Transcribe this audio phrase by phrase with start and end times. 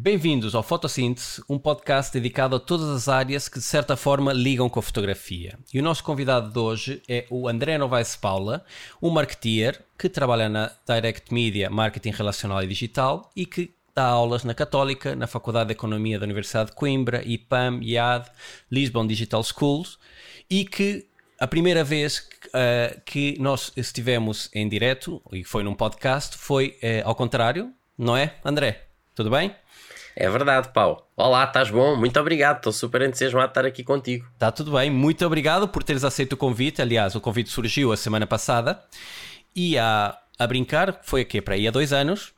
[0.00, 4.68] Bem-vindos ao Fotossíntese, um podcast dedicado a todas as áreas que de certa forma ligam
[4.68, 5.58] com a fotografia.
[5.74, 8.64] E o nosso convidado de hoje é o André Novaes Paula,
[9.02, 14.44] um marketeer que trabalha na Direct Media Marketing Relacional e Digital e que dá aulas
[14.44, 18.30] na Católica, na Faculdade de Economia da Universidade de Coimbra, IPAM, IAD,
[18.70, 19.98] Lisbon Digital Schools
[20.48, 21.08] e que
[21.40, 27.02] a primeira vez uh, que nós estivemos em direto, e foi num podcast, foi uh,
[27.04, 28.84] ao contrário, não é, André?
[29.18, 29.52] Tudo bem?
[30.20, 31.00] É verdade, Paulo.
[31.16, 31.94] Olá, estás bom?
[31.94, 34.26] Muito obrigado, estou super entusiasmado de estar aqui contigo.
[34.34, 36.82] Está tudo bem, muito obrigado por teres aceito o convite.
[36.82, 38.82] Aliás, o convite surgiu a semana passada
[39.54, 42.34] e a, a brincar, foi aqui para aí há dois anos,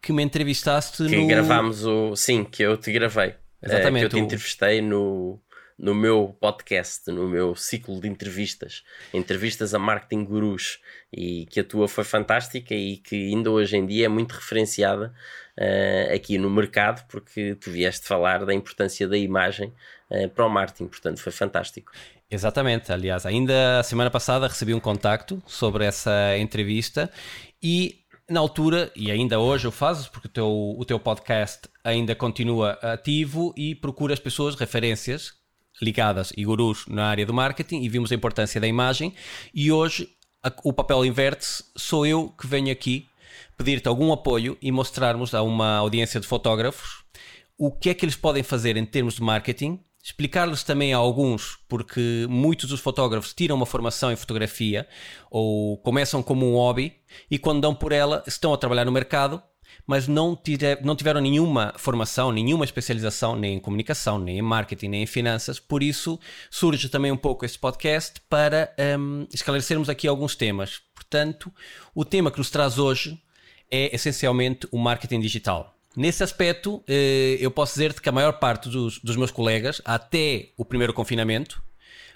[0.00, 1.22] que me entrevistaste que no.
[1.22, 2.14] Que gravámos o.
[2.14, 3.34] Sim, que eu te gravei.
[3.60, 4.06] Exatamente.
[4.06, 5.36] É, que eu te entrevistei no,
[5.80, 8.84] no meu podcast, no meu ciclo de entrevistas,
[9.14, 10.78] entrevistas a marketing gurus,
[11.10, 15.12] e que a tua foi fantástica e que ainda hoje em dia é muito referenciada
[15.58, 19.72] uh, aqui no mercado, porque tu vieste falar da importância da imagem
[20.10, 21.92] uh, para o marketing, portanto foi fantástico.
[22.30, 27.10] Exatamente, aliás, ainda a semana passada recebi um contacto sobre essa entrevista
[27.62, 32.14] e na altura, e ainda hoje o fazes, porque o teu, o teu podcast ainda
[32.14, 35.39] continua ativo e procuras pessoas, referências
[35.80, 39.14] ligadas e gurus na área do marketing e vimos a importância da imagem.
[39.54, 40.08] E hoje
[40.42, 43.06] a, o papel inverte-se, sou eu que venho aqui
[43.56, 47.00] pedir-te algum apoio e mostrarmos a uma audiência de fotógrafos
[47.60, 51.58] o que é que eles podem fazer em termos de marketing, explicar-lhes também a alguns,
[51.68, 54.88] porque muitos dos fotógrafos tiram uma formação em fotografia
[55.30, 56.94] ou começam como um hobby
[57.30, 59.42] e quando dão por ela estão a trabalhar no mercado,
[59.86, 60.38] mas não,
[60.82, 65.58] não tiveram nenhuma formação, nenhuma especialização, nem em comunicação, nem em marketing, nem em finanças.
[65.58, 66.18] Por isso
[66.50, 70.80] surge também um pouco este podcast para um, esclarecermos aqui alguns temas.
[70.94, 71.52] Portanto,
[71.94, 73.20] o tema que nos traz hoje
[73.70, 75.74] é essencialmente o marketing digital.
[75.96, 80.50] Nesse aspecto, eh, eu posso dizer-te que a maior parte dos, dos meus colegas, até
[80.56, 81.60] o primeiro confinamento,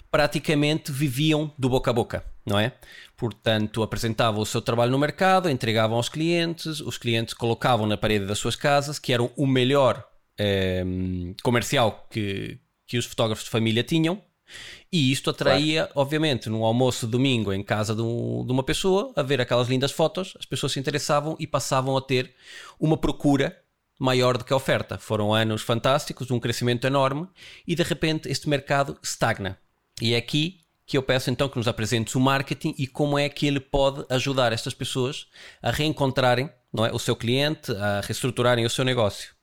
[0.09, 2.73] praticamente viviam do boca a boca, não é?
[3.17, 8.25] Portanto, apresentavam o seu trabalho no mercado, entregavam aos clientes, os clientes colocavam na parede
[8.25, 10.05] das suas casas, que eram o melhor
[10.37, 10.83] eh,
[11.41, 14.21] comercial que, que os fotógrafos de família tinham,
[14.91, 15.99] e isto atraía, claro.
[15.99, 19.91] obviamente, num almoço domingo em casa de, um, de, uma pessoa, a ver aquelas lindas
[19.91, 22.33] fotos, as pessoas se interessavam e passavam a ter
[22.79, 23.57] uma procura
[23.99, 24.97] maior do que a oferta.
[24.97, 27.27] Foram anos fantásticos, um crescimento enorme
[27.65, 29.57] e de repente este mercado estagna.
[30.01, 33.27] E é aqui que eu peço então que nos apresentes o marketing e como é
[33.27, 35.27] que ele pode ajudar estas pessoas
[35.61, 39.33] a reencontrarem não é, o seu cliente, a reestruturarem o seu negócio.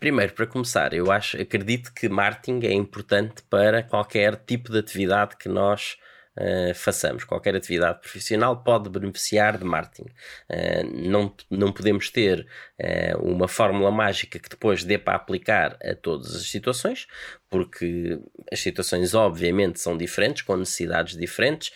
[0.00, 5.36] Primeiro, para começar, eu acho, acredito que marketing é importante para qualquer tipo de atividade
[5.36, 5.96] que nós
[6.38, 7.24] uh, façamos.
[7.24, 10.08] Qualquer atividade profissional pode beneficiar de marketing.
[10.48, 12.46] Uh, não, não podemos ter
[12.78, 17.06] uh, uma fórmula mágica que depois dê para aplicar a todas as situações,
[17.50, 18.18] porque
[18.52, 21.72] as situações obviamente são diferentes, com necessidades diferentes,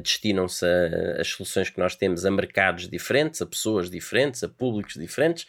[0.00, 0.64] destinam-se
[1.18, 5.48] as soluções que nós temos a mercados diferentes, a pessoas diferentes, a públicos diferentes,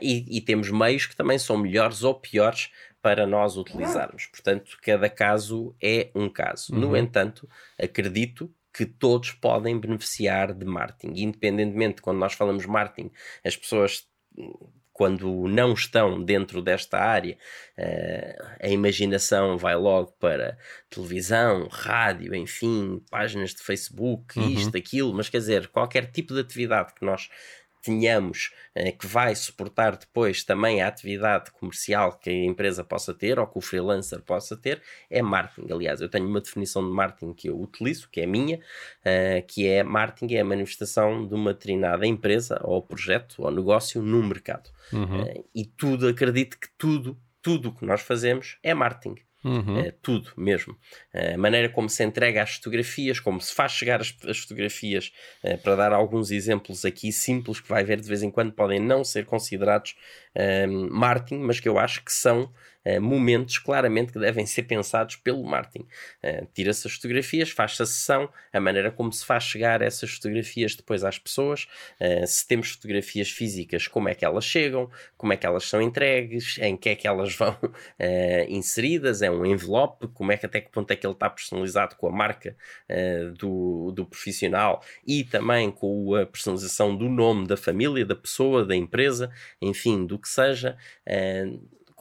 [0.00, 2.70] e, e, temos meios que também são melhores ou piores
[3.02, 4.26] para nós utilizarmos.
[4.26, 6.72] Portanto, cada caso é um caso.
[6.72, 6.80] Uhum.
[6.80, 7.48] No entanto,
[7.78, 13.10] acredito que todos podem beneficiar de marketing, independentemente quando nós falamos marketing,
[13.44, 14.08] as pessoas
[14.92, 17.36] quando não estão dentro desta área,
[17.78, 20.58] uh, a imaginação vai logo para
[20.90, 24.50] televisão, rádio, enfim, páginas de Facebook, uhum.
[24.50, 27.30] isto, aquilo, mas quer dizer, qualquer tipo de atividade que nós
[27.82, 33.38] tenhamos eh, que vai suportar depois também a atividade comercial que a empresa possa ter
[33.38, 35.72] ou que o freelancer possa ter, é marketing.
[35.72, 38.60] Aliás, eu tenho uma definição de marketing que eu utilizo, que é minha,
[39.04, 44.00] eh, que é marketing é a manifestação de uma determinada empresa ou projeto ou negócio
[44.00, 44.70] no mercado.
[44.92, 45.22] Uhum.
[45.22, 49.16] Eh, e tudo, acredito que tudo, tudo o que nós fazemos é marketing.
[49.44, 49.80] Uhum.
[49.80, 50.74] Uh, tudo mesmo.
[51.12, 55.12] Uh, a maneira como se entrega as fotografias, como se faz chegar as, as fotografias,
[55.42, 58.78] uh, para dar alguns exemplos aqui simples que vai ver de vez em quando podem
[58.78, 59.96] não ser considerados
[60.90, 62.50] marketing, mas que eu acho que são
[63.00, 65.86] momentos claramente que devem ser pensados pelo marketing.
[66.22, 70.74] Uh, Tira-se as fotografias, faz-se a sessão, a maneira como se faz chegar essas fotografias
[70.74, 71.68] depois às pessoas,
[72.00, 75.80] uh, se temos fotografias físicas, como é que elas chegam, como é que elas são
[75.80, 77.56] entregues, em que é que elas vão
[78.48, 81.96] inseridas, é um envelope, como é que até que ponto é que ele está personalizado
[81.96, 82.56] com a marca
[83.38, 88.74] do, do profissional e também com a personalização do nome da família, da pessoa, da
[88.74, 89.30] empresa,
[89.60, 90.76] enfim, do que seja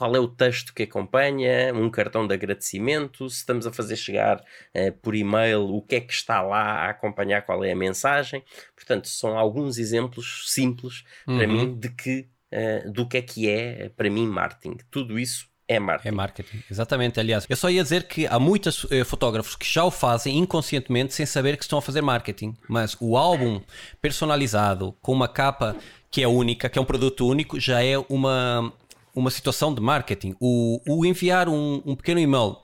[0.01, 4.37] qual é o texto que acompanha, um cartão de agradecimento, se estamos a fazer chegar
[4.39, 8.43] uh, por e-mail o que é que está lá a acompanhar, qual é a mensagem.
[8.75, 11.37] Portanto, são alguns exemplos simples uhum.
[11.37, 14.77] para mim de que uh, do que é que é, para mim, marketing.
[14.89, 16.07] Tudo isso é marketing.
[16.07, 17.19] É marketing, exatamente.
[17.19, 21.13] Aliás, eu só ia dizer que há muitos eh, fotógrafos que já o fazem inconscientemente
[21.13, 22.57] sem saber que estão a fazer marketing.
[22.67, 23.61] Mas o álbum
[24.01, 25.75] personalizado, com uma capa
[26.09, 28.73] que é única, que é um produto único, já é uma,
[29.15, 30.35] uma situação de marketing.
[30.39, 32.57] O, o enviar um, um pequeno e-mail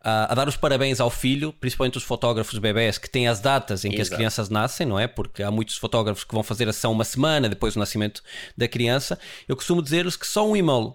[0.00, 3.84] a, a, dar os parabéns ao filho, principalmente os fotógrafos bebés que têm as datas
[3.84, 4.12] em que Exato.
[4.12, 5.06] as crianças nascem, não é?
[5.06, 8.22] Porque há muitos fotógrafos que vão fazer a sessão uma semana depois do nascimento
[8.56, 9.18] da criança.
[9.46, 10.94] Eu costumo dizer-lhes que só um e-mail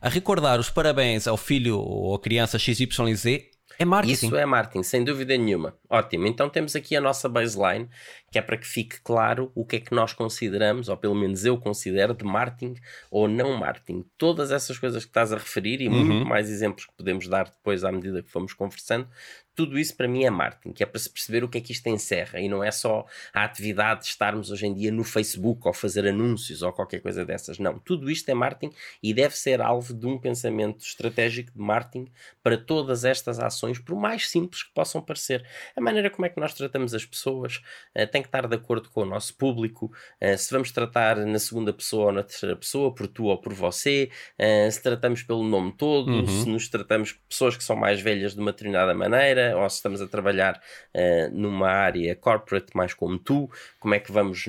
[0.00, 4.26] a recordar os parabéns ao filho ou à criança XYZ é marketing.
[4.26, 5.74] Isso é marketing, sem dúvida nenhuma.
[5.90, 7.88] Ótimo, então temos aqui a nossa baseline,
[8.34, 11.44] que é para que fique claro o que é que nós consideramos, ou pelo menos
[11.44, 12.74] eu considero, de marketing
[13.08, 14.04] ou não marketing.
[14.18, 16.04] Todas essas coisas que estás a referir e uhum.
[16.04, 19.08] muito mais exemplos que podemos dar depois à medida que fomos conversando,
[19.54, 21.70] tudo isso para mim é marketing, que é para se perceber o que é que
[21.70, 25.62] isto encerra e não é só a atividade de estarmos hoje em dia no Facebook
[25.66, 27.58] ou fazer anúncios ou qualquer coisa dessas.
[27.58, 32.10] Não, tudo isto é marketing e deve ser alvo de um pensamento estratégico de marketing
[32.42, 35.46] para todas estas ações, por mais simples que possam parecer.
[35.76, 37.62] A maneira como é que nós tratamos as pessoas
[37.96, 39.92] uh, tem que estar de acordo com o nosso público.
[40.20, 43.52] Uh, se vamos tratar na segunda pessoa ou na terceira pessoa, por tu ou por
[43.52, 46.26] você, uh, se tratamos pelo nome todo, uhum.
[46.26, 50.00] se nos tratamos pessoas que são mais velhas de uma determinada maneira ou se estamos
[50.00, 50.60] a trabalhar
[50.94, 54.46] uh, numa área corporate mais como tu, como é que vamos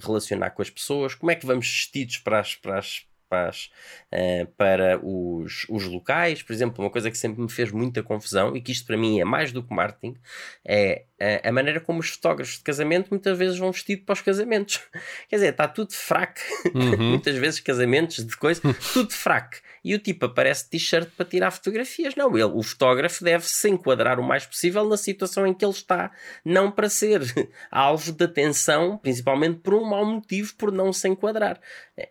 [0.00, 4.98] relacionar com as pessoas, como é que vamos vestidos para as, para as, uh, para
[5.04, 6.42] os, os locais.
[6.42, 9.20] Por exemplo, uma coisa que sempre me fez muita confusão e que isto para mim
[9.20, 10.16] é mais do que marketing
[10.64, 14.20] é uh, a maneira como os fotógrafos de casamento muitas vezes vão vestidos para os
[14.20, 14.80] casamentos.
[15.28, 16.40] Quer dizer, está tudo fraco.
[16.74, 16.96] Uhum.
[17.10, 18.60] muitas vezes casamentos de coisa,
[18.92, 22.14] tudo fraco e o tipo aparece t-shirt para tirar fotografias.
[22.14, 25.72] Não, ele, o fotógrafo deve se enquadrar o mais possível na situação em que ele
[25.72, 26.10] está,
[26.44, 27.22] não para ser
[27.70, 31.60] alvo de atenção, principalmente por um mau motivo, por não se enquadrar.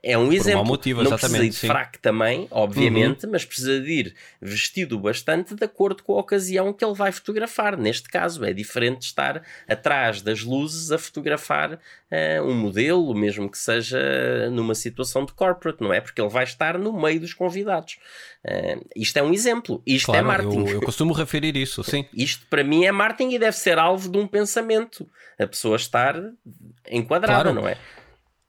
[0.02, 0.62] É um por exemplo.
[0.62, 3.32] Um motivo, não precisa ir fraco também, obviamente, uhum.
[3.32, 7.78] mas precisa de ir vestido bastante de acordo com a ocasião que ele vai fotografar.
[7.78, 13.58] Neste caso, é diferente estar atrás das luzes a fotografar uh, um modelo, mesmo que
[13.58, 16.02] seja numa situação de corporate, não é?
[16.02, 17.98] Porque ele vai estar no meio dos convidados convidados.
[18.46, 20.68] Uh, isto é um exemplo, isto é claro, é marketing.
[20.68, 22.06] Eu, eu, costumo referir isso, sim.
[22.14, 25.10] Isto para mim é marketing e deve ser alvo de um pensamento.
[25.40, 26.16] A pessoa estar
[26.90, 27.62] enquadrada, claro.
[27.62, 27.78] não é?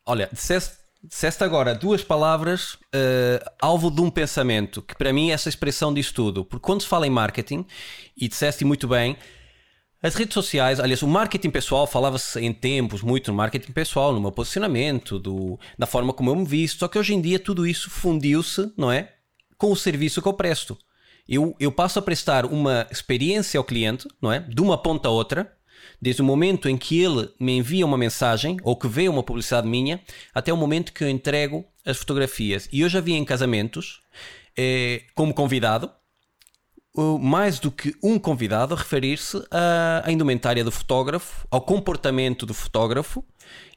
[0.06, 5.34] Olha, disseste, disseste agora duas palavras uh, alvo de um pensamento, que para mim é
[5.34, 6.44] essa expressão diz tudo.
[6.44, 7.64] Porque quando se fala em marketing,
[8.16, 9.16] e disseste muito bem,
[10.00, 14.20] as redes sociais, aliás, o marketing pessoal, falava-se em tempos muito no marketing pessoal, no
[14.20, 17.66] meu posicionamento, do, da forma como eu me visto, só que hoje em dia tudo
[17.66, 19.12] isso fundiu-se, não é?
[19.56, 20.78] Com o serviço que eu presto.
[21.28, 24.38] Eu, eu passo a prestar uma experiência ao cliente, não é?
[24.38, 25.57] De uma ponta a outra,
[26.00, 29.68] desde o momento em que ele me envia uma mensagem ou que vê uma publicidade
[29.68, 30.00] minha,
[30.34, 32.68] até o momento que eu entrego as fotografias.
[32.72, 34.00] E eu já vi em casamentos,
[34.56, 35.90] eh, como convidado,
[37.20, 43.24] mais do que um convidado referir-se à, indumentária do fotógrafo, ao comportamento do fotógrafo,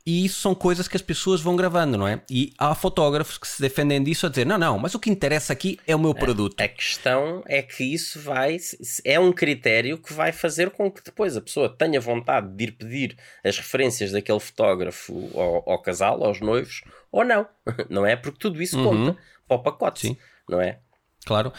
[0.06, 2.22] e isso são coisas que as pessoas vão gravando, não é?
[2.30, 5.54] E há fotógrafos que se defendem disso a dizer: não, não, mas o que interessa
[5.54, 6.60] aqui é o meu produto.
[6.60, 8.58] A, a questão é que isso vai,
[9.06, 12.72] é um critério que vai fazer com que depois a pessoa tenha vontade de ir
[12.72, 16.82] pedir as referências daquele fotógrafo ao, ao casal, aos noivos,
[17.12, 17.48] ou não,
[17.90, 18.16] não é?
[18.16, 18.84] Porque tudo isso uhum.
[18.84, 20.18] conta para o pacote, Sim.
[20.50, 20.80] não é?
[21.26, 21.54] Claro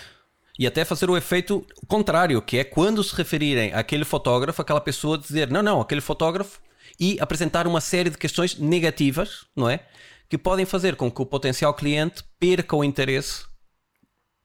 [0.59, 5.17] e até fazer o efeito contrário, que é quando se referirem àquele fotógrafo, aquela pessoa
[5.17, 6.61] dizer não, não, aquele fotógrafo
[6.99, 9.81] e apresentar uma série de questões negativas, não é?
[10.29, 13.45] Que podem fazer com que o potencial cliente perca o interesse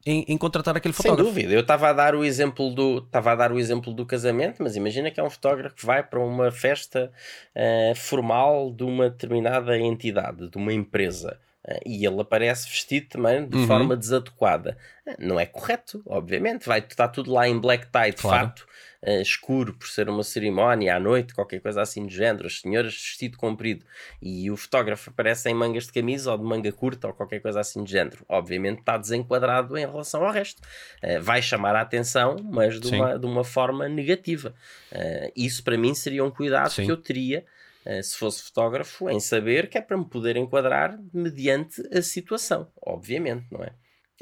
[0.05, 1.23] em, em contratar aquele fotógrafo.
[1.23, 4.05] Sem dúvida, eu estava a dar o exemplo do estava a dar o exemplo do
[4.05, 7.11] casamento, mas imagina que é um fotógrafo que vai para uma festa
[7.55, 11.37] uh, formal de uma determinada entidade, de uma empresa
[11.67, 13.67] eh, e ele aparece vestido também de uhum.
[13.67, 14.77] forma desadequada.
[15.05, 16.65] Eh, não é correto, obviamente.
[16.65, 18.47] Vai estar tudo lá em black tie, de claro.
[18.47, 18.66] fato,
[19.05, 22.47] uh, escuro, por ser uma cerimónia à noite, qualquer coisa assim do género.
[22.47, 23.85] As senhoras vestido comprido
[24.21, 27.59] e o fotógrafo aparece em mangas de camisa ou de manga curta ou qualquer coisa
[27.59, 28.25] assim do género.
[28.27, 30.61] Obviamente está desenquadrado em relação ao resto.
[31.03, 34.53] Uh, vai chamar a atenção, mas de, uma, de uma forma negativa.
[34.91, 36.85] Uh, isso para mim seria um cuidado Sim.
[36.85, 37.45] que eu teria
[38.03, 43.45] se fosse fotógrafo, em saber que é para me poder enquadrar mediante a situação, obviamente,
[43.49, 43.71] não é?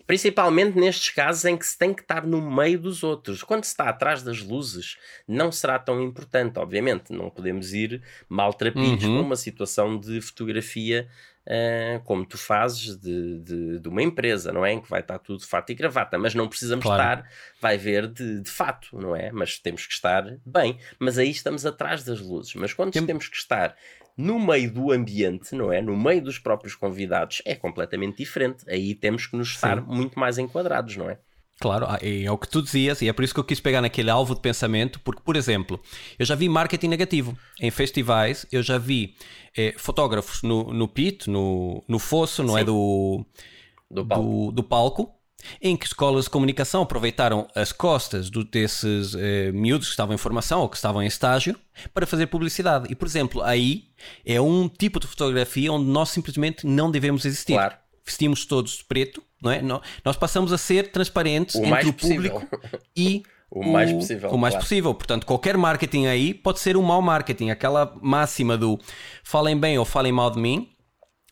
[0.06, 3.42] Principalmente nestes casos em que se tem que estar no meio dos outros.
[3.44, 4.98] Quando se está atrás das luzes,
[5.28, 7.14] não será tão importante, obviamente.
[7.14, 9.22] Não podemos ir maltrapilhos uhum.
[9.22, 11.08] uma situação de fotografia
[11.48, 14.74] uh, como tu fazes de, de, de, uma empresa, não é?
[14.74, 17.22] Em que vai estar tudo de fato e gravata, mas não precisamos claro.
[17.22, 17.30] estar,
[17.62, 19.32] vai ver de, de fato, não é?
[19.32, 20.78] Mas temos que estar bem.
[21.00, 22.54] Mas aí estamos atrás das luzes.
[22.56, 23.06] Mas quando Tem...
[23.06, 23.76] temos que estar
[24.18, 25.82] no meio do ambiente, não é?
[25.82, 28.64] No meio dos próprios convidados, é completamente diferente.
[28.70, 29.86] Aí temos que nos estar Sim.
[29.88, 31.20] muito mais enquadrados, não é?
[31.60, 33.82] Claro, ah, é o que tu dizias, e é por isso que eu quis pegar
[33.82, 35.80] naquele alvo de pensamento, porque, por exemplo,
[36.20, 39.16] eu já vi marketing negativo em festivais, eu já vi
[39.56, 42.60] eh, fotógrafos no, no pit, no, no fosso, não é?
[42.60, 42.64] Sim.
[42.64, 42.66] é?
[42.66, 43.26] Do,
[43.90, 44.24] do palco.
[44.24, 45.16] Do, do, palco.
[45.62, 50.18] em que escolas de comunicação aproveitaram as costas do, desses eh, miúdos que estavam em
[50.18, 51.58] formação ou que estavam em estágio
[51.94, 52.88] para fazer publicidade.
[52.92, 53.86] E, por exemplo, aí
[54.26, 57.54] é um tipo de fotografia onde nós simplesmente não devemos existir.
[57.54, 57.76] Claro.
[58.06, 59.62] Vestimos todos de preto, não é?
[60.04, 62.48] Nós passamos a ser transparentes o entre o público
[62.96, 64.30] e o mais possível.
[64.32, 64.66] O mais claro.
[64.66, 64.94] possível.
[64.94, 67.50] Portanto, qualquer marketing aí pode ser um mau marketing.
[67.50, 68.80] Aquela máxima do
[69.24, 70.70] falem bem ou falem mal de mim,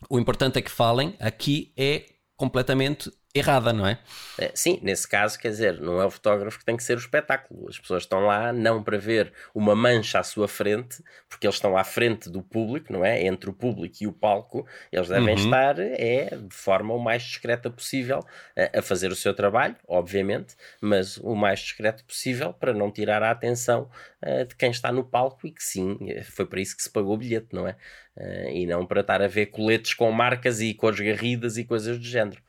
[0.09, 2.05] o importante é que falem, aqui é
[2.35, 3.97] completamente errada, não é?
[4.37, 4.51] é?
[4.53, 7.67] Sim, nesse caso, quer dizer, não é o fotógrafo que tem que ser o espetáculo.
[7.67, 11.75] As pessoas estão lá não para ver uma mancha à sua frente, porque eles estão
[11.75, 13.23] à frente do público, não é?
[13.23, 15.43] Entre o público e o palco, eles devem uhum.
[15.43, 18.23] estar é, de forma o mais discreta possível
[18.55, 23.23] a, a, fazer o seu trabalho, obviamente, mas o mais discreto possível para não tirar
[23.23, 23.89] a atenção
[24.23, 27.15] uh, de quem está no palco e que sim, foi para isso que se pagou
[27.15, 27.75] o bilhete, não é?
[28.15, 31.97] Uh, e não para estar a ver coletes com marcas e cores garridas e coisas
[31.97, 32.39] do género.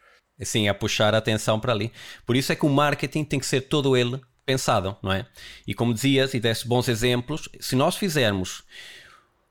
[0.44, 1.92] Sim, a puxar a atenção para ali.
[2.26, 5.26] Por isso é que o marketing tem que ser todo ele pensado, não é?
[5.66, 8.62] E como dizias, e desse bons exemplos, se nós fizermos,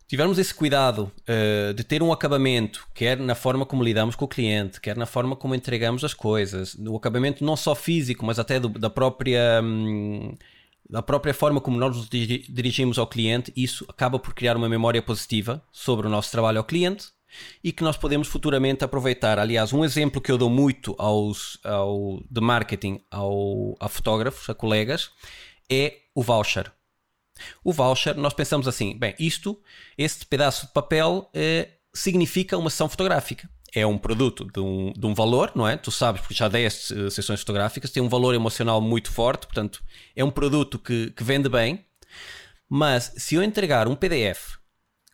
[0.07, 4.27] tivermos esse cuidado uh, de ter um acabamento, quer na forma como lidamos com o
[4.27, 8.59] cliente, quer na forma como entregamos as coisas, o acabamento não só físico, mas até
[8.59, 9.62] do, da própria.
[9.63, 10.35] Hum,
[10.89, 15.01] da própria forma como nós nos dirigimos ao cliente, isso acaba por criar uma memória
[15.01, 17.12] positiva sobre o nosso trabalho ao cliente
[17.63, 19.39] e que nós podemos futuramente aproveitar.
[19.39, 24.53] Aliás, um exemplo que eu dou muito aos, ao, de marketing ao, a fotógrafos, a
[24.53, 25.11] colegas,
[25.69, 26.71] é o voucher.
[27.63, 29.59] O voucher, nós pensamos assim, bem, isto,
[29.97, 33.49] este pedaço de papel eh, significa uma sessão fotográfica.
[33.75, 35.75] É um produto de um, de um valor, não é?
[35.77, 39.83] Tu sabes, porque já deste uh, sessões fotográficas, tem um valor emocional muito forte, portanto,
[40.15, 41.83] é um produto que, que vende bem.
[42.69, 44.57] Mas se eu entregar um PDF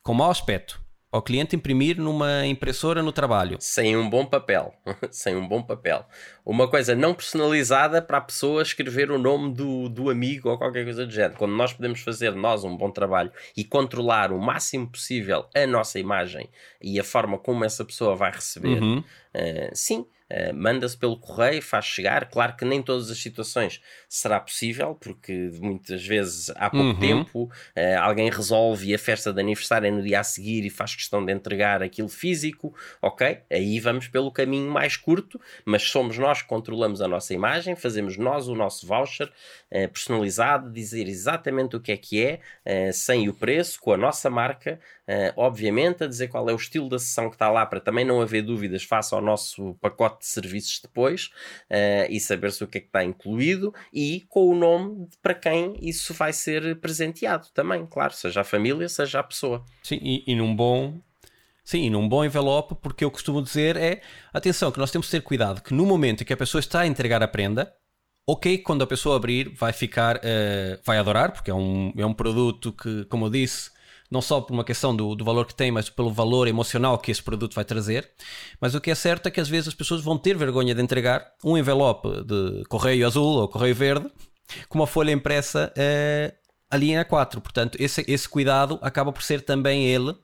[0.04, 0.82] com mau aspecto,
[1.12, 3.58] ao cliente imprimir numa impressora no trabalho.
[3.60, 4.74] Sem um bom papel.
[5.10, 6.06] Sem um bom papel.
[6.46, 10.84] Uma coisa não personalizada para a pessoa escrever o nome do, do amigo ou qualquer
[10.84, 11.38] coisa do género.
[11.38, 16.00] Quando nós podemos fazer nós um bom trabalho e controlar o máximo possível a nossa
[16.00, 16.50] imagem
[16.82, 19.00] e a forma como essa pessoa vai receber, uhum.
[19.00, 22.30] uh, sim, Uh, manda-se pelo correio, faz chegar.
[22.30, 27.00] Claro que nem todas as situações será possível, porque muitas vezes há pouco uhum.
[27.00, 30.70] tempo uh, alguém resolve e a festa de aniversário é no dia a seguir e
[30.70, 32.76] faz questão de entregar aquilo físico.
[33.02, 37.76] Ok, aí vamos pelo caminho mais curto, mas somos nós que controlamos a nossa imagem,
[37.76, 43.28] fazemos nós o nosso voucher uh, personalizado, dizer exatamente o que é que é, sem
[43.28, 44.80] o preço, com a nossa marca,
[45.36, 48.22] obviamente, a dizer qual é o estilo da sessão que está lá para também não
[48.22, 51.32] haver dúvidas face ao nosso pacote de serviços depois
[51.70, 55.76] uh, e saber-se o que é que está incluído e com o nome para quem
[55.82, 59.66] isso vai ser presenteado também, claro, seja a família, seja a pessoa.
[59.84, 61.00] Sim, e, e num bom
[61.64, 64.02] Sim, num bom envelope, porque eu costumo dizer é,
[64.34, 66.80] atenção, que nós temos que ter cuidado, que no momento em que a pessoa está
[66.80, 67.72] a entregar a prenda,
[68.26, 72.14] ok, quando a pessoa abrir vai ficar, uh, vai adorar, porque é um, é um
[72.14, 73.70] produto que, como eu disse,
[74.10, 77.12] não só por uma questão do, do valor que tem, mas pelo valor emocional que
[77.12, 78.10] esse produto vai trazer.
[78.60, 80.82] Mas o que é certo é que às vezes as pessoas vão ter vergonha de
[80.82, 84.10] entregar um envelope de correio azul ou correio verde
[84.68, 86.36] com uma folha impressa uh,
[86.70, 87.40] ali em A4.
[87.40, 90.16] Portanto, esse, esse cuidado acaba por ser também ele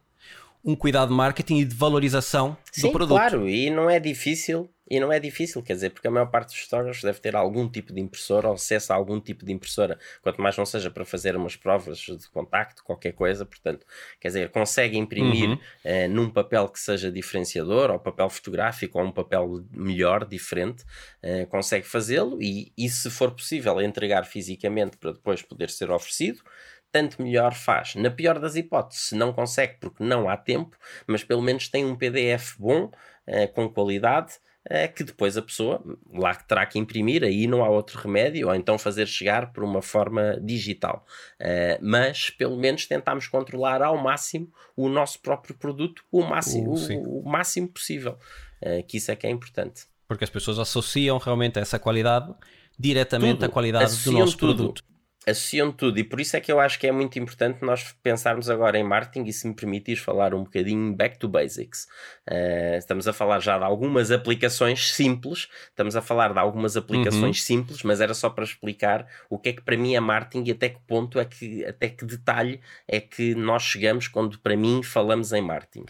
[0.63, 3.17] um cuidado de marketing e de valorização Sim, do produto.
[3.17, 6.49] Claro, e não é difícil e não é difícil, quer dizer, porque a maior parte
[6.49, 9.97] dos fotógrafos deve ter algum tipo de impressora ou acesso a algum tipo de impressora,
[10.21, 13.85] quanto mais não seja para fazer umas provas de contacto, qualquer coisa, portanto,
[14.19, 15.55] quer dizer, consegue imprimir uhum.
[15.55, 20.83] uh, num papel que seja diferenciador, ou papel fotográfico, ou um papel melhor, diferente,
[21.23, 26.43] uh, consegue fazê-lo e, e, se for possível, entregar fisicamente para depois poder ser oferecido
[26.91, 27.95] tanto melhor faz.
[27.95, 31.83] Na pior das hipóteses, se não consegue porque não há tempo, mas pelo menos tem
[31.83, 34.35] um PDF bom, uh, com qualidade,
[34.67, 38.55] é que depois a pessoa lá terá que imprimir, aí não há outro remédio, ou
[38.55, 41.05] então fazer chegar por uma forma digital.
[41.39, 47.19] Uh, mas pelo menos tentamos controlar ao máximo o nosso próprio produto, o máximo, o,
[47.19, 48.17] o, máximo possível.
[48.61, 49.85] Uh, que isso é que é importante.
[50.07, 52.33] Porque as pessoas associam realmente essa qualidade
[52.77, 53.45] diretamente tudo.
[53.45, 54.55] à qualidade associam do nosso tudo.
[54.55, 54.83] produto.
[55.25, 58.49] Associam tudo e por isso é que eu acho que é muito importante nós pensarmos
[58.49, 61.87] agora em marketing e se me permitires falar um bocadinho back to basics.
[62.29, 67.39] Uh, estamos a falar já de algumas aplicações simples, estamos a falar de algumas aplicações
[67.39, 67.45] uhum.
[67.45, 70.51] simples, mas era só para explicar o que é que para mim é marketing e
[70.51, 74.83] até que ponto é que, até que detalhe é que nós chegamos quando para mim
[74.83, 75.85] falamos em marketing.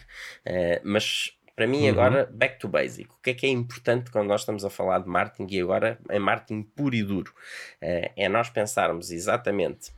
[0.46, 1.88] Uh, mas para mim, uhum.
[1.88, 3.08] agora, back to basic.
[3.10, 5.98] O que é que é importante quando nós estamos a falar de marketing e agora
[6.10, 7.32] em marketing puro e duro?
[7.82, 9.90] Uh, é nós pensarmos exatamente,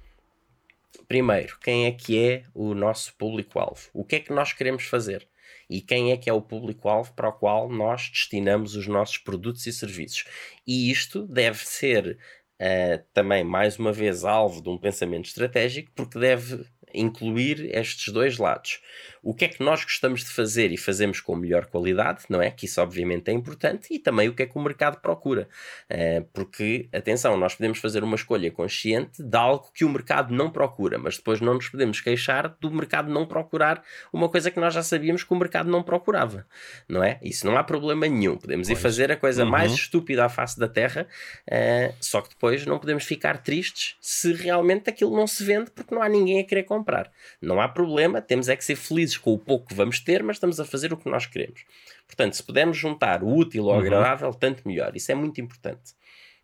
[1.09, 3.91] primeiro, quem é que é o nosso público-alvo?
[3.93, 5.27] O que é que nós queremos fazer?
[5.69, 9.67] E quem é que é o público-alvo para o qual nós destinamos os nossos produtos
[9.67, 10.25] e serviços?
[10.65, 12.19] E isto deve ser
[12.61, 18.39] uh, também, mais uma vez, alvo de um pensamento estratégico, porque deve incluir estes dois
[18.39, 18.81] lados.
[19.29, 22.51] O que é que nós gostamos de fazer e fazemos com melhor qualidade, não é?
[22.51, 25.49] Que isso obviamente é importante, e também o que é que o mercado procura.
[25.91, 30.51] Uh, porque, atenção, nós podemos fazer uma escolha consciente de algo que o mercado não
[30.51, 33.83] procura, mas depois não nos podemos queixar do mercado não procurar
[34.13, 36.47] uma coisa que nós já sabíamos que o mercado não procurava,
[36.89, 37.19] não é?
[37.23, 38.37] Isso não há problema nenhum.
[38.37, 38.79] Podemos pois.
[38.79, 39.51] ir fazer a coisa uhum.
[39.51, 41.07] mais estúpida à face da Terra,
[41.47, 45.95] uh, só que depois não podemos ficar tristes se realmente aquilo não se vende porque
[45.95, 47.11] não há ninguém a querer comprar comprar.
[47.41, 50.37] Não há problema, temos é que ser felizes com o pouco que vamos ter, mas
[50.37, 51.65] estamos a fazer o que nós queremos.
[52.07, 53.81] Portanto, se pudermos juntar o útil ao uhum.
[53.81, 54.97] agradável, tanto melhor.
[54.97, 55.93] Isso é muito importante.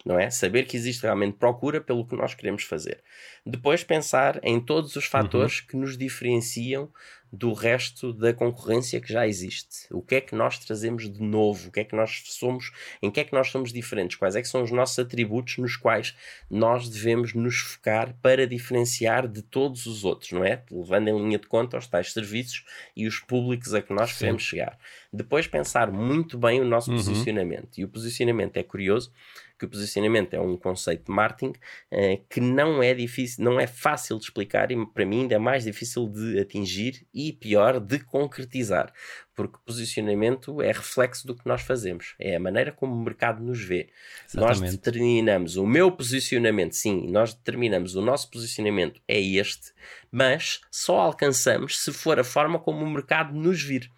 [0.04, 0.28] Não é?
[0.28, 3.02] Saber que existe realmente procura pelo que nós queremos fazer.
[3.46, 5.66] Depois pensar em todos os fatores uhum.
[5.66, 6.92] que nos diferenciam
[7.34, 9.86] do resto da concorrência que já existe.
[9.90, 11.68] O que é que nós trazemos de novo?
[11.68, 12.70] O que é que nós somos?
[13.02, 14.16] Em que é que nós somos diferentes?
[14.16, 16.14] Quais é que são os nossos atributos nos quais
[16.48, 20.62] nós devemos nos focar para diferenciar de todos os outros, não é?
[20.70, 22.64] Levando em linha de conta os tais serviços
[22.96, 24.18] e os públicos a que nós Sim.
[24.18, 24.78] queremos chegar.
[25.12, 26.96] Depois pensar muito bem o nosso uhum.
[26.96, 27.78] posicionamento.
[27.78, 29.12] E o posicionamento é curioso
[29.58, 31.52] que o posicionamento é um conceito de marketing
[31.92, 35.38] uh, que não é difícil, não é fácil de explicar e para mim ainda é
[35.38, 38.92] mais difícil de atingir e pior de concretizar,
[39.34, 43.62] porque posicionamento é reflexo do que nós fazemos, é a maneira como o mercado nos
[43.62, 43.90] vê.
[44.26, 44.60] Exatamente.
[44.60, 49.72] Nós determinamos o meu posicionamento, sim, nós determinamos o nosso posicionamento é este,
[50.10, 53.90] mas só alcançamos se for a forma como o mercado nos vir.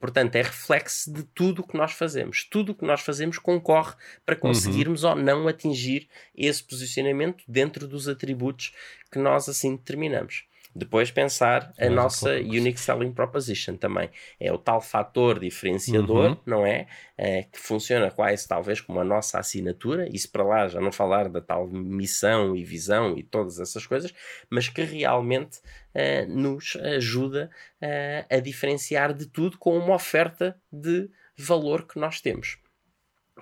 [0.00, 2.44] Portanto, é reflexo de tudo o que nós fazemos.
[2.44, 3.94] Tudo o que nós fazemos concorre
[4.24, 4.40] para uhum.
[4.40, 5.10] conseguirmos uhum.
[5.10, 8.72] ou não atingir esse posicionamento dentro dos atributos
[9.10, 10.44] que nós assim determinamos.
[10.74, 14.08] Depois pensar a nossa Unique Selling Proposition também.
[14.40, 16.36] É o tal fator diferenciador, uhum.
[16.46, 16.86] não é?
[17.18, 17.42] é?
[17.42, 21.42] Que funciona quase talvez como a nossa assinatura, isso para lá já não falar da
[21.42, 24.14] tal missão e visão e todas essas coisas,
[24.48, 25.60] mas que realmente
[25.94, 27.50] uh, nos ajuda
[27.82, 32.58] uh, a diferenciar de tudo com uma oferta de valor que nós temos.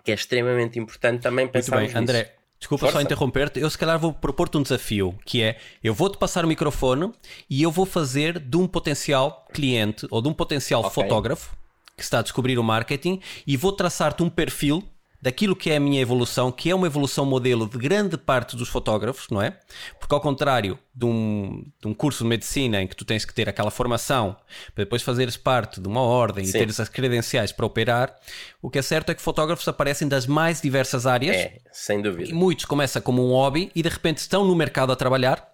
[0.05, 1.77] Que é extremamente importante também pensar.
[1.77, 2.99] Muito bem, André, Desculpa Força.
[2.99, 3.59] só interromper-te.
[3.59, 7.11] Eu, se calhar, vou propor-te um desafio que é: eu vou-te passar o microfone
[7.49, 10.93] e eu vou fazer de um potencial cliente ou de um potencial okay.
[10.93, 11.57] fotógrafo
[11.97, 14.83] que está a descobrir o marketing e vou traçar-te um perfil
[15.21, 18.69] daquilo que é a minha evolução, que é uma evolução modelo de grande parte dos
[18.69, 19.59] fotógrafos, não é?
[19.99, 23.35] Porque ao contrário de um, de um curso de medicina em que tu tens que
[23.35, 24.37] ter aquela formação
[24.75, 26.51] para depois fazeres parte de uma ordem Sim.
[26.51, 28.15] e teres as credenciais para operar,
[28.63, 31.37] o que é certo é que fotógrafos aparecem das mais diversas áreas.
[31.37, 32.31] É, sem dúvida.
[32.31, 35.51] E muitos começam como um hobby e de repente estão no mercado a trabalhar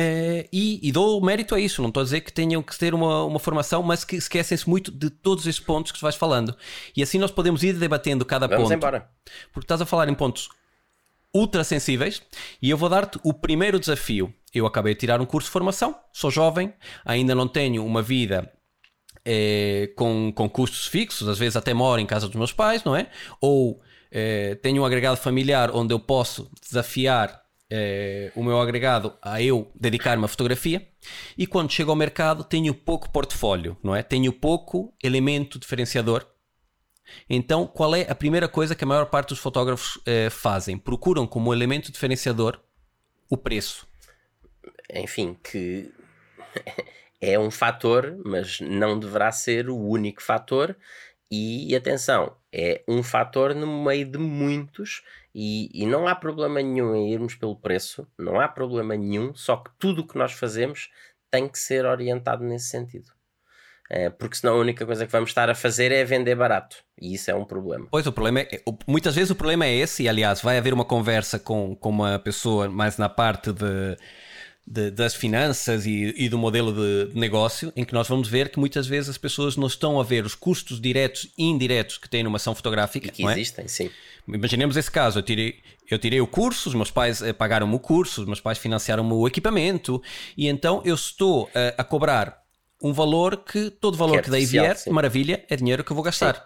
[0.00, 2.92] Uh, e, e, dou mérito a isso, não estou a dizer que tenham que ter
[2.94, 6.56] uma, uma formação, mas que esquecem-se muito de todos esses pontos que tu vais falando.
[6.96, 8.74] E assim nós podemos ir debatendo cada Vamos ponto.
[8.74, 9.08] Embora.
[9.52, 10.48] Porque estás a falar em pontos
[11.32, 12.22] ultra sensíveis
[12.60, 14.34] e eu vou dar-te o primeiro desafio.
[14.52, 16.72] Eu acabei de tirar um curso de formação, sou jovem,
[17.04, 18.52] ainda não tenho uma vida
[19.24, 22.96] eh, com, com custos fixos, às vezes até moro em casa dos meus pais, não
[22.96, 23.08] é?
[23.40, 23.80] Ou
[24.10, 29.70] eh, tenho um agregado familiar onde eu posso desafiar é, o meu agregado a eu
[29.74, 30.86] dedicar-me à fotografia
[31.36, 34.02] e quando chego ao mercado tenho pouco portfólio, não é?
[34.02, 36.26] Tenho pouco elemento diferenciador.
[37.28, 40.78] Então, qual é a primeira coisa que a maior parte dos fotógrafos é, fazem?
[40.78, 42.60] Procuram como elemento diferenciador
[43.28, 43.86] o preço.
[44.92, 45.92] Enfim, que
[47.20, 50.76] é um fator, mas não deverá ser o único fator.
[51.30, 55.02] E atenção, é um fator no meio de muitos
[55.34, 59.56] e, e, não há problema nenhum em irmos pelo preço, não há problema nenhum, só
[59.56, 60.90] que tudo o que nós fazemos
[61.30, 63.10] tem que ser orientado nesse sentido.
[63.90, 66.76] É, porque senão a única coisa que vamos estar a fazer é vender barato.
[66.98, 67.86] E isso é um problema.
[67.90, 68.62] Pois, o problema é.
[68.86, 72.18] Muitas vezes o problema é esse, e aliás, vai haver uma conversa com, com uma
[72.18, 73.96] pessoa mais na parte de
[74.66, 78.58] de, das finanças e, e, do modelo de negócio, em que nós vamos ver que
[78.58, 82.22] muitas vezes as pessoas não estão a ver os custos diretos e indiretos que têm
[82.22, 83.08] numa ação fotográfica.
[83.08, 83.32] E que é?
[83.32, 83.90] existem, sim.
[84.26, 85.56] Imaginemos esse caso, eu tirei,
[85.90, 89.12] eu tirei o curso, os meus pais eh, pagaram-me o curso, os meus pais financiaram-me
[89.12, 90.02] o equipamento,
[90.36, 92.42] e então eu estou a, a cobrar
[92.82, 94.90] um valor que todo valor que, é que daí vier, sim.
[94.90, 96.34] maravilha, é dinheiro que eu vou gastar.
[96.34, 96.40] Sim.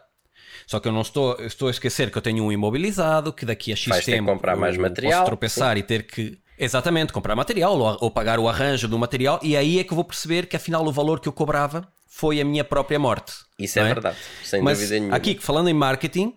[0.67, 3.73] Só que eu não estou, estou a esquecer que eu tenho um imobilizado, que daqui
[3.73, 5.81] a X Vais tempo comprar mais material, posso tropeçar sim.
[5.81, 9.79] e ter que Exatamente, comprar material ou, ou, pagar o arranjo do material, e aí
[9.79, 12.65] é que eu vou perceber que afinal o valor que eu cobrava foi a minha
[12.65, 13.33] própria morte.
[13.59, 15.17] Isso é, é, verdade, sem Mas dúvida nenhuma.
[15.17, 16.35] Aqui, falando em marketing,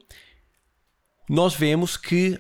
[1.30, 2.40] nós vemos que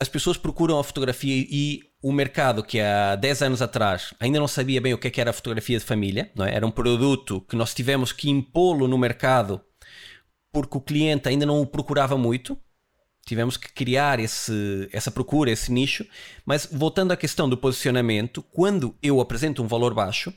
[0.00, 4.48] as pessoas procuram a fotografia e o mercado que há 10 anos atrás ainda não
[4.48, 6.54] sabia bem o que, é que era a fotografia de família, não é?
[6.54, 9.60] era um produto que nós tivemos que impô-lo no mercado
[10.52, 12.58] porque o cliente ainda não o procurava muito.
[13.24, 16.04] Tivemos que criar esse, essa procura, esse nicho.
[16.44, 20.32] Mas voltando à questão do posicionamento, quando eu apresento um valor baixo,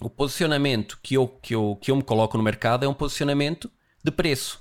[0.00, 3.70] o posicionamento que eu, que eu, que eu me coloco no mercado é um posicionamento
[4.02, 4.60] de preço.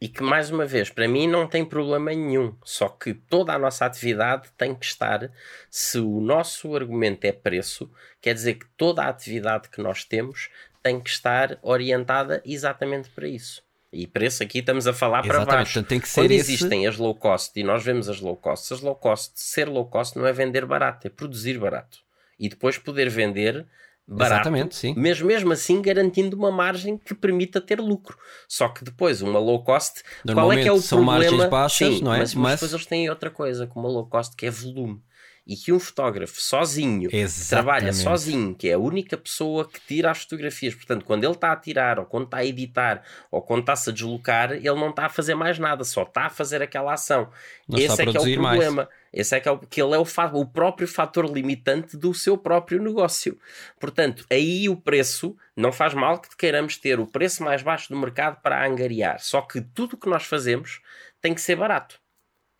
[0.00, 2.56] E que, mais uma vez, para mim não tem problema nenhum.
[2.64, 5.30] Só que toda a nossa atividade tem que estar,
[5.70, 7.88] se o nosso argumento é preço,
[8.20, 10.50] quer dizer que toda a atividade que nós temos
[10.82, 13.62] tem que estar orientada exatamente para isso.
[13.92, 15.82] E preço aqui estamos a falar Exatamente, para baixo.
[15.82, 16.52] Tem que ser Quando esse...
[16.52, 19.84] existem as low cost e nós vemos as low cost, as low cost, ser low
[19.84, 21.98] cost não é vender barato, é produzir barato.
[22.38, 23.66] E depois poder vender
[24.06, 24.94] barato, Exatamente, sim.
[24.96, 28.16] mas mesmo assim garantindo uma margem que permita ter lucro.
[28.48, 30.02] Só que depois, uma low cost,
[30.32, 31.30] qual é que é o são problema?
[31.30, 32.18] margens baixas, sim, não é?
[32.20, 35.02] Mas, mas depois eles têm outra coisa, como uma low cost, que é volume.
[35.44, 37.10] E que um fotógrafo sozinho,
[37.48, 41.50] trabalha sozinho, que é a única pessoa que tira as fotografias, portanto, quando ele está
[41.50, 45.06] a tirar, ou quando está a editar, ou quando está-se a deslocar, ele não está
[45.06, 47.28] a fazer mais nada, só está a fazer aquela ação.
[47.68, 48.76] Não Esse é que é o problema.
[48.84, 49.02] Mais.
[49.12, 52.38] Esse é que, é o, que ele é o, o próprio fator limitante do seu
[52.38, 53.38] próprio negócio.
[53.78, 57.98] Portanto, aí o preço não faz mal que queiramos ter o preço mais baixo do
[57.98, 59.20] mercado para angariar.
[59.20, 60.80] Só que tudo o que nós fazemos
[61.20, 62.01] tem que ser barato.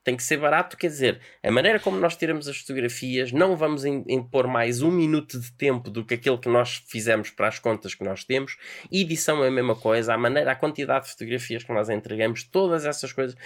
[0.05, 3.85] Tem que ser barato, quer dizer, a maneira como nós tiramos as fotografias, não vamos
[3.85, 7.95] impor mais um minuto de tempo do que aquilo que nós fizemos para as contas
[7.95, 8.57] que nós temos.
[8.91, 12.85] Edição é a mesma coisa, a maneira, a quantidade de fotografias que nós entregamos, todas
[12.85, 13.37] essas coisas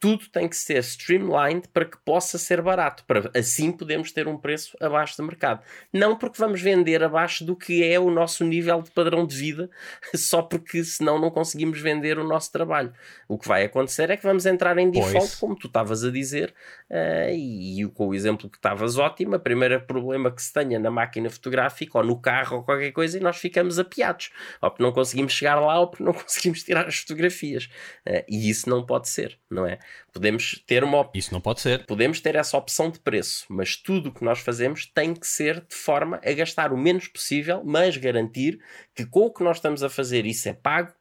[0.00, 4.36] tudo tem que ser streamlined para que possa ser barato, para assim podemos ter um
[4.36, 5.62] preço abaixo do mercado.
[5.92, 9.70] Não porque vamos vender abaixo do que é o nosso nível de padrão de vida,
[10.16, 12.94] só porque senão não conseguimos vender o nosso trabalho.
[13.28, 15.34] O que vai acontecer é que vamos entrar em default, pois.
[15.34, 16.54] como tu estavas a dizer,
[16.88, 20.78] uh, e, e, com o exemplo que estavas ótimo, o primeiro problema que se tenha
[20.78, 24.30] na máquina fotográfica ou no carro ou qualquer coisa e nós ficamos apiados,
[24.62, 27.64] ou porque não conseguimos chegar lá ou porque não conseguimos tirar as fotografias.
[28.08, 29.78] Uh, e isso não pode ser, não é?
[30.12, 31.86] Podemos ter uma Isso não pode ser.
[31.86, 35.60] Podemos ter essa opção de preço, mas tudo o que nós fazemos tem que ser
[35.60, 38.60] de forma a gastar o menos possível, mas garantir
[38.94, 40.92] que com o que nós estamos a fazer isso é pago,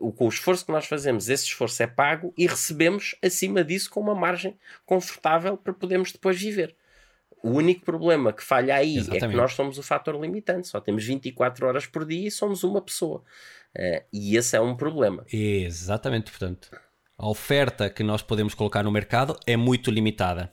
[0.00, 3.90] uh, com o esforço que nós fazemos, esse esforço é pago e recebemos acima disso
[3.90, 6.76] com uma margem confortável para podermos depois viver.
[7.42, 9.24] O único problema que falha aí Exatamente.
[9.24, 12.62] é que nós somos o fator limitante, só temos 24 horas por dia e somos
[12.62, 13.24] uma pessoa.
[13.74, 15.24] Uh, e esse é um problema.
[15.32, 16.70] Exatamente, portanto
[17.18, 20.52] a oferta que nós podemos colocar no mercado é muito limitada.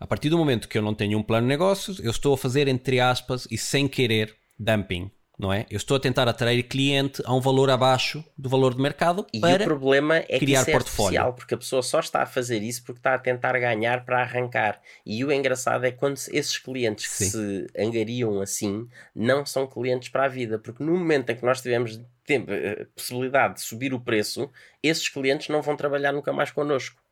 [0.00, 2.38] A partir do momento que eu não tenho um plano de negócios, eu estou a
[2.38, 5.10] fazer, entre aspas, e sem querer, dumping.
[5.38, 5.66] Não é?
[5.70, 9.38] Eu estou a tentar atrair cliente a um valor abaixo do valor de mercado e
[9.38, 11.32] para o problema é criar que isso é portfólio.
[11.32, 14.80] porque a pessoa só está a fazer isso porque está a tentar ganhar para arrancar.
[15.06, 17.30] E o engraçado é quando esses clientes que Sim.
[17.30, 21.62] se angariam assim não são clientes para a vida, porque no momento em que nós
[21.62, 24.50] tivemos tempo, eh, possibilidade de subir o preço,
[24.82, 27.02] esses clientes não vão trabalhar nunca mais connosco.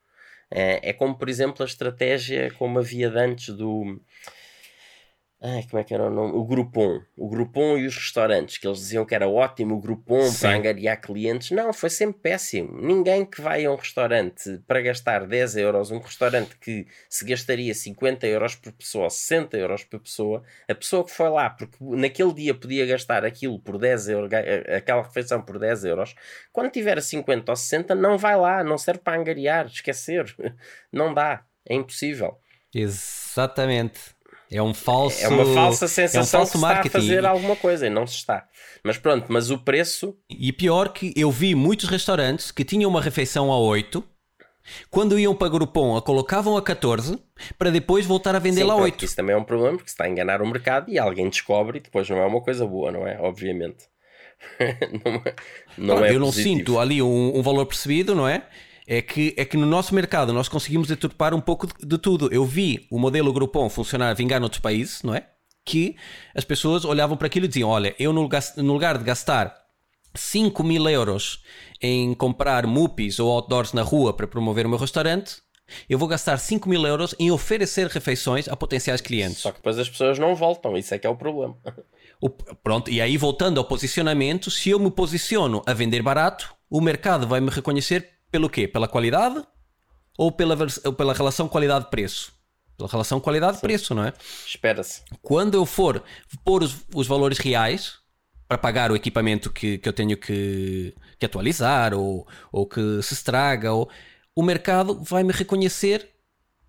[0.51, 4.01] É, é como, por exemplo, a estratégia como havia de antes do
[5.49, 6.33] Ai, como é que era o nome?
[6.33, 7.01] O Groupon.
[7.17, 10.41] O Groupon e os restaurantes, que eles diziam que era ótimo o Groupon Sim.
[10.41, 11.53] para angariar clientes.
[11.53, 12.77] Não, foi sempre péssimo.
[12.83, 17.73] Ninguém que vai a um restaurante para gastar 10 euros, um restaurante que se gastaria
[17.73, 21.77] 50 euros por pessoa ou 60 euros por pessoa, a pessoa que foi lá, porque
[21.81, 24.31] naquele dia podia gastar aquilo por 10 euros,
[24.77, 26.17] aquela refeição por 10 euros,
[26.53, 30.35] quando tiver a 50 ou 60, não vai lá, não serve para angariar, esquecer.
[30.93, 32.39] Não dá, é impossível.
[32.75, 34.16] Exatamente.
[34.51, 35.25] É um falso.
[35.25, 36.87] É uma falsa sensação é um que marketing.
[36.87, 38.47] está a fazer alguma coisa e não se está.
[38.85, 40.17] Mas pronto, mas o preço.
[40.31, 44.03] E pior que eu vi muitos restaurantes que tinham uma refeição a 8,
[44.91, 47.19] quando iam para Groupon a colocavam a 14
[47.59, 49.05] para depois voltar a vender lá a 8.
[49.05, 51.79] Isso também é um problema porque se está a enganar o mercado e alguém descobre
[51.79, 53.19] e depois não é uma coisa boa, não é?
[53.21, 53.85] Obviamente.
[55.05, 55.35] não, é,
[55.77, 58.47] não é eu não sinto ali um, um valor percebido, não é?
[58.87, 62.33] É que, é que no nosso mercado nós conseguimos deturpar um pouco de, de tudo.
[62.33, 65.27] Eu vi o modelo Groupon funcionar, vingar noutros países, não é?
[65.65, 65.97] Que
[66.35, 69.55] as pessoas olhavam para aquilo e diziam: Olha, eu no, no lugar de gastar
[70.15, 71.43] 5 mil euros
[71.83, 75.39] em comprar mupis ou outdoors na rua para promover o meu restaurante,
[75.89, 79.39] eu vou gastar 5 mil euros em oferecer refeições a potenciais clientes.
[79.39, 81.57] Só que depois as pessoas não voltam, isso é que é o problema.
[82.21, 86.81] O, pronto, e aí voltando ao posicionamento, se eu me posiciono a vender barato, o
[86.81, 88.67] mercado vai me reconhecer pelo quê?
[88.67, 89.43] Pela qualidade
[90.19, 92.33] ou pela, ou pela relação qualidade-preço?
[92.77, 94.13] Pela relação qualidade-preço, não é?
[94.47, 95.03] Espera-se.
[95.23, 96.03] Quando eu for
[96.45, 97.99] pôr os, os valores reais
[98.47, 103.15] para pagar o equipamento que, que eu tenho que, que atualizar ou, ou que se
[103.15, 103.89] estraga, ou,
[104.35, 106.09] o mercado vai me reconhecer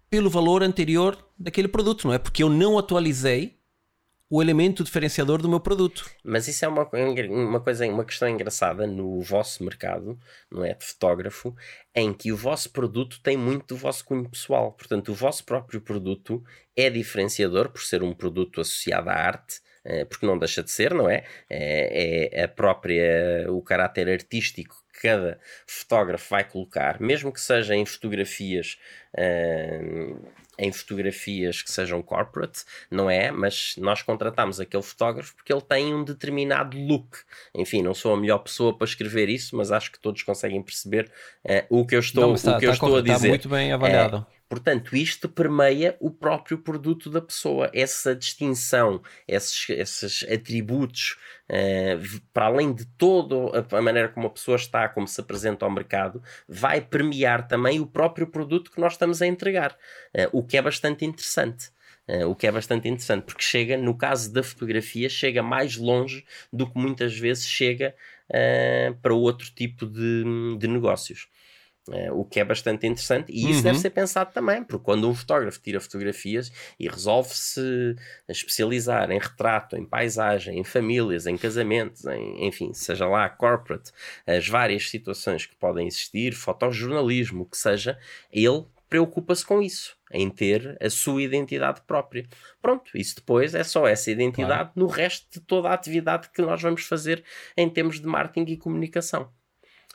[0.09, 2.17] pelo valor anterior daquele produto, não é?
[2.17, 3.56] Porque eu não atualizei
[4.29, 6.09] o elemento diferenciador do meu produto.
[6.23, 6.89] Mas isso é uma,
[7.29, 10.19] uma coisa, uma questão engraçada no vosso mercado,
[10.51, 10.73] não é?
[10.73, 11.55] De fotógrafo,
[11.95, 14.73] em que o vosso produto tem muito do vosso cunho pessoal.
[14.73, 16.43] Portanto, o vosso próprio produto
[16.75, 20.93] é diferenciador por ser um produto associado à arte, eh, porque não deixa de ser,
[20.93, 21.23] não é?
[21.49, 27.73] É, é a própria, o caráter artístico que cada fotógrafo vai colocar, mesmo que seja
[27.75, 28.77] em fotografias.
[30.57, 33.31] Em fotografias que sejam corporate, não é?
[33.31, 37.19] Mas nós contratamos aquele fotógrafo porque ele tem um determinado look.
[37.53, 41.11] Enfim, não sou a melhor pessoa para escrever isso, mas acho que todos conseguem perceber
[41.45, 43.13] uh, o que eu estou, não, está, o que eu estou a dizer.
[43.13, 44.25] Está muito bem avaliado.
[44.49, 47.69] Portanto, isto permeia o próprio produto da pessoa.
[47.73, 51.17] Essa distinção, esses, esses atributos,
[51.49, 53.35] uh, para além de toda
[53.71, 57.85] a maneira como a pessoa está, como se apresenta ao mercado, vai permear também o
[57.85, 59.77] próprio produto que nós estamos a entregar.
[60.15, 61.69] Uh, o que é bastante interessante.
[62.07, 66.25] Uh, o que é bastante interessante, porque chega, no caso da fotografia, chega mais longe
[66.53, 67.93] do que muitas vezes chega
[69.01, 70.23] para outro tipo de,
[70.57, 71.29] de negócios.
[71.91, 73.63] É, o que é bastante interessante e isso uhum.
[73.63, 77.95] deve ser pensado também, porque quando um fotógrafo tira fotografias e resolve-se
[78.27, 83.91] especializar em retrato, em paisagem, em famílias, em casamentos, em, enfim, seja lá corporate,
[84.25, 87.97] as várias situações que podem existir, fotojornalismo, o que seja,
[88.31, 92.27] ele preocupa-se com isso, em ter a sua identidade própria.
[92.61, 94.71] Pronto, isso depois é só essa identidade claro.
[94.75, 97.23] no resto de toda a atividade que nós vamos fazer
[97.55, 99.31] em termos de marketing e comunicação.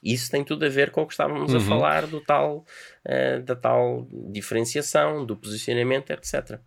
[0.03, 1.59] Isso tem tudo a ver com o que estávamos uhum.
[1.59, 2.65] a falar do tal,
[3.07, 6.59] uh, da tal diferenciação, do posicionamento, etc.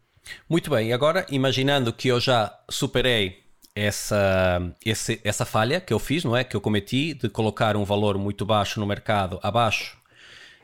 [0.49, 3.43] Muito bem, agora imaginando que eu já superei
[3.75, 6.43] essa, esse, essa falha que eu fiz, não é?
[6.43, 9.97] Que eu cometi de colocar um valor muito baixo no mercado, abaixo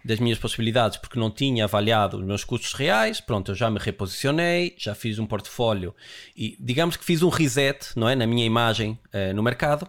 [0.03, 3.21] das minhas possibilidades, porque não tinha avaliado os meus custos reais.
[3.21, 5.93] Pronto, eu já me reposicionei, já fiz um portfólio
[6.36, 8.15] e digamos que fiz um reset, não é?
[8.15, 9.88] Na minha imagem uh, no mercado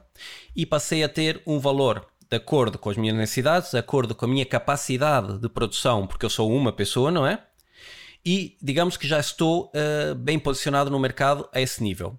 [0.55, 4.25] e passei a ter um valor de acordo com as minhas necessidades, de acordo com
[4.25, 7.39] a minha capacidade de produção, porque eu sou uma pessoa, não é?
[8.25, 12.19] E digamos que já estou uh, bem posicionado no mercado a esse nível.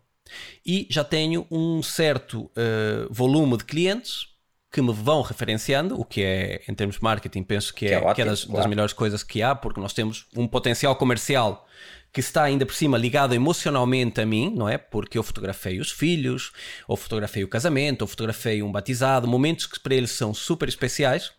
[0.63, 4.27] E já tenho um certo uh, volume de clientes
[4.71, 7.95] que me vão referenciando, o que é, em termos de marketing, penso que, que é,
[7.95, 8.57] é, ótimo, que é das, claro.
[8.57, 11.67] das melhores coisas que há, porque nós temos um potencial comercial
[12.13, 14.77] que está ainda por cima ligado emocionalmente a mim, não é?
[14.77, 16.51] Porque eu fotografei os filhos,
[16.87, 21.31] ou fotografei o casamento, ou fotografei um batizado, momentos que para eles são super especiais.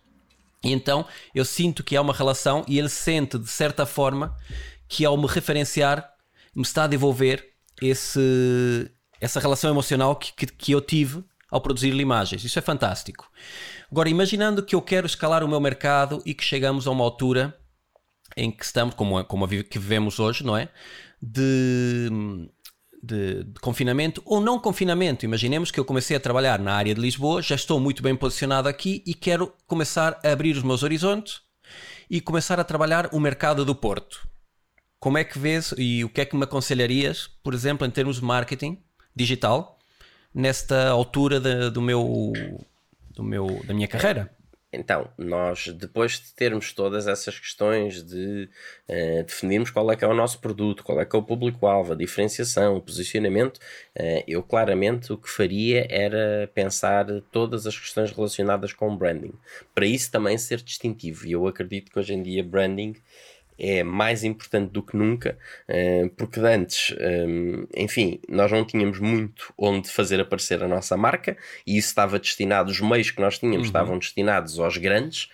[0.61, 4.35] E então eu sinto que há uma relação e ele sente de certa forma
[4.89, 6.11] que ao me referenciar
[6.53, 12.01] me está a devolver esse, essa relação emocional que, que, que eu tive ao produzir-lhe
[12.01, 12.43] imagens.
[12.43, 13.31] Isso é fantástico.
[13.89, 17.57] Agora, imaginando que eu quero escalar o meu mercado e que chegamos a uma altura
[18.35, 20.69] em que estamos, como, como a que vivemos hoje, não é?
[21.21, 22.09] De,
[23.01, 25.25] de, de, confinamento ou não confinamento.
[25.25, 28.67] Imaginemos que eu comecei a trabalhar na área de Lisboa, já estou muito bem posicionado
[28.67, 31.41] aqui e quero começar a abrir os meus horizontes
[32.09, 34.27] e começar a trabalhar o mercado do Porto.
[34.99, 38.17] Como é que vês e o que é que me aconselharias, por exemplo, em termos
[38.17, 38.81] de marketing
[39.15, 39.79] digital,
[40.33, 42.33] nesta altura de, do meu,
[43.11, 44.35] do meu, da minha carreira?
[44.75, 48.49] Então, nós, depois de termos todas essas questões de
[48.89, 51.93] uh, definirmos qual é que é o nosso produto, qual é que é o público-alvo,
[51.93, 58.11] a diferenciação, o posicionamento, uh, eu claramente o que faria era pensar todas as questões
[58.11, 59.33] relacionadas com branding.
[59.73, 61.25] Para isso também ser distintivo.
[61.25, 62.95] E eu acredito que hoje em dia branding
[63.57, 65.37] é mais importante do que nunca,
[65.67, 67.25] eh, porque antes, eh,
[67.77, 72.71] enfim, nós não tínhamos muito onde fazer aparecer a nossa marca e isso estava destinado,
[72.71, 73.65] os meios que nós tínhamos uhum.
[73.65, 75.29] estavam destinados aos grandes,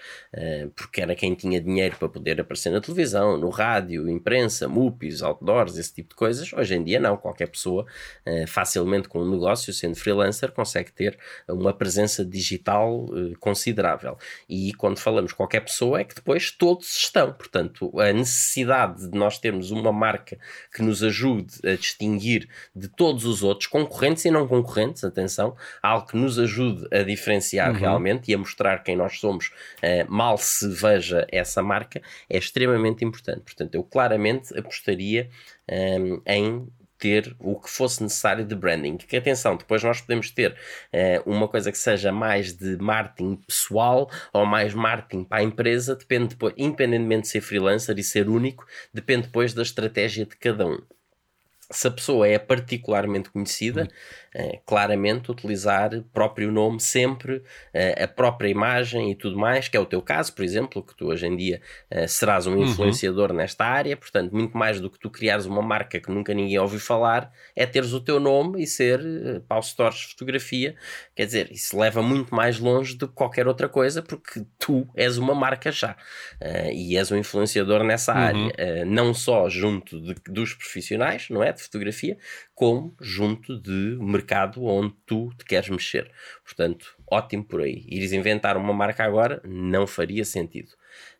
[0.76, 5.78] porque era quem tinha dinheiro para poder aparecer na televisão, no rádio, imprensa, MUPIs, outdoors,
[5.78, 6.54] esse tipo de coisas.
[6.54, 7.18] Hoje em dia, não.
[7.18, 7.86] Qualquer pessoa,
[8.26, 11.18] uh, facilmente com um negócio, sendo freelancer, consegue ter
[11.48, 14.18] uma presença digital uh, considerável.
[14.48, 17.34] E quando falamos qualquer pessoa, é que depois todos estão.
[17.34, 20.38] Portanto, a necessidade de nós termos uma marca
[20.74, 26.08] que nos ajude a distinguir de todos os outros, concorrentes e não concorrentes, atenção, algo
[26.08, 27.80] que nos ajude a diferenciar uhum.
[27.80, 33.04] realmente e a mostrar quem nós somos, uh, mal se veja essa marca, é extremamente
[33.04, 33.42] importante.
[33.42, 35.30] Portanto, eu claramente apostaria
[35.68, 36.68] um, em
[37.00, 38.98] ter o que fosse necessário de branding.
[38.98, 44.08] Que atenção, depois nós podemos ter uh, uma coisa que seja mais de marketing pessoal
[44.32, 48.68] ou mais marketing para a empresa, depende depois, independentemente de ser freelancer e ser único,
[48.94, 50.78] depende depois da estratégia de cada um
[51.72, 53.88] se a pessoa é particularmente conhecida,
[54.34, 59.76] é, claramente utilizar o próprio nome sempre, é, a própria imagem e tudo mais, que
[59.76, 62.64] é o teu caso, por exemplo, que tu hoje em dia é, serás um uhum.
[62.64, 63.38] influenciador uhum.
[63.38, 66.80] nesta área, portanto, muito mais do que tu criares uma marca que nunca ninguém ouviu
[66.80, 70.76] falar, é teres o teu nome e ser uh, Pau Stores Fotografia,
[71.16, 75.18] quer dizer, isso leva muito mais longe do que qualquer outra coisa, porque tu és
[75.18, 75.96] uma marca já
[76.74, 78.18] e és um influenciador nessa uhum.
[78.18, 81.52] área, não só junto de, dos profissionais, não é?
[81.62, 82.18] De fotografia,
[82.56, 86.12] como junto de mercado onde tu te queres mexer.
[86.44, 87.86] Portanto, ótimo por aí.
[87.88, 90.72] Ires inventar uma marca agora não faria sentido.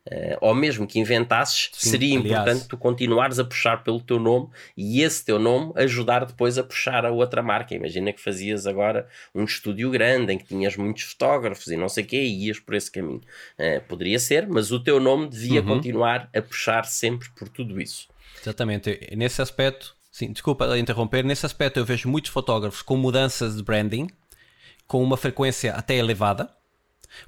[0.04, 2.26] Uh, ou mesmo que inventasses, Sim, seria aliás.
[2.26, 6.64] importante tu continuares a puxar pelo teu nome e esse teu nome ajudar depois a
[6.64, 7.74] puxar a outra marca.
[7.74, 12.02] Imagina que fazias agora um estúdio grande em que tinhas muitos fotógrafos e não sei
[12.02, 13.20] o quê e ias por esse caminho.
[13.56, 15.68] Uh, poderia ser, mas o teu nome devia uhum.
[15.68, 18.08] continuar a puxar sempre por tudo isso.
[18.40, 19.08] Exatamente.
[19.16, 21.24] Nesse aspecto, Sim, desculpa interromper.
[21.24, 24.08] Nesse aspecto, eu vejo muitos fotógrafos com mudanças de branding
[24.86, 26.54] com uma frequência até elevada,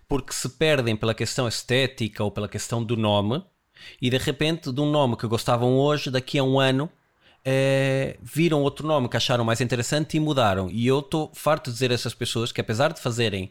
[0.07, 3.43] porque se perdem pela questão estética ou pela questão do nome,
[4.03, 6.91] e de repente, de um nome que gostavam hoje, daqui a um ano,
[7.43, 10.71] é, viram outro nome que acharam mais interessante e mudaram.
[10.71, 13.51] E eu estou farto de dizer a essas pessoas que, apesar de fazerem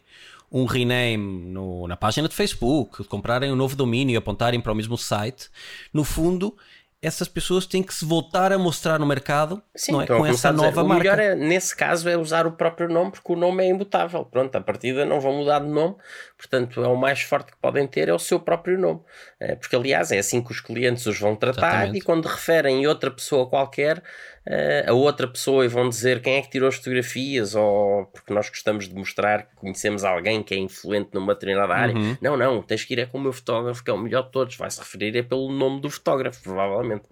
[0.51, 4.75] um rename no, na página de Facebook, comprarem um novo domínio e apontarem para o
[4.75, 5.49] mesmo site,
[5.91, 6.55] no fundo
[7.03, 10.07] essas pessoas têm que se voltar a mostrar no mercado Sim, não é?
[10.07, 11.09] com essa nova o marca.
[11.09, 14.23] O melhor é, nesse caso é usar o próprio nome, porque o nome é imutável.
[14.23, 15.95] Pronto, a partida não vão mudar de nome,
[16.37, 19.01] portanto é o mais forte que podem ter é o seu próprio nome.
[19.37, 21.97] É, porque aliás é assim que os clientes os vão tratar Exatamente.
[21.97, 24.01] e quando referem outra pessoa qualquer,
[24.47, 28.33] uh, a outra pessoa e vão dizer quem é que tirou as fotografias ou porque
[28.33, 31.95] nós gostamos de mostrar que conhecemos alguém que é influente numa determinada área.
[31.95, 32.17] Uhum.
[32.21, 34.31] Não, não, tens que ir é com o meu fotógrafo que é o melhor de
[34.31, 34.55] todos.
[34.55, 37.03] Vai-se referir é pelo nome do fotógrafo, provavelmente.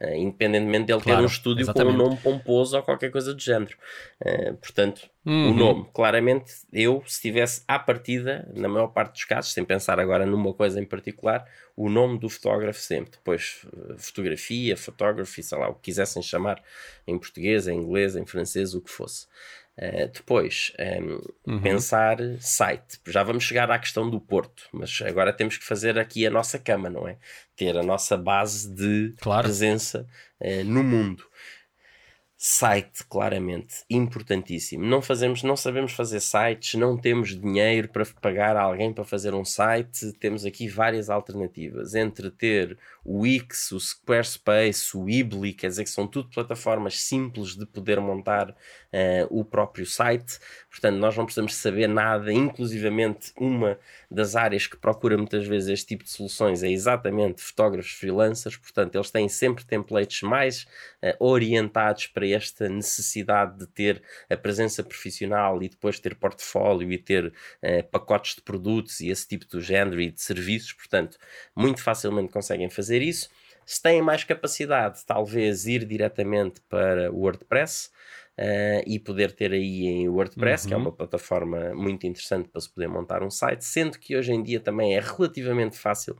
[0.00, 1.94] Uh, independentemente dele claro, ter um estúdio exatamente.
[1.94, 3.76] com um nome pomposo ou qualquer coisa do género.
[4.24, 5.50] Uh, portanto, Uhum.
[5.50, 10.00] O nome, claramente, eu, se estivesse à partida, na maior parte dos casos, sem pensar
[10.00, 13.10] agora numa coisa em particular, o nome do fotógrafo sempre.
[13.12, 16.62] Depois, eh, fotografia, fotógrafo, sei lá, o que quisessem chamar
[17.06, 19.26] em português, em inglês, em francês, o que fosse.
[19.78, 21.62] Uh, depois, um, ehm, uhum.
[21.62, 23.00] pensar site.
[23.06, 26.58] Já vamos chegar à questão do Porto, mas agora temos que fazer aqui a nossa
[26.58, 27.16] cama, não é?
[27.56, 29.44] Ter a nossa base de claro.
[29.44, 30.06] presença
[30.40, 31.24] uh, no mundo.
[32.42, 34.84] Site, claramente, importantíssimo.
[34.84, 39.34] Não fazemos, não sabemos fazer sites, não temos dinheiro para pagar a alguém para fazer
[39.34, 40.10] um site.
[40.14, 41.94] Temos aqui várias alternativas.
[41.94, 47.56] Entre ter o Wix, o Squarespace, o Weebly, quer dizer que são tudo plataformas simples
[47.56, 48.54] de poder montar uh,
[49.30, 50.38] o próprio site.
[50.68, 53.78] Portanto, nós não precisamos saber nada, inclusivamente uma
[54.10, 58.56] das áreas que procura muitas vezes este tipo de soluções é exatamente fotógrafos freelancers.
[58.56, 60.66] Portanto, eles têm sempre templates mais
[61.02, 66.98] uh, orientados para esta necessidade de ter a presença profissional e depois ter portfólio e
[66.98, 70.72] ter uh, pacotes de produtos e esse tipo de género e de serviços.
[70.72, 71.16] Portanto,
[71.56, 73.28] muito facilmente conseguem fazer isso.
[73.64, 77.90] Se têm mais capacidade, talvez ir diretamente para o WordPress.
[78.38, 80.68] Uh, e poder ter aí em WordPress, uhum.
[80.68, 80.82] que é uhum.
[80.84, 84.58] uma plataforma muito interessante para se poder montar um site, sendo que hoje em dia
[84.58, 86.16] também é relativamente fácil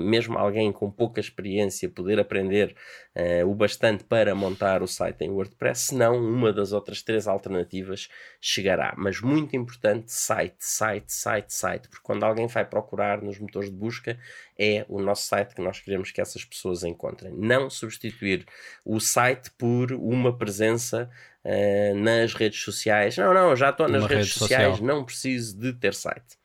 [0.00, 2.74] mesmo alguém com pouca experiência poder aprender
[3.16, 8.08] uh, o bastante para montar o site em WordPress, senão uma das outras três alternativas
[8.40, 8.94] chegará.
[8.96, 13.76] Mas muito importante, site, site, site, site, porque quando alguém vai procurar nos motores de
[13.76, 14.18] busca,
[14.58, 17.32] é o nosso site que nós queremos que essas pessoas encontrem.
[17.32, 18.44] Não substituir
[18.84, 21.10] o site por uma presença
[21.44, 23.16] uh, nas redes sociais.
[23.16, 24.86] Não, não, já estou nas redes sociais, social.
[24.86, 26.39] não preciso de ter site.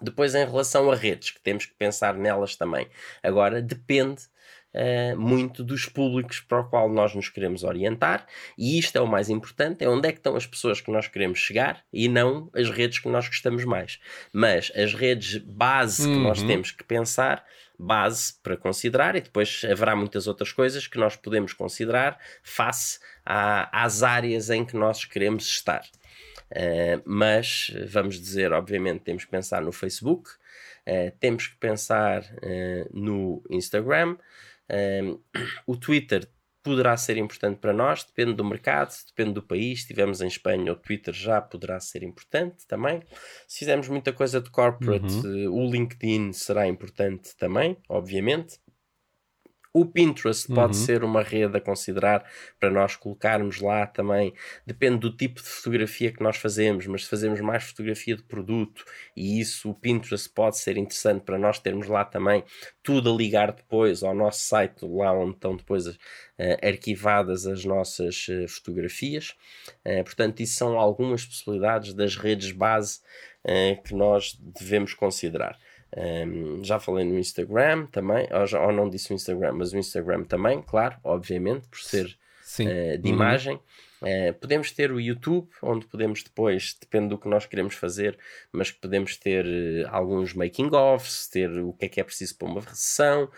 [0.00, 2.86] Depois, em relação a redes, que temos que pensar nelas também.
[3.22, 4.22] Agora, depende
[4.74, 8.26] uh, muito dos públicos para o qual nós nos queremos orientar,
[8.58, 11.08] e isto é o mais importante: é onde é que estão as pessoas que nós
[11.08, 13.98] queremos chegar e não as redes que nós gostamos mais.
[14.32, 16.14] Mas as redes base uhum.
[16.14, 16.46] que nós uhum.
[16.46, 17.44] temos que pensar
[17.78, 23.84] base para considerar e depois haverá muitas outras coisas que nós podemos considerar face à,
[23.84, 25.82] às áreas em que nós queremos estar.
[26.50, 32.88] Uh, mas vamos dizer, obviamente, temos que pensar no Facebook, uh, temos que pensar uh,
[32.92, 34.16] no Instagram,
[35.64, 36.28] o Twitter
[36.66, 39.78] poderá ser importante para nós, depende do mercado, depende do país.
[39.78, 43.00] Se estivermos em Espanha, o Twitter já poderá ser importante também.
[43.46, 45.54] Se fizermos muita coisa de corporate, uhum.
[45.54, 48.58] o LinkedIn será importante também, obviamente.
[49.78, 50.84] O Pinterest pode uhum.
[50.86, 52.24] ser uma rede a considerar
[52.58, 54.32] para nós colocarmos lá também.
[54.64, 58.82] Depende do tipo de fotografia que nós fazemos, mas se fazemos mais fotografia de produto
[59.14, 62.42] e isso, o Pinterest pode ser interessante para nós termos lá também
[62.82, 65.96] tudo a ligar depois ao nosso site, lá onde estão depois uh,
[66.62, 69.34] arquivadas as nossas uh, fotografias.
[69.84, 73.00] Uh, portanto, isso são algumas possibilidades das redes base
[73.84, 75.56] que nós devemos considerar.
[75.96, 79.78] Um, já falei no Instagram também, ou, já, ou, não disse o Instagram, mas o
[79.78, 83.14] Instagram também, claro, obviamente, por ser uh, de uhum.
[83.14, 83.60] imagem.
[84.02, 88.18] Uh, podemos ter o YouTube, onde podemos depois, depende do que nós queremos fazer,
[88.52, 92.60] mas podemos ter uh, alguns making-offs, ter o que é que é preciso para uma
[92.60, 93.30] recessão,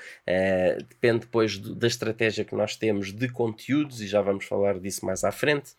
[0.89, 5.07] depende depois do, da estratégia que nós temos de conteúdos, e já vamos falar disso
[5.07, 5.77] mais à frente.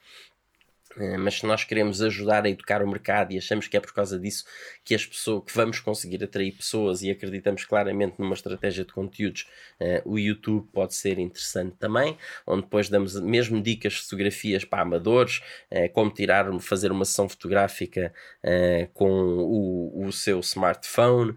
[0.97, 3.93] Eh, mas se nós queremos ajudar a educar o mercado e achamos que é por
[3.93, 4.45] causa disso
[4.83, 9.47] que as pessoas que vamos conseguir atrair pessoas e acreditamos claramente numa estratégia de conteúdos,
[9.79, 12.17] uh, o YouTube pode ser interessante também,
[12.47, 17.29] onde depois damos mesmo dicas de fotografias para amadores, uh, como tirar, fazer uma sessão
[17.29, 18.11] fotográfica
[18.43, 21.35] uh, com o, o, seu smartphone,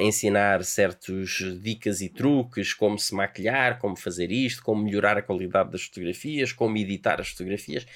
[0.00, 1.28] ensinar certas
[1.60, 6.52] dicas e truques, como se maquilhar, como fazer isto, como melhorar a qualidade das fotografias,
[6.52, 7.86] como editar as fotografias,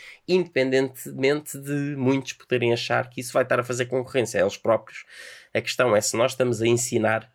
[0.58, 5.04] independentemente de muitos poderem achar que isso vai estar a fazer concorrência a eles próprios.
[5.54, 7.30] A questão é se nós estamos a ensinar,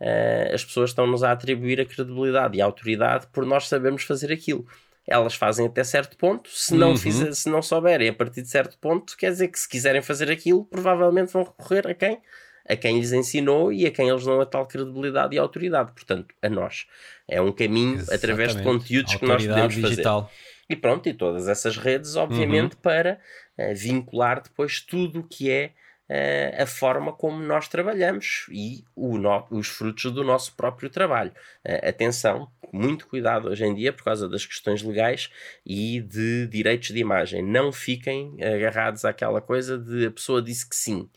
[0.00, 4.32] uh, as pessoas estão-nos a atribuir a credibilidade e a autoridade por nós sabermos fazer
[4.32, 4.66] aquilo.
[5.06, 6.96] Elas fazem até certo ponto, se não, uhum.
[6.96, 10.30] fizer, se não souberem a partir de certo ponto, quer dizer que se quiserem fazer
[10.30, 12.20] aquilo, provavelmente vão recorrer a quem?
[12.68, 15.92] A quem lhes ensinou e a quem eles dão a tal credibilidade e autoridade.
[15.92, 16.86] Portanto, a nós.
[17.26, 18.14] É um caminho Exatamente.
[18.14, 20.24] através de conteúdos que nós podemos digital.
[20.24, 20.57] fazer.
[20.68, 22.82] E pronto, e todas essas redes, obviamente, uhum.
[22.82, 23.18] para
[23.58, 25.72] uh, vincular depois tudo o que é
[26.10, 31.32] uh, a forma como nós trabalhamos e no, os frutos do nosso próprio trabalho.
[31.66, 35.30] Uh, atenção, muito cuidado hoje em dia por causa das questões legais
[35.64, 37.42] e de direitos de imagem.
[37.42, 41.08] Não fiquem agarrados àquela coisa de a pessoa disse que sim.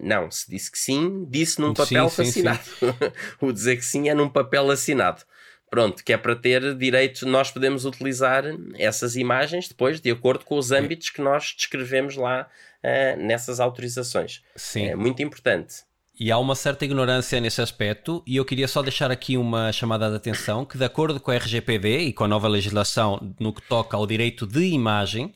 [0.00, 2.64] Não, se disse que sim, disse num papel sim, assinado.
[2.64, 3.12] Sim, sim.
[3.46, 5.22] o dizer que sim é num papel assinado.
[5.76, 8.44] Pronto, que é para ter direitos, nós podemos utilizar
[8.78, 12.48] essas imagens depois de acordo com os âmbitos que nós descrevemos lá
[12.82, 14.42] uh, nessas autorizações.
[14.56, 14.86] Sim.
[14.86, 15.82] É muito importante.
[16.18, 20.08] E há uma certa ignorância nesse aspecto, e eu queria só deixar aqui uma chamada
[20.08, 23.60] de atenção que, de acordo com a RGPD e com a nova legislação no que
[23.60, 25.34] toca ao direito de imagem,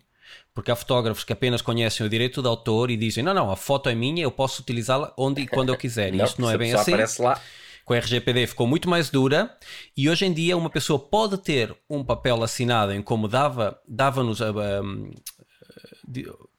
[0.54, 3.56] porque há fotógrafos que apenas conhecem o direito de autor e dizem: não, não, a
[3.56, 6.14] foto é minha, eu posso utilizá-la onde e quando eu quiser.
[6.14, 6.92] E isto não é bem assim.
[6.94, 7.38] Aparece lá
[7.84, 9.56] com a RGPD ficou muito mais dura
[9.96, 14.40] e hoje em dia uma pessoa pode ter um papel assinado em como dava, dava-nos
[14.40, 14.52] a,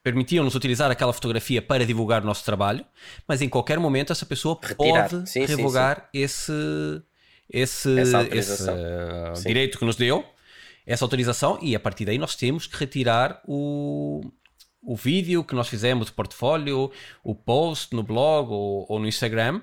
[0.02, 2.84] permitiam-nos utilizar aquela fotografia para divulgar o nosso trabalho,
[3.26, 5.08] mas em qualquer momento essa pessoa Retirar.
[5.08, 6.24] pode sim, revogar sim, sim.
[6.24, 6.52] esse
[7.52, 7.90] esse,
[8.32, 10.24] esse uh, direito que nos deu,
[10.86, 14.22] essa autorização, e a partir daí nós temos que retirar o,
[14.82, 16.90] o vídeo que nós fizemos, o portfólio,
[17.22, 19.60] o post no blog ou, ou no Instagram,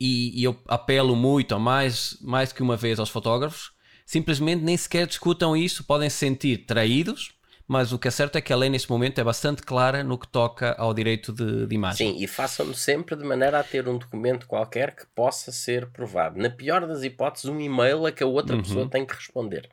[0.00, 3.72] e, e, eu apelo muito, mais, mais que uma vez, aos fotógrafos,
[4.06, 7.32] simplesmente nem sequer discutam isso, podem se sentir traídos,
[7.68, 10.16] mas o que é certo é que a lei neste momento é bastante clara no
[10.16, 12.14] que toca ao direito de, de imagem.
[12.14, 16.40] Sim, e façam-no sempre de maneira a ter um documento qualquer que possa ser provado.
[16.40, 18.62] Na pior das hipóteses, um e-mail a que a outra uhum.
[18.62, 19.68] pessoa tem que responder.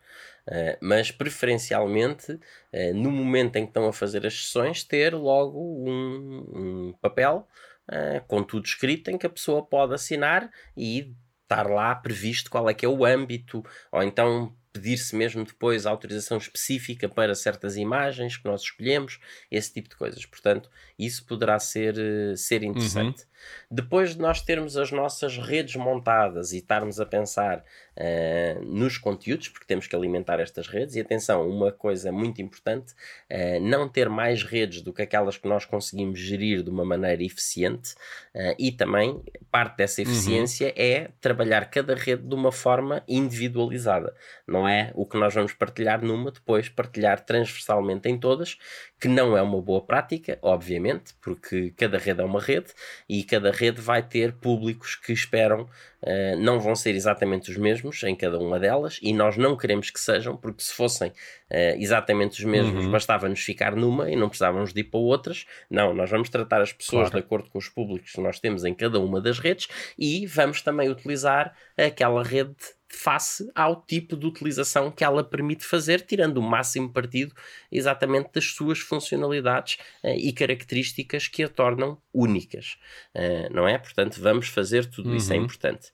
[0.46, 5.60] Uh, mas preferencialmente, uh, no momento em que estão a fazer as sessões, ter logo
[5.60, 7.48] um, um papel
[7.90, 11.14] uh, com tudo escrito em que a pessoa pode assinar e
[11.44, 16.38] estar lá previsto qual é que é o âmbito, ou então pedir-se mesmo depois autorização
[16.38, 19.20] específica para certas imagens que nós escolhemos,
[19.50, 20.26] esse tipo de coisas.
[20.26, 23.22] Portanto, isso poderá ser, eh, ser interessante.
[23.22, 23.36] Uhum.
[23.70, 27.64] Depois de nós termos as nossas redes montadas e estarmos a pensar
[27.98, 32.94] uh, nos conteúdos, porque temos que alimentar estas redes, e atenção, uma coisa muito importante,
[32.94, 37.24] uh, não ter mais redes do que aquelas que nós conseguimos gerir de uma maneira
[37.24, 37.94] eficiente,
[38.34, 39.22] uh, e também
[39.52, 40.08] parte dessa uhum.
[40.08, 40.74] eficiência uhum.
[40.78, 44.14] é trabalhar cada rede de uma forma individualizada.
[44.48, 48.58] Não é o que nós vamos partilhar numa, depois partilhar transversalmente em todas,
[49.00, 50.85] que não é uma boa prática, obviamente,
[51.22, 52.68] porque cada rede é uma rede
[53.08, 58.04] e cada rede vai ter públicos que esperam, uh, não vão ser exatamente os mesmos
[58.04, 62.40] em cada uma delas e nós não queremos que sejam, porque se fossem uh, exatamente
[62.40, 62.92] os mesmos, uhum.
[62.92, 65.46] bastava-nos ficar numa e não precisávamos de ir para outras.
[65.70, 67.16] Não, nós vamos tratar as pessoas claro.
[67.16, 69.68] de acordo com os públicos que nós temos em cada uma das redes
[69.98, 72.56] e vamos também utilizar aquela rede
[72.96, 77.34] face ao tipo de utilização que ela permite fazer, tirando o máximo partido
[77.72, 82.78] exatamente das suas funcionalidades uh, e características que a tornam únicas,
[83.16, 83.78] uh, não é?
[83.78, 85.16] Portanto, vamos fazer tudo uhum.
[85.16, 85.44] isso, é uhum.
[85.44, 85.92] importante.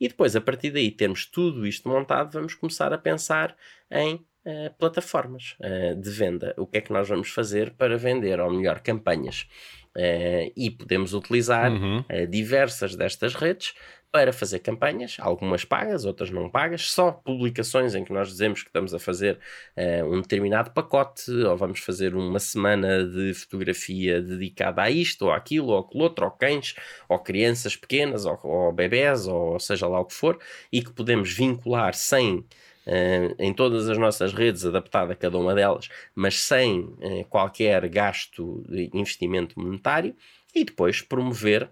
[0.00, 3.56] E depois, a partir daí, termos tudo isto montado, vamos começar a pensar
[3.90, 6.54] em Uh, plataformas uh, de venda.
[6.58, 9.48] O que é que nós vamos fazer para vender, ou melhor, campanhas?
[9.96, 12.04] Uh, e podemos utilizar uhum.
[12.28, 13.72] diversas destas redes
[14.14, 18.68] para fazer campanhas, algumas pagas, outras não pagas, só publicações em que nós dizemos que
[18.68, 19.40] estamos a fazer
[19.76, 25.32] uh, um determinado pacote, ou vamos fazer uma semana de fotografia dedicada a isto, ou
[25.32, 26.76] aquilo, ou aquilo outro, ou cães,
[27.08, 30.38] ou crianças pequenas, ou, ou bebés, ou seja lá o que for,
[30.70, 32.44] e que podemos vincular sem
[32.86, 37.88] Uh, em todas as nossas redes, adaptada a cada uma delas, mas sem uh, qualquer
[37.88, 40.14] gasto de investimento monetário,
[40.54, 41.70] e depois promover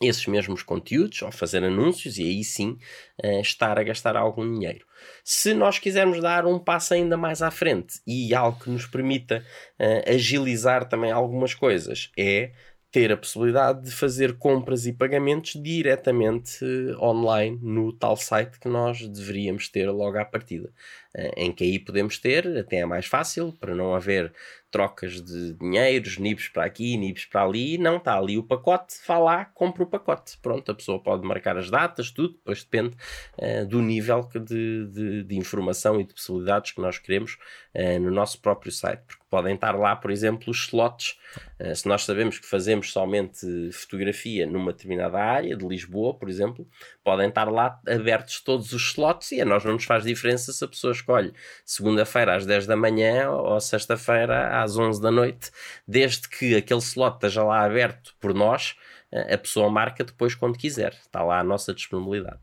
[0.00, 2.78] esses mesmos conteúdos ou fazer anúncios e aí sim
[3.22, 4.86] uh, estar a gastar algum dinheiro.
[5.22, 9.44] Se nós quisermos dar um passo ainda mais à frente e algo que nos permita
[9.78, 12.52] uh, agilizar também algumas coisas é
[12.90, 18.68] ter a possibilidade de fazer compras e pagamentos diretamente uh, online no tal site que
[18.68, 20.72] nós deveríamos ter logo à partida.
[21.36, 24.32] Em que aí podemos ter, até é mais fácil, para não haver
[24.70, 29.18] trocas de dinheiros, nibs para aqui, nibs para ali, não está ali o pacote, vá
[29.18, 30.38] lá, compra o pacote.
[30.40, 32.96] Pronto, a pessoa pode marcar as datas, tudo, depois depende
[33.38, 37.36] uh, do nível de, de, de, informação e de possibilidades que nós queremos
[37.74, 41.18] uh, no nosso próprio site, porque podem estar lá, por exemplo, os slots.
[41.58, 46.66] Uh, se nós sabemos que fazemos somente fotografia numa determinada área, de Lisboa, por exemplo,
[47.02, 50.64] podem estar lá abertos todos os slots e a nós não nos faz diferença se
[50.64, 51.32] a pessoa escolhe
[51.64, 55.50] segunda-feira às 10 da manhã ou sexta-feira às 11 da noite,
[55.86, 58.76] desde que aquele slot esteja lá aberto por nós,
[59.12, 60.92] a pessoa marca depois quando quiser.
[60.92, 62.40] Está lá a nossa disponibilidade.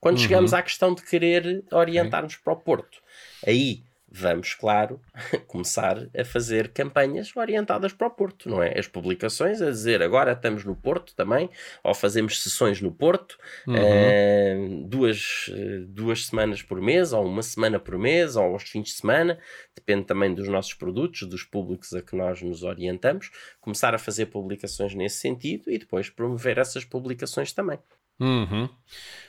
[0.00, 0.22] Quando uhum.
[0.22, 2.98] chegamos à questão de querer orientar-nos para o Porto,
[3.46, 5.00] aí vamos, claro,
[5.46, 8.78] começar a fazer campanhas orientadas para o Porto, não é?
[8.78, 11.48] As publicações a dizer agora estamos no Porto também,
[11.84, 13.74] ou fazemos sessões no Porto, uhum.
[13.74, 15.50] uh, duas,
[15.88, 19.38] duas semanas por mês, ou uma semana por mês, ou aos fins de semana,
[19.74, 23.30] depende também dos nossos produtos, dos públicos a que nós nos orientamos,
[23.60, 27.78] começar a fazer publicações nesse sentido e depois promover essas publicações também.
[28.20, 28.68] Uhum.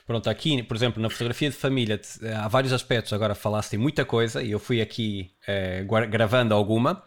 [0.06, 2.00] Pronto, aqui, por exemplo, na fotografia de família,
[2.38, 3.14] há vários aspectos.
[3.14, 7.02] Agora falaste muita coisa e eu fui aqui eh, gravando alguma.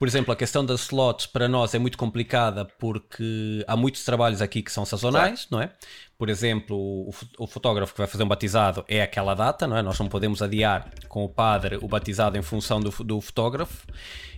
[0.00, 4.40] Por exemplo, a questão das slots para nós é muito complicada porque há muitos trabalhos
[4.40, 5.70] aqui que são sazonais, não é?
[6.16, 9.82] Por exemplo, o, o, fotógrafo que vai fazer um batizado é aquela data, não é?
[9.82, 13.86] Nós não podemos adiar com o padre o batizado em função do, do fotógrafo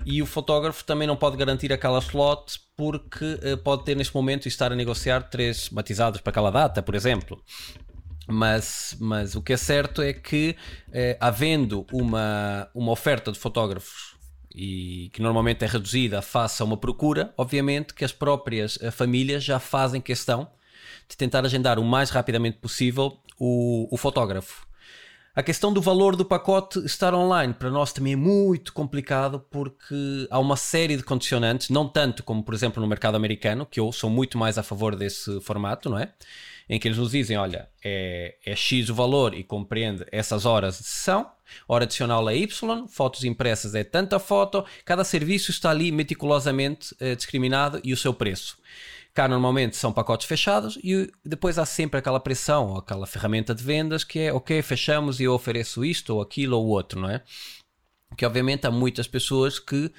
[0.04, 4.46] e o fotógrafo também não pode garantir aquela slot porque uh, pode ter neste momento
[4.46, 7.40] e estar a negociar três batizados para aquela data, por exemplo.
[8.26, 10.56] Mas, mas o que é certo é que,
[10.92, 14.11] eh, havendo uma, uma oferta de fotógrafos
[14.54, 19.42] e que normalmente é reduzida face a uma procura, obviamente que as próprias eh, famílias
[19.42, 20.48] já fazem questão
[21.08, 24.66] de tentar agendar o mais rapidamente possível o, o fotógrafo.
[25.34, 30.26] A questão do valor do pacote estar online para nós também é muito complicado porque
[30.30, 33.90] há uma série de condicionantes, não tanto como, por exemplo, no mercado americano, que eu
[33.92, 36.12] sou muito mais a favor desse formato, não é?
[36.68, 40.78] Em que eles nos dizem: olha, é, é X o valor e compreende essas horas
[40.78, 41.30] de sessão,
[41.68, 47.14] hora adicional é Y, fotos impressas é tanta foto, cada serviço está ali meticulosamente eh,
[47.14, 48.56] discriminado e o seu preço.
[49.14, 53.62] Cá normalmente são pacotes fechados e depois há sempre aquela pressão, ou aquela ferramenta de
[53.62, 57.22] vendas que é ok, fechamos e eu ofereço isto ou aquilo ou outro, não é?
[58.16, 59.92] Que obviamente há muitas pessoas que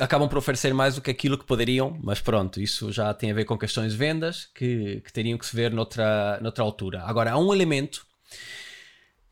[0.00, 3.34] acabam por oferecer mais do que aquilo que poderiam, mas pronto, isso já tem a
[3.34, 7.02] ver com questões de vendas que, que teriam que se ver noutra, noutra altura.
[7.02, 8.06] Agora, há um elemento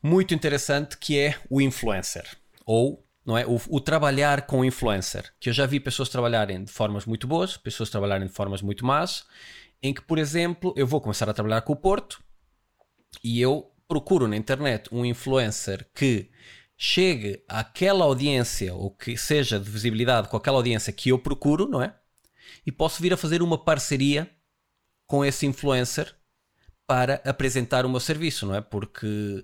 [0.01, 2.25] muito interessante que é o influencer,
[2.65, 3.45] ou não é?
[3.45, 7.55] O, o, trabalhar com influencer, que eu já vi pessoas trabalharem de formas muito boas,
[7.55, 9.25] pessoas trabalharem de formas muito más,
[9.81, 12.21] em que, por exemplo, eu vou começar a trabalhar com o Porto
[13.23, 16.29] e eu procuro na internet um influencer que
[16.77, 21.81] chegue àquela audiência ou que seja de visibilidade com aquela audiência que eu procuro, não
[21.81, 21.95] é?
[22.65, 24.29] E posso vir a fazer uma parceria
[25.05, 26.13] com esse influencer
[26.87, 28.61] para apresentar o meu serviço, não é?
[28.61, 29.43] Porque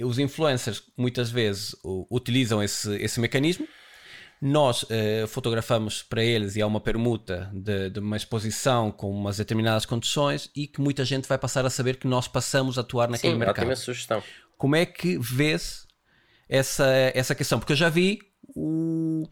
[0.00, 1.74] os influencers muitas vezes
[2.10, 3.66] utilizam esse, esse mecanismo.
[4.40, 9.38] Nós uh, fotografamos para eles e há uma permuta de, de, uma exposição com umas
[9.38, 13.08] determinadas condições e que muita gente vai passar a saber que nós passamos a atuar
[13.08, 13.64] naquele Sim, mercado.
[13.64, 14.22] Ótima sugestão.
[14.58, 15.85] Como é que vês
[16.48, 17.58] essa, essa questão?
[17.58, 18.18] Porque eu já vi
[18.54, 19.28] o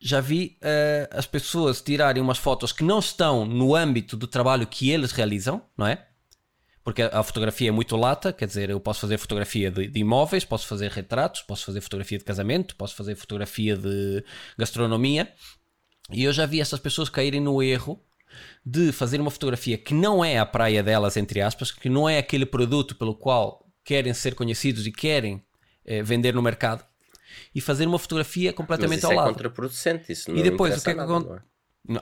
[0.00, 4.66] já vi uh, as pessoas tirarem umas fotos que não estão no âmbito do trabalho
[4.66, 6.06] que eles realizam, não é?
[6.84, 10.44] Porque a fotografia é muito lata, quer dizer, eu posso fazer fotografia de, de imóveis,
[10.44, 14.24] posso fazer retratos, posso fazer fotografia de casamento, posso fazer fotografia de
[14.56, 15.30] gastronomia.
[16.10, 18.02] E eu já vi essas pessoas caírem no erro
[18.64, 22.18] de fazer uma fotografia que não é a praia delas, entre aspas, que não é
[22.18, 25.42] aquele produto pelo qual querem ser conhecidos e querem
[25.88, 26.84] eh, vender no mercado
[27.54, 29.32] e fazer uma fotografia completamente ao é lado.
[29.32, 31.42] contraproducente, isso não E depois o que é que acontece?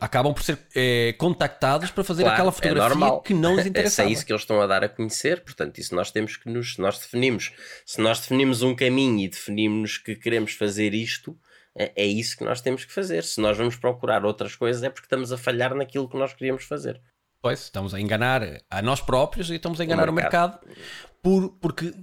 [0.00, 3.66] Acabam por ser é, contactados para fazer claro, aquela é fotografia é que não lhes
[3.66, 4.02] interessa.
[4.04, 6.76] É isso que eles estão a dar a conhecer, portanto, isso nós temos que nos.
[6.78, 7.52] Nós definimos.
[7.84, 11.38] Se nós definimos um caminho e definimos que queremos fazer isto,
[11.72, 13.22] é, é isso que nós temos que fazer.
[13.22, 16.64] Se nós vamos procurar outras coisas, é porque estamos a falhar naquilo que nós queríamos
[16.64, 17.00] fazer.
[17.40, 20.86] Pois, estamos a enganar a nós próprios e estamos a enganar o mercado, o mercado
[21.22, 21.94] por, porque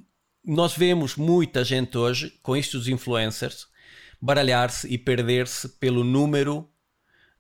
[0.46, 3.68] nós vemos muita gente hoje, com dos influencers,
[4.22, 6.70] baralhar-se e perder-se pelo número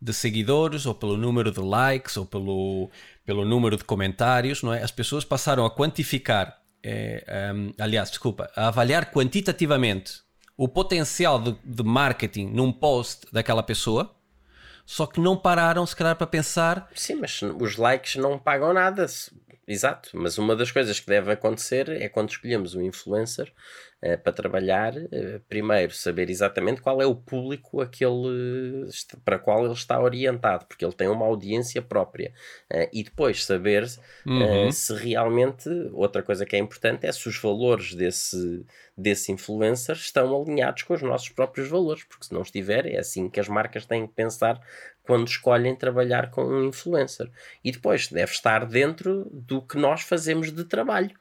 [0.01, 2.89] de seguidores, ou pelo número de likes, ou pelo,
[3.25, 4.83] pelo número de comentários, não é?
[4.83, 6.61] As pessoas passaram a quantificar,
[7.55, 10.21] um, aliás, desculpa, a avaliar quantitativamente
[10.57, 14.13] o potencial de, de marketing num post daquela pessoa,
[14.85, 16.89] só que não pararam, se calhar, para pensar.
[16.93, 19.05] Sim, mas os likes não pagam nada.
[19.65, 23.49] Exato, mas uma das coisas que deve acontecer é quando escolhemos um influencer
[24.03, 28.89] uh, para trabalhar, uh, primeiro saber exatamente qual é o público aquele,
[29.23, 32.33] para qual ele está orientado, porque ele tem uma audiência própria,
[32.73, 33.85] uh, e depois saber
[34.25, 34.69] uhum.
[34.69, 38.65] se realmente, outra coisa que é importante é se os valores desse,
[38.97, 43.29] desse influencer estão alinhados com os nossos próprios valores, porque se não estiver, é assim
[43.29, 44.59] que as marcas têm que pensar
[45.03, 47.29] quando escolhem trabalhar com um influencer.
[47.63, 51.11] E depois deve estar dentro do que nós fazemos de trabalho.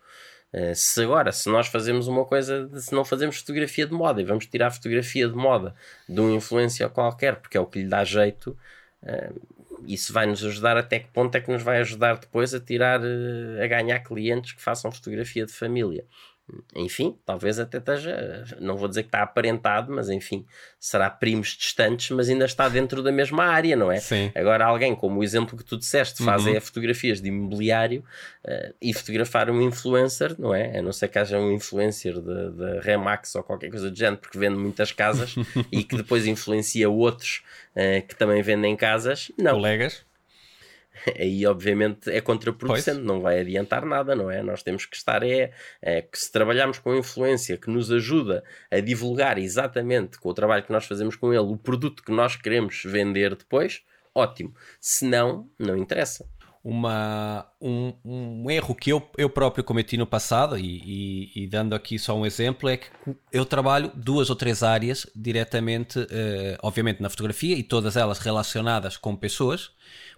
[0.53, 4.25] Uh, se agora, se nós fazemos uma coisa, se não fazemos fotografia de moda e
[4.25, 5.75] vamos tirar fotografia de moda
[6.09, 8.57] de um influencer qualquer, porque é o que lhe dá jeito,
[9.03, 9.41] uh,
[9.87, 13.01] isso vai nos ajudar até que ponto é que nos vai ajudar depois a tirar,
[13.01, 16.05] uh, a ganhar clientes que façam fotografia de família
[16.75, 20.45] enfim, talvez até esteja, não vou dizer que está aparentado, mas enfim,
[20.79, 24.01] será primos distantes, mas ainda está dentro da mesma área, não é?
[24.01, 24.31] Sim.
[24.35, 26.61] Agora, alguém como o exemplo que tu disseste, faz uhum.
[26.61, 28.05] fotografias de imobiliário
[28.45, 30.79] uh, e fotografar um influencer, não é?
[30.79, 34.39] A não ser que haja um influencer da Remax ou qualquer coisa do género, porque
[34.39, 35.35] vende muitas casas
[35.71, 37.43] e que depois influencia outros
[37.77, 39.53] uh, que também vendem casas, não.
[39.53, 40.05] Colegas?
[41.19, 43.07] aí obviamente é contraproducente, pois.
[43.07, 44.43] não vai adiantar nada, não é?
[44.43, 48.81] Nós temos que estar, é, é, que se trabalharmos com influência que nos ajuda a
[48.81, 52.83] divulgar exatamente com o trabalho que nós fazemos com ele o produto que nós queremos
[52.85, 53.83] vender depois,
[54.15, 54.55] ótimo.
[54.81, 56.27] Se não, não interessa.
[56.65, 61.75] Uma, um, um, erro que eu, eu próprio cometi no passado, e, e, e, dando
[61.75, 62.87] aqui só um exemplo, é que
[63.33, 66.07] eu trabalho duas ou três áreas diretamente, uh,
[66.63, 69.73] obviamente na fotografia, e todas elas relacionadas com pessoas,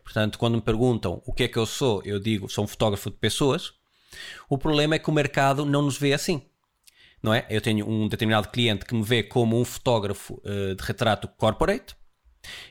[0.04, 3.10] Portanto, quando me perguntam o que é que eu sou, eu digo sou um fotógrafo
[3.10, 3.72] de pessoas.
[4.48, 6.42] O problema é que o mercado não nos vê assim.
[7.22, 7.46] Não é?
[7.48, 11.96] Eu tenho um determinado cliente que me vê como um fotógrafo uh, de retrato corporate.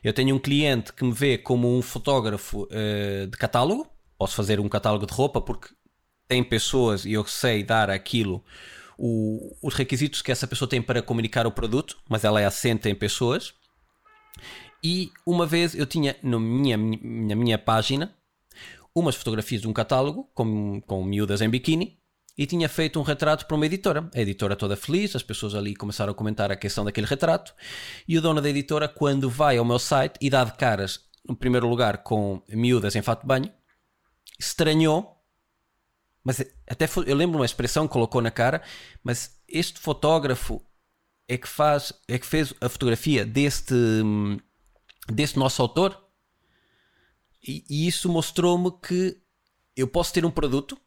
[0.04, 3.88] Eu tenho um cliente que me vê como um fotógrafo uh, de catálogo.
[4.18, 5.70] Posso fazer um catálogo de roupa porque
[6.28, 8.44] tem pessoas e eu sei dar aquilo
[8.98, 12.88] o, os requisitos que essa pessoa tem para comunicar o produto, mas ela é assente
[12.88, 13.54] em pessoas.
[14.84, 18.14] E uma vez eu tinha na minha, na minha página
[18.94, 21.98] umas fotografias de um catálogo com, com miúdas em biquíni
[22.38, 24.10] e tinha feito um retrato para uma editora.
[24.14, 27.54] A editora toda feliz, as pessoas ali começaram a comentar a questão daquele retrato.
[28.08, 31.36] E o dono da editora, quando vai ao meu site e dá de caras, no
[31.36, 33.52] primeiro lugar, com miúdas em fato de banho,
[34.40, 35.18] estranhou.
[36.24, 38.62] Mas até foi, eu lembro uma expressão que colocou na cara,
[39.04, 40.62] mas este fotógrafo
[41.28, 44.38] é que faz, é que fez a fotografia deste hum,
[45.08, 45.98] desse nosso autor.
[47.46, 49.18] E, e isso mostrou-me que
[49.76, 50.78] eu posso ter um produto,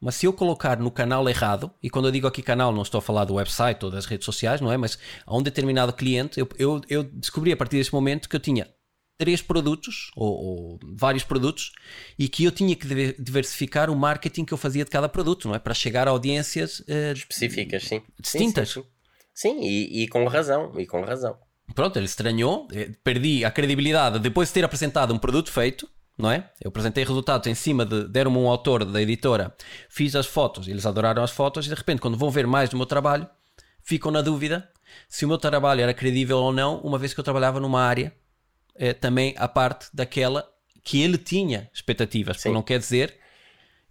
[0.00, 2.98] mas se eu colocar no canal errado, e quando eu digo aqui canal, não estou
[2.98, 4.76] a falar do website ou das redes sociais, não é?
[4.76, 8.40] Mas a um determinado cliente, eu, eu, eu descobri a partir desse momento que eu
[8.40, 8.68] tinha
[9.18, 11.72] três produtos ou, ou, vários produtos
[12.18, 15.54] e que eu tinha que diversificar o marketing que eu fazia de cada produto, não
[15.54, 15.58] é?
[15.58, 18.02] Para chegar a audiências uh, específicas, sim.
[18.20, 18.70] Distintas.
[18.70, 18.86] Sim, sim,
[19.34, 19.60] sim.
[19.60, 21.38] sim e, e, com razão, e com razão.
[21.74, 26.30] Pronto, ele estranhou, eh, perdi a credibilidade depois de ter apresentado um produto feito, não
[26.30, 26.50] é?
[26.62, 28.08] Eu apresentei resultados em cima de.
[28.08, 29.54] deram-me um autor da editora,
[29.88, 32.76] fiz as fotos, eles adoraram as fotos e de repente, quando vão ver mais do
[32.76, 33.28] meu trabalho,
[33.82, 34.68] ficam na dúvida
[35.08, 38.14] se o meu trabalho era credível ou não, uma vez que eu trabalhava numa área
[38.74, 40.48] é, também a parte daquela
[40.82, 42.44] que ele tinha expectativas.
[42.44, 43.16] Não quer dizer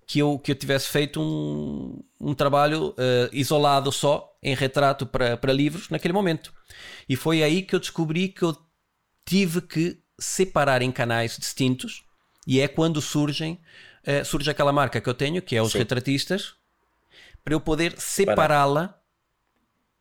[0.08, 5.38] que eu, que eu tivesse feito um, um trabalho uh, isolado só em retrato para,
[5.38, 6.52] para livros naquele momento.
[7.08, 8.58] E foi aí que eu descobri que eu
[9.24, 12.04] tive que separar em canais distintos
[12.48, 13.60] e é quando surgem
[14.08, 15.78] uh, surge aquela marca que eu tenho, que é os Sim.
[15.78, 16.56] retratistas,
[17.44, 18.98] para eu poder separá-la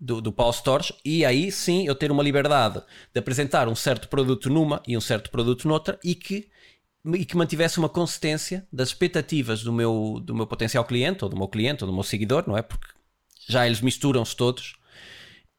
[0.01, 4.09] do, do Paul Stores e aí sim eu ter uma liberdade de apresentar um certo
[4.09, 6.49] produto numa e um certo produto noutra e que
[7.13, 11.37] e que mantivesse uma consistência das expectativas do meu, do meu potencial cliente, ou do
[11.37, 12.63] meu cliente, ou do meu seguidor, não é?
[12.63, 12.87] Porque
[13.47, 14.77] já eles misturam-se todos.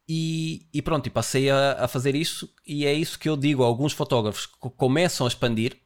[0.07, 3.63] E, e, pronto, e passei a, a, fazer isso, e é isso que eu digo
[3.63, 5.77] a alguns fotógrafos que começam a expandir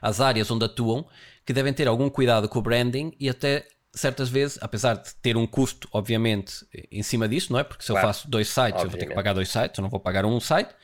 [0.00, 1.06] as áreas onde atuam,
[1.44, 5.36] que devem ter algum cuidado com o branding e até certas vezes, apesar de ter
[5.36, 7.64] um custo, obviamente, em cima disso, não é?
[7.64, 8.06] Porque se claro.
[8.06, 8.84] eu faço dois sites, obviamente.
[8.84, 10.74] eu vou ter que pagar dois sites, eu não vou pagar um site,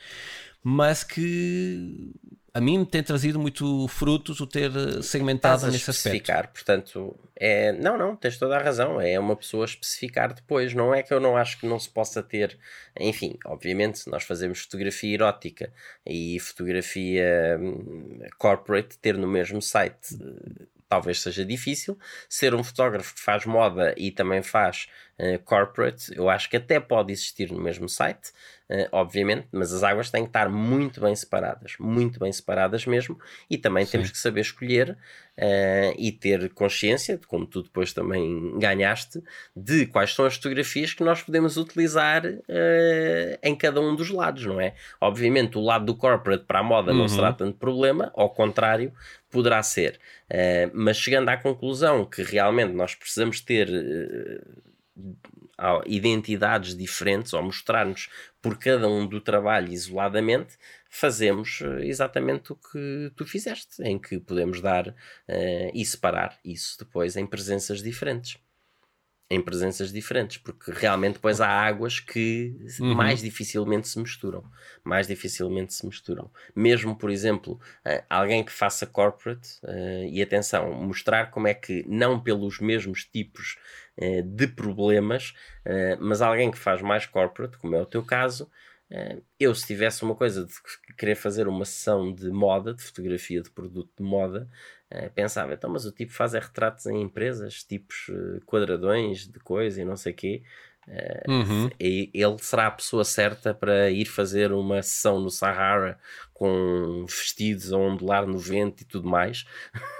[0.63, 2.11] mas que
[2.53, 4.71] a mim me tem trazido muito frutos o ter
[5.01, 6.53] segmentado nesse especificar, aspecto.
[6.53, 11.01] portanto, é, não, não, tens toda a razão, é uma pessoa especificar depois, não é
[11.01, 12.57] que eu não acho que não se possa ter,
[12.99, 15.71] enfim, obviamente nós fazemos fotografia erótica
[16.05, 20.17] e fotografia hum, corporate ter no mesmo site
[20.91, 21.97] talvez seja difícil.
[22.27, 24.89] Ser um fotógrafo que faz moda e também faz
[25.19, 28.29] uh, corporate, eu acho que até pode existir no mesmo site,
[28.69, 33.19] uh, obviamente, mas as águas têm que estar muito bem separadas, muito bem separadas mesmo,
[33.49, 33.93] e também Sim.
[33.93, 39.21] temos que saber escolher uh, e ter consciência, como tu depois também ganhaste,
[39.55, 42.23] de quais são as fotografias que nós podemos utilizar
[43.41, 44.73] em cada um dos lados, não é?
[44.99, 46.99] Obviamente, o lado do corporate para a moda uhum.
[46.99, 48.93] não será tanto problema, ao contrário,
[49.29, 49.99] poderá ser.
[50.73, 53.67] Mas chegando à conclusão que realmente nós precisamos ter
[55.85, 58.09] identidades diferentes ou mostrar-nos
[58.41, 60.57] por cada um do trabalho isoladamente,
[60.89, 64.93] fazemos eh, exatamente o que tu fizeste, em que podemos dar uh,
[65.73, 68.37] e separar isso depois em presenças diferentes
[69.31, 72.93] em presenças diferentes, porque realmente depois há águas que uhum.
[72.93, 74.43] mais dificilmente se misturam,
[74.83, 76.29] mais dificilmente se misturam.
[76.53, 81.85] Mesmo, por exemplo, uh, alguém que faça corporate, uh, e atenção, mostrar como é que,
[81.87, 83.57] não pelos mesmos tipos
[83.97, 85.33] uh, de problemas,
[85.99, 88.49] mas alguém que faz mais corporate, como é o teu caso,
[89.39, 90.53] eu, se tivesse uma coisa de
[90.97, 94.49] querer fazer uma sessão de moda, de fotografia de produto de moda,
[95.15, 99.81] pensava, então, mas o tipo faz é retratos em empresas, tipos uh, quadradões de coisa
[99.81, 100.43] e não sei o quê.
[100.87, 101.69] Uh, uhum.
[101.79, 105.97] ele será a pessoa certa para ir fazer uma sessão no Sahara
[106.33, 109.45] com vestidos a ondular no vento e tudo mais.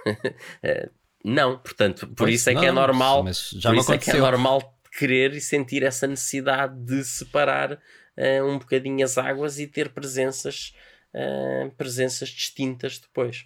[1.23, 4.75] não, portanto, por isso é não, que é normal, por isso é que é normal
[4.97, 10.75] querer e sentir essa necessidade de separar uh, um bocadinho as águas e ter presenças,
[11.13, 13.45] uh, presenças distintas depois.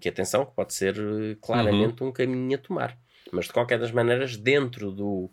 [0.00, 0.94] Que atenção, pode ser
[1.40, 2.10] claramente uhum.
[2.10, 2.98] um caminho a tomar.
[3.32, 5.28] Mas de qualquer das maneiras, dentro do,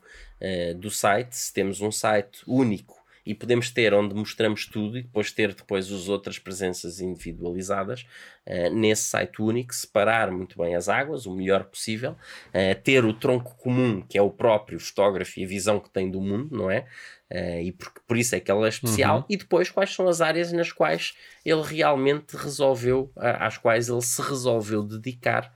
[0.77, 5.32] do site, se temos um site único e podemos ter onde mostramos tudo e depois
[5.32, 8.05] ter depois as outras presenças individualizadas
[8.45, 13.13] uh, nesse site único, separar muito bem as águas, o melhor possível, uh, ter o
[13.13, 16.69] tronco comum, que é o próprio fotógrafo e a visão que tem do mundo, não
[16.69, 16.86] é?
[17.32, 19.26] Uh, e por, por isso é que ela é especial, uhum.
[19.30, 21.13] e depois quais são as áreas nas quais
[21.45, 25.53] ele realmente resolveu, às quais ele se resolveu dedicar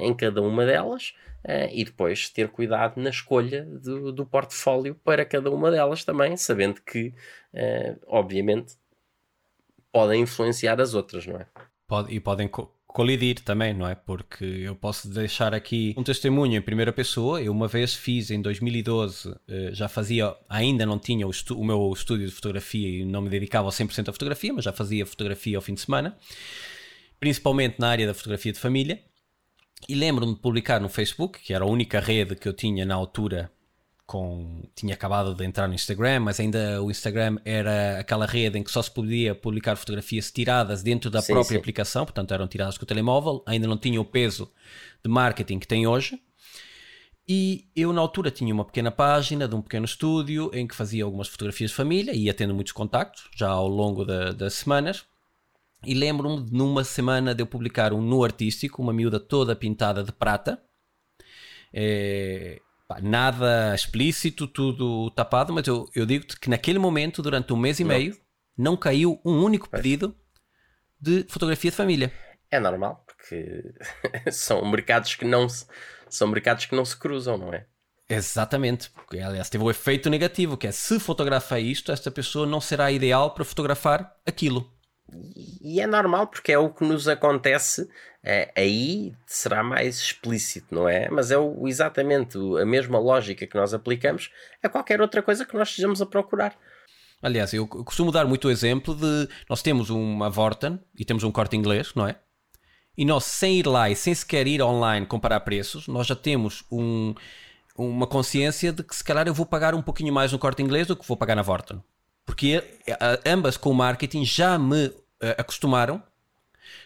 [0.00, 1.14] em cada uma delas.
[1.42, 6.36] Uh, e depois ter cuidado na escolha do, do, portfólio para cada uma delas também,
[6.36, 7.14] sabendo que,
[7.54, 8.74] uh, obviamente,
[9.90, 11.46] podem influenciar as outras, não é?
[11.86, 13.94] Pode, e podem co colidir também, não é?
[13.94, 17.40] Porque eu posso deixar aqui um testemunho em primeira pessoa.
[17.40, 21.64] Eu uma vez fiz em 2012, uh, eh, já fazia, ainda não tinha o, o,
[21.64, 25.56] meu estúdio de fotografia e não me dedicava 100% à fotografia, mas já fazia fotografia
[25.56, 26.16] ao fim de semana,
[27.18, 29.00] principalmente na área da fotografia de família.
[29.88, 32.94] E lembro-me de publicar no Facebook, que era a única rede que eu tinha na
[32.94, 33.50] altura.
[34.06, 38.62] Com, tinha acabado de entrar no Instagram, mas ainda o Instagram era aquela rede em
[38.64, 41.60] que só se podia publicar fotografias tiradas dentro da sim, própria sim.
[41.60, 44.50] aplicação, portanto eram tiradas com o telemóvel, ainda não tinha o peso
[45.04, 46.20] de marketing que tem hoje.
[47.32, 51.04] E eu, na altura, tinha uma pequena página de um pequeno estúdio em que fazia
[51.04, 55.04] algumas fotografias de família e ia tendo muitos contactos já ao longo das semanas.
[55.84, 60.04] E lembro-me de numa semana de eu publicar um nu artístico, uma miúda toda pintada
[60.04, 60.62] de prata.
[61.72, 67.56] É, pá, nada explícito, tudo tapado, mas eu, eu digo-te que naquele momento, durante um
[67.56, 67.88] mês e não.
[67.88, 68.16] meio,
[68.56, 70.14] não caiu um único pedido
[71.00, 72.12] de fotografia de família.
[72.50, 73.72] É normal, porque
[74.30, 75.66] são mercados que não se,
[76.08, 77.66] são mercados que não se cruzam, não é?
[78.08, 82.60] Exatamente, porque aliás teve o efeito negativo, que é se fotografa isto, esta pessoa não
[82.60, 84.68] será ideal para fotografar aquilo.
[85.62, 87.88] E é normal porque é o que nos acontece,
[88.22, 91.08] é, aí será mais explícito, não é?
[91.10, 94.30] Mas é o, exatamente a mesma lógica que nós aplicamos
[94.62, 96.56] a qualquer outra coisa que nós estejamos a procurar.
[97.22, 101.30] Aliás, eu costumo dar muito o exemplo de nós temos uma Vorten e temos um
[101.30, 102.16] corte inglês, não é?
[102.96, 106.64] E nós, sem ir lá e sem sequer ir online comparar preços, nós já temos
[106.70, 107.14] um,
[107.76, 110.86] uma consciência de que se calhar eu vou pagar um pouquinho mais no corte inglês
[110.86, 111.82] do que vou pagar na Vorten.
[112.24, 112.62] Porque
[113.26, 114.92] ambas com o marketing já me eh,
[115.36, 116.02] acostumaram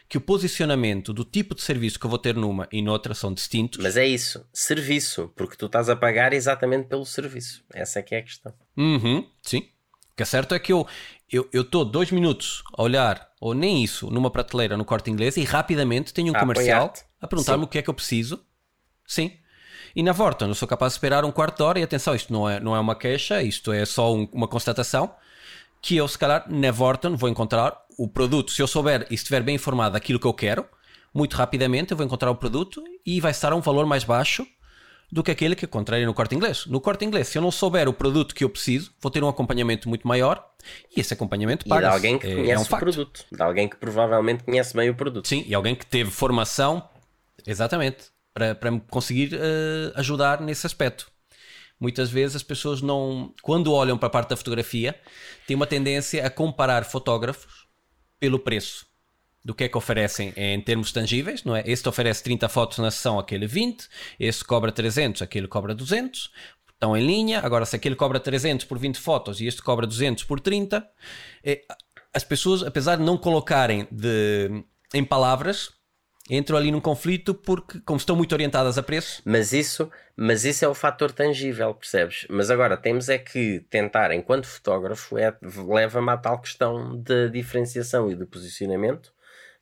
[0.09, 3.33] que o posicionamento do tipo de serviço que eu vou ter numa e noutra são
[3.33, 3.83] distintos.
[3.83, 7.65] Mas é isso, serviço, porque tu estás a pagar exatamente pelo serviço.
[7.73, 8.53] Essa é que é a questão.
[8.77, 9.69] Uhum, sim.
[10.13, 10.87] O que é certo é que eu
[11.53, 15.43] estou eu, dois minutos a olhar, ou nem isso, numa prateleira no corte inglês e
[15.43, 18.45] rapidamente tenho um a comercial a perguntar-me o que é que eu preciso.
[19.07, 19.33] Sim.
[19.97, 22.33] E na Vorton eu sou capaz de esperar um quarto de hora e atenção, isto
[22.33, 25.15] não é, não é uma queixa, isto é só um, uma constatação
[25.85, 28.51] que eu, se calhar, na Vorton vou encontrar o produto.
[28.51, 30.65] Se eu souber e estiver bem informado daquilo que eu quero,
[31.13, 34.47] muito rapidamente eu vou encontrar o produto e vai estar a um valor mais baixo
[35.13, 36.65] do que aquele que encontrei no corte inglês.
[36.65, 39.29] No corte inglês, se eu não souber o produto que eu preciso, vou ter um
[39.29, 40.43] acompanhamento muito maior
[40.97, 41.87] e esse acompanhamento paga.
[41.87, 42.83] E de alguém que é, conhece é um o facto.
[42.83, 43.25] produto.
[43.31, 45.29] De alguém que provavelmente conhece bem o produto.
[45.29, 46.83] Sim, e alguém que teve formação,
[47.47, 51.13] exatamente, para, para me conseguir uh, ajudar nesse aspecto.
[51.79, 54.99] Muitas vezes as pessoas não, quando olham para a parte da fotografia,
[55.47, 57.67] têm uma tendência a comparar fotógrafos
[58.19, 58.87] pelo preço
[59.45, 61.63] do que é que oferecem em termos tangíveis, não é?
[61.67, 63.87] Este oferece 30 fotos na sessão, aquele 20,
[64.19, 66.31] este cobra 300, aquele cobra 200,
[66.73, 67.41] estão em linha.
[67.41, 70.87] Agora, se aquele cobra 300 por 20 fotos e este cobra 200 por 30,
[71.43, 71.63] é,
[72.13, 74.65] as pessoas, apesar de não colocarem de,
[74.95, 75.71] em palavras,
[76.29, 79.23] entram ali num conflito porque, como estão muito orientadas a preço.
[79.25, 82.27] Mas isso, mas isso é o fator tangível, percebes?
[82.31, 85.37] Mas agora temos é que tentar, enquanto fotógrafo, é,
[85.69, 89.13] leva-me à tal questão da diferenciação e do posicionamento,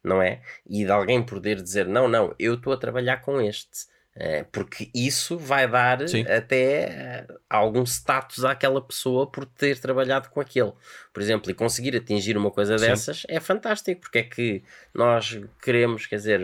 [0.03, 0.41] não é?
[0.69, 3.92] E de alguém poder dizer: não, não, eu estou a trabalhar com este.
[4.15, 6.23] Eh, porque isso vai dar Sim.
[6.27, 10.73] até eh, algum status àquela pessoa por ter trabalhado com aquele.
[11.13, 12.87] Por exemplo, e conseguir atingir uma coisa Sim.
[12.87, 16.41] dessas é fantástico, porque é que nós queremos, quer dizer,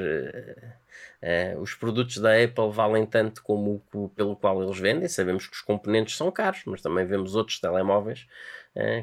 [1.22, 5.06] uh, os produtos da Apple valem tanto como o pelo qual eles vendem.
[5.06, 8.26] Sabemos que os componentes são caros, mas também vemos outros telemóveis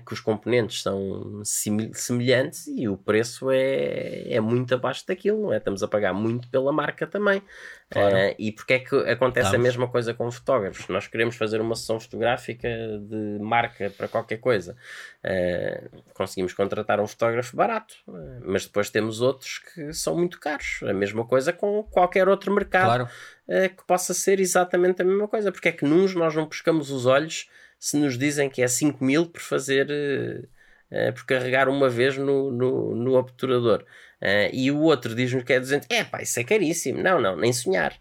[0.05, 5.57] que os componentes são semelhantes e o preço é, é muito abaixo daquilo, não é?
[5.57, 7.41] Estamos a pagar muito pela marca também.
[7.89, 8.15] Claro.
[8.15, 9.53] Uh, e porque é que acontece Estamos.
[9.53, 10.87] a mesma coisa com fotógrafos?
[10.87, 14.75] Nós queremos fazer uma sessão fotográfica de marca para qualquer coisa.
[15.23, 17.95] Uh, conseguimos contratar um fotógrafo barato,
[18.43, 20.79] mas depois temos outros que são muito caros.
[20.83, 23.09] A mesma coisa com qualquer outro mercado claro.
[23.47, 25.51] que possa ser exatamente a mesma coisa.
[25.51, 27.47] Porque é que nos nós não pescamos os olhos
[27.79, 29.87] se nos dizem que é 5 mil por fazer.
[31.15, 33.85] por carregar uma vez no, no, no obturador.
[34.21, 35.87] Uh, e o outro diz-nos que é 200.
[35.89, 37.01] É pá, isso é caríssimo.
[37.01, 37.93] Não, não, nem sonhar.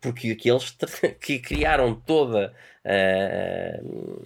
[0.00, 0.76] Porque aqueles
[1.20, 2.52] que criaram toda.
[2.84, 4.24] Uh,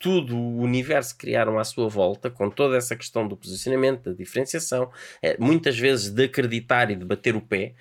[0.00, 4.12] tudo o universo que criaram à sua volta, com toda essa questão do posicionamento, da
[4.12, 4.90] diferenciação,
[5.22, 7.74] eh, muitas vezes de acreditar e de bater o pé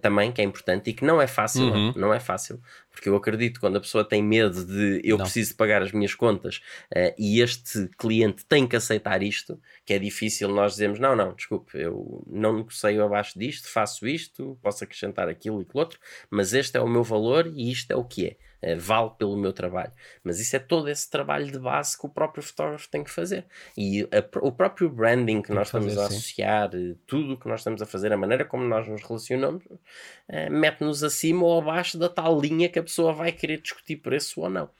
[0.00, 1.92] também, que é importante e que não é fácil, uhum.
[1.94, 2.58] não, é fácil,
[2.90, 5.24] porque eu acredito quando a pessoa tem medo de eu não.
[5.24, 6.62] preciso pagar as minhas contas
[6.94, 11.34] uh, e este cliente tem que aceitar isto, que é difícil nós dizemos, não, não,
[11.34, 15.98] desculpe, eu não negocio abaixo disto, faço isto, posso acrescentar aquilo e aquilo outro,
[16.30, 18.36] mas este é o meu valor e isto é o que é.
[18.62, 19.92] Uh, vale pelo meu trabalho.
[20.24, 23.44] Mas isso é todo esse trabalho de base que o próprio fotógrafo tem que fazer.
[23.76, 26.98] E a, o próprio branding que tem nós que fazer, estamos a associar, sim.
[27.06, 31.04] tudo o que nós estamos a fazer, a maneira como nós nos relacionamos, uh, mete-nos
[31.04, 34.70] acima ou abaixo da tal linha que a pessoa vai querer discutir preço ou não.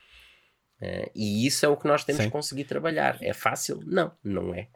[0.81, 2.29] Uh, e isso é o que nós temos Sim.
[2.29, 3.17] que conseguir trabalhar.
[3.21, 3.81] É fácil?
[3.85, 4.67] Não, não é.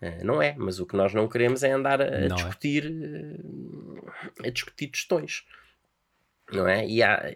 [0.00, 2.28] Uh, não é, mas o que nós não queremos é andar a, a é.
[2.28, 2.92] discutir
[4.42, 4.48] é.
[4.48, 5.44] a discutir questões.
[6.50, 6.86] Não é?
[6.86, 7.32] E há,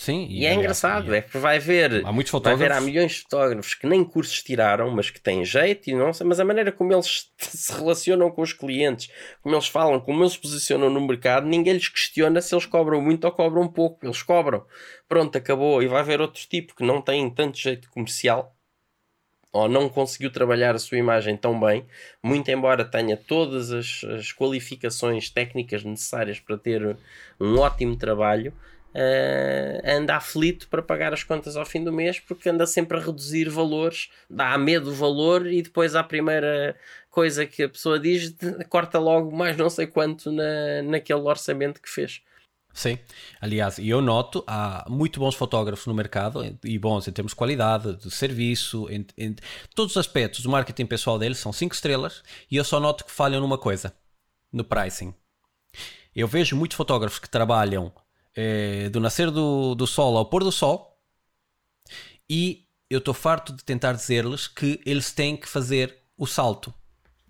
[0.00, 2.58] Sim, e, e é engraçado, é que vai ver, há muitos fotógrafos.
[2.58, 5.94] vai ver há milhões de fotógrafos que nem cursos tiraram, mas que têm jeito e
[5.94, 9.10] não sei, mas a maneira como eles se relacionam com os clientes,
[9.42, 12.98] como eles falam, como eles se posicionam no mercado, ninguém lhes questiona se eles cobram
[13.02, 14.64] muito ou cobram pouco, eles cobram.
[15.06, 15.82] Pronto, acabou.
[15.82, 18.56] E vai ver outro tipo que não tem tanto jeito comercial
[19.52, 21.84] ou não conseguiu trabalhar a sua imagem tão bem,
[22.22, 26.96] muito embora tenha todas as, as qualificações técnicas necessárias para ter
[27.38, 28.54] um ótimo trabalho,
[28.94, 33.00] uh, anda aflito para pagar as contas ao fim do mês porque anda sempre a
[33.00, 36.76] reduzir valores, dá medo o valor e depois à primeira
[37.10, 38.34] coisa que a pessoa diz,
[38.68, 42.22] corta logo mais não sei quanto na, naquele orçamento que fez.
[42.72, 42.98] Sim,
[43.40, 47.96] aliás, eu noto, há muito bons fotógrafos no mercado e bons em termos de qualidade,
[47.96, 49.34] de serviço, em, em
[49.74, 53.10] todos os aspectos do marketing pessoal deles são 5 estrelas e eu só noto que
[53.10, 53.92] falham numa coisa,
[54.52, 55.12] no pricing.
[56.14, 57.92] Eu vejo muitos fotógrafos que trabalham
[58.36, 60.98] é, do nascer do, do sol ao pôr do sol
[62.28, 66.72] e eu estou farto de tentar dizer-lhes que eles têm que fazer o salto.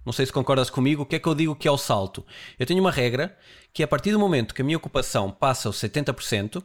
[0.05, 1.03] Não sei se concordas comigo.
[1.03, 2.25] O que é que eu digo que é o salto?
[2.59, 3.37] Eu tenho uma regra
[3.73, 6.63] que a partir do momento que a minha ocupação passa os 70%,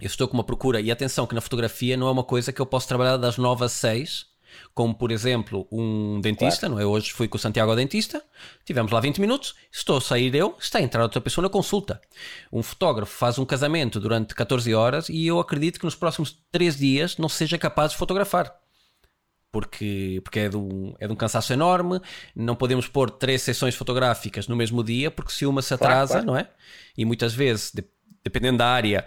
[0.00, 2.60] eu estou com uma procura, e atenção que na fotografia não é uma coisa que
[2.60, 4.26] eu posso trabalhar das 9 às 6,
[4.74, 6.74] como por exemplo um dentista, claro.
[6.74, 6.86] não é?
[6.86, 8.22] Hoje fui com o Santiago ao dentista,
[8.64, 12.00] tivemos lá 20 minutos, estou a sair eu, está a entrar outra pessoa na consulta.
[12.52, 16.76] Um fotógrafo faz um casamento durante 14 horas e eu acredito que nos próximos 3
[16.76, 18.54] dias não seja capaz de fotografar.
[19.50, 22.00] Porque, porque é, de um, é de um cansaço enorme,
[22.34, 26.26] não podemos pôr três sessões fotográficas no mesmo dia, porque se uma se atrasa, claro,
[26.26, 26.26] claro.
[26.26, 26.48] não é?
[26.96, 27.84] E muitas vezes, de,
[28.24, 29.04] dependendo da área,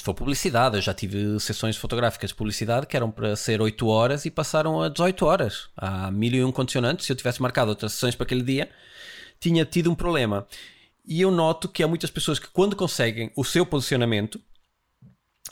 [0.00, 3.86] se for publicidade, eu já tive sessões fotográficas de publicidade que eram para ser 8
[3.86, 5.68] horas e passaram a 18 horas.
[5.76, 7.04] Há mil e um condicionantes.
[7.04, 8.70] Se eu tivesse marcado outras sessões para aquele dia,
[9.38, 10.46] tinha tido um problema.
[11.06, 14.40] E eu noto que há muitas pessoas que, quando conseguem o seu posicionamento,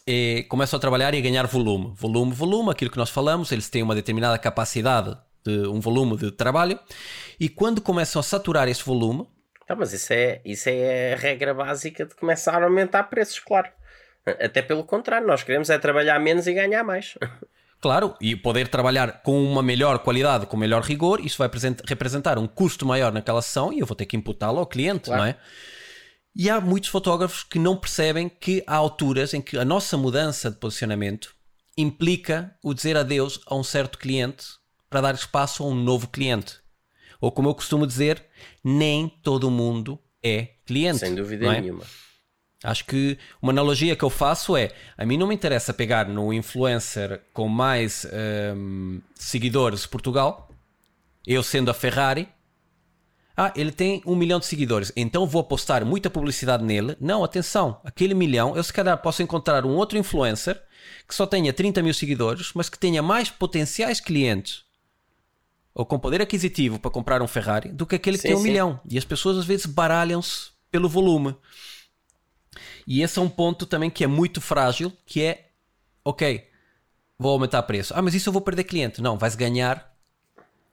[0.07, 1.92] é, começam a trabalhar e a ganhar volume.
[1.94, 6.32] Volume, volume, aquilo que nós falamos, eles têm uma determinada capacidade de um volume de
[6.32, 6.80] trabalho.
[7.38, 9.28] E quando começam a saturar esse volume.
[9.66, 13.68] Tá, mas isso é, isso é a regra básica de começar a aumentar preços, claro.
[14.40, 17.16] Até pelo contrário, nós queremos é trabalhar menos e ganhar mais.
[17.80, 21.48] Claro, e poder trabalhar com uma melhor qualidade, com melhor rigor, isso vai
[21.86, 25.22] representar um custo maior naquela sessão e eu vou ter que imputá-lo ao cliente, claro.
[25.22, 25.36] não é?
[26.34, 30.50] E há muitos fotógrafos que não percebem que há alturas em que a nossa mudança
[30.50, 31.34] de posicionamento
[31.76, 34.44] implica o dizer adeus a um certo cliente
[34.90, 36.56] para dar espaço a um novo cliente.
[37.20, 38.24] Ou como eu costumo dizer,
[38.62, 40.98] nem todo mundo é cliente.
[40.98, 41.60] Sem dúvida é?
[41.60, 41.84] nenhuma.
[42.62, 46.32] Acho que uma analogia que eu faço é: a mim não me interessa pegar no
[46.32, 48.06] influencer com mais
[48.56, 50.50] um, seguidores de Portugal,
[51.26, 52.28] eu sendo a Ferrari.
[53.36, 56.96] Ah, ele tem um milhão de seguidores, então vou apostar muita publicidade nele.
[57.00, 60.61] Não, atenção, aquele milhão, eu se calhar posso encontrar um outro influencer
[61.06, 64.64] que só tenha 30 mil seguidores, mas que tenha mais potenciais clientes
[65.78, 68.40] ou com poder aquisitivo para comprar um Ferrari do que aquele sim, que tem um
[68.40, 68.48] sim.
[68.48, 68.80] milhão.
[68.90, 71.36] E as pessoas às vezes baralham-se pelo volume.
[72.91, 75.51] E esse é um ponto também que é muito frágil, que é,
[76.03, 76.49] ok,
[77.18, 77.93] vou aumentar o preço.
[77.95, 79.03] Ah, mas isso eu vou perder cliente.
[79.03, 79.95] Não, vais ganhar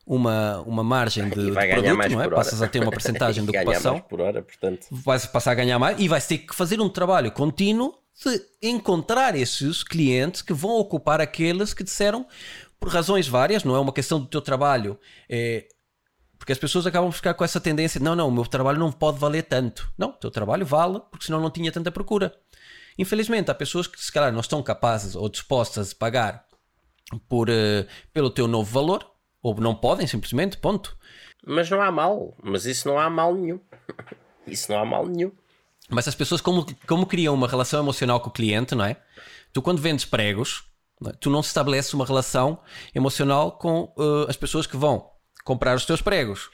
[0.08, 2.30] uma, uma margem de, de produto, não é?
[2.30, 4.00] Passas a ter uma porcentagem de ocupação.
[4.00, 4.88] por hora, portanto.
[4.90, 7.94] Vais passar a ganhar mais e vais ter que fazer um trabalho contínuo
[8.24, 12.26] de encontrar esses clientes que vão ocupar aqueles que disseram
[12.80, 14.98] por razões várias, não é uma questão do teu trabalho.
[15.28, 15.68] É,
[16.38, 18.92] porque as pessoas acabam por ficar com essa tendência: não, não, o meu trabalho não
[18.92, 19.92] pode valer tanto.
[19.98, 22.34] Não, o teu trabalho vale, porque senão não tinha tanta procura.
[22.98, 26.46] Infelizmente, há pessoas que se calhar não estão capazes ou dispostas a pagar
[27.28, 29.06] por, uh, pelo teu novo valor,
[29.42, 30.98] ou não podem simplesmente, ponto.
[31.46, 33.60] Mas não há mal, mas isso não há mal nenhum.
[34.48, 35.32] isso não há mal nenhum.
[35.90, 38.98] Mas as pessoas, como, como criam uma relação emocional com o cliente, não é?
[39.54, 40.64] Tu, quando vendes pregos,
[41.00, 41.14] não é?
[41.14, 42.60] tu não estabeleces uma relação
[42.94, 45.15] emocional com uh, as pessoas que vão
[45.46, 46.50] comprar os teus pregos.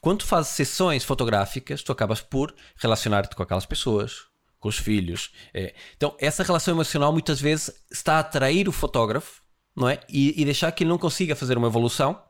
[0.00, 4.26] Quando tu fazes sessões fotográficas, tu acabas por relacionar-te com aquelas pessoas,
[4.58, 5.32] com os filhos.
[5.52, 5.74] É.
[5.96, 9.42] Então, essa relação emocional muitas vezes está a atrair o fotógrafo,
[9.76, 10.00] não é?
[10.08, 12.22] E, e deixar que ele não consiga fazer uma evolução.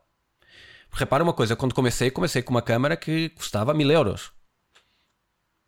[0.91, 4.31] Repara uma coisa, quando comecei, comecei com uma câmera que custava mil euros.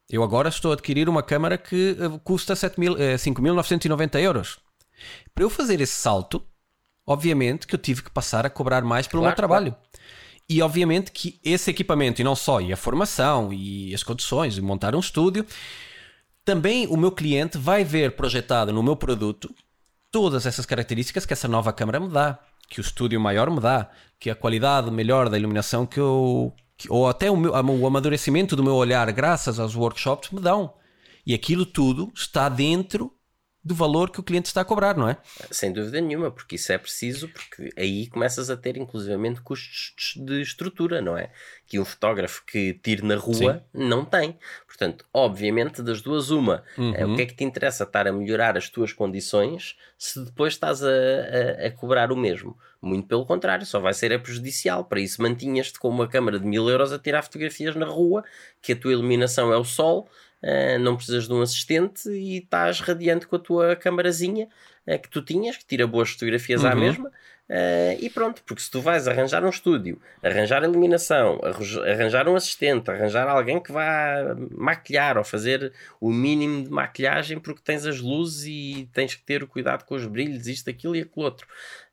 [0.09, 4.59] Eu agora estou a adquirir uma câmera que eh, custa 5.990 eh, euros.
[5.33, 6.45] Para eu fazer esse salto,
[7.05, 9.71] obviamente que eu tive que passar a cobrar mais pelo claro, meu trabalho.
[9.71, 9.90] Claro.
[10.51, 14.61] E obviamente que esse equipamento, e não só, e a formação, e as condições, e
[14.61, 15.45] montar um estúdio,
[16.43, 19.49] também o meu cliente vai ver projetado no meu produto
[20.11, 22.37] todas essas características que essa nova câmera me dá,
[22.67, 23.89] que o estúdio maior me dá,
[24.19, 26.53] que a qualidade melhor da iluminação que eu.
[26.75, 30.73] Que, ou até o, meu, o amadurecimento do meu olhar, graças aos workshops, me dão.
[31.25, 33.09] E aquilo tudo está dentro
[33.63, 35.17] do valor que o cliente está a cobrar, não é?
[35.51, 40.41] Sem dúvida nenhuma, porque isso é preciso, porque aí começas a ter inclusivamente custos de
[40.41, 41.29] estrutura, não é?
[41.67, 43.87] Que um fotógrafo que tire na rua Sim.
[43.87, 44.37] não tem.
[44.65, 46.95] Portanto, obviamente, das duas, uma, uhum.
[46.95, 50.53] é, o que é que te interessa estar a melhorar as tuas condições se depois
[50.53, 52.57] estás a, a, a cobrar o mesmo?
[52.81, 54.85] Muito pelo contrário, só vai ser é prejudicial.
[54.85, 58.23] Para isso, mantinhas-te com uma câmara de mil euros a tirar fotografias na rua,
[58.59, 60.09] que a tua iluminação é o sol
[60.43, 64.47] Uh, não precisas de um assistente e estás radiante com a tua camarazinha
[64.87, 66.69] uh, que tu tinhas, que tira boas fotografias uhum.
[66.69, 67.11] à mesma.
[67.51, 71.37] Uh, e pronto, porque se tu vais arranjar um estúdio, arranjar iluminação,
[71.85, 77.59] arranjar um assistente, arranjar alguém que vá maquilhar ou fazer o mínimo de maquilhagem porque
[77.61, 81.01] tens as luzes e tens que ter o cuidado com os brilhos, isto, aquilo e
[81.01, 81.45] aquilo outro.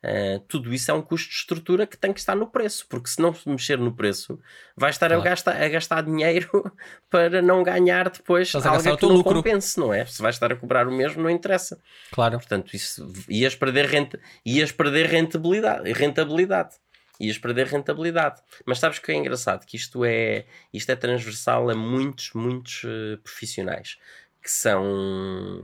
[0.04, 3.08] Uh, tudo isso é um custo de estrutura que tem que estar no preço, porque
[3.08, 4.38] se não mexer no preço,
[4.76, 5.22] vai estar claro.
[5.22, 6.72] a, gastar, a gastar dinheiro
[7.10, 9.34] para não ganhar depois Estás algo que não lucro.
[9.34, 10.06] compense, não é?
[10.06, 11.80] Se vais estar a cobrar o mesmo, não interessa.
[12.12, 12.38] Claro.
[12.38, 15.92] Portanto, isso, ias, perder renta, ias perder rentabilidade.
[15.92, 16.76] rentabilidade.
[17.20, 18.40] Ias perder rentabilidade.
[18.64, 19.66] Mas sabes que é engraçado?
[19.66, 23.98] Que isto é, isto é transversal a muitos, muitos uh, profissionais
[24.40, 25.60] que são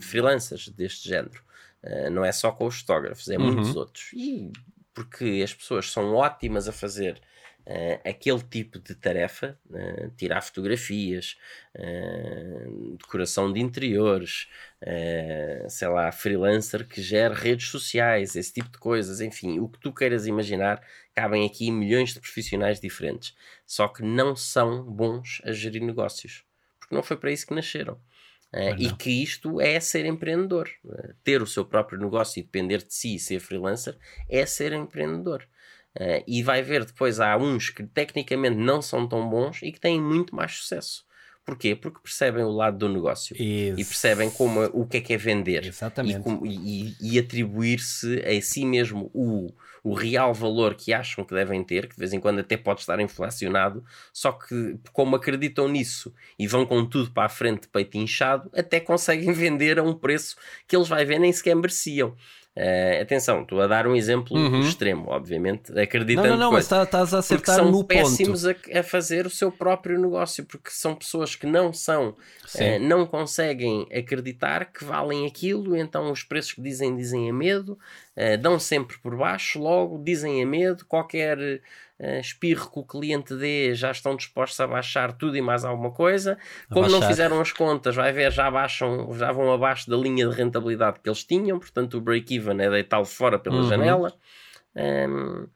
[0.00, 1.42] freelancers deste género.
[1.84, 3.52] Uh, não é só com os fotógrafos, é uhum.
[3.52, 4.10] muitos outros.
[4.14, 4.50] E
[4.94, 7.20] porque as pessoas são ótimas a fazer
[7.66, 11.36] uh, aquele tipo de tarefa, uh, tirar fotografias,
[12.98, 14.46] decoração de interiores,
[15.68, 19.92] sei lá, freelancer que gera redes sociais, esse tipo de coisas, enfim, o que tu
[19.92, 20.80] queiras imaginar,
[21.12, 23.34] cabem aqui milhões de profissionais diferentes,
[23.66, 26.44] só que não são bons a gerir negócios,
[26.78, 27.98] porque não foi para isso que nasceram.
[28.54, 30.70] Uh, e que isto é ser empreendedor.
[30.84, 33.98] Uh, ter o seu próprio negócio e depender de si e ser freelancer
[34.30, 35.42] é ser empreendedor.
[35.96, 39.80] Uh, e vai ver depois há uns que tecnicamente não são tão bons e que
[39.80, 41.04] têm muito mais sucesso.
[41.44, 41.76] Porquê?
[41.76, 43.78] Porque percebem o lado do negócio Isso.
[43.78, 46.26] e percebem como, o que é que é vender Exatamente.
[46.44, 51.62] e, e, e atribuir-se a si mesmo o, o real valor que acham que devem
[51.62, 56.14] ter, que de vez em quando até pode estar inflacionado, só que como acreditam nisso
[56.38, 60.36] e vão com tudo para a frente, peito inchado, até conseguem vender a um preço
[60.66, 62.16] que eles vai ver nem sequer mereciam.
[62.56, 64.60] Uh, atenção, estou a dar um exemplo uhum.
[64.60, 68.54] extremo, obviamente, acreditando não, não, não, mas tá, estás a acertar são no péssimos a,
[68.72, 73.88] a, fazer o seu próprio negócio, porque são pessoas que não são, uh, não conseguem
[73.92, 77.76] acreditar que valem aquilo, então os preços que dizem, dizem a medo,
[78.16, 81.60] uh, dão sempre por baixo, logo dizem a medo, qualquer
[82.00, 85.90] uh, espirro que o cliente dê, já estão dispostos a baixar tudo e mais alguma
[85.90, 86.38] coisa.
[86.70, 90.34] Como não fizeram as contas, vai ver, já baixam, já vão abaixo da linha de
[90.34, 93.68] rentabilidade que eles tinham, portanto o break-even é deitá-lo fora pela uhum.
[93.68, 94.14] janela.
[94.76, 95.46] Um,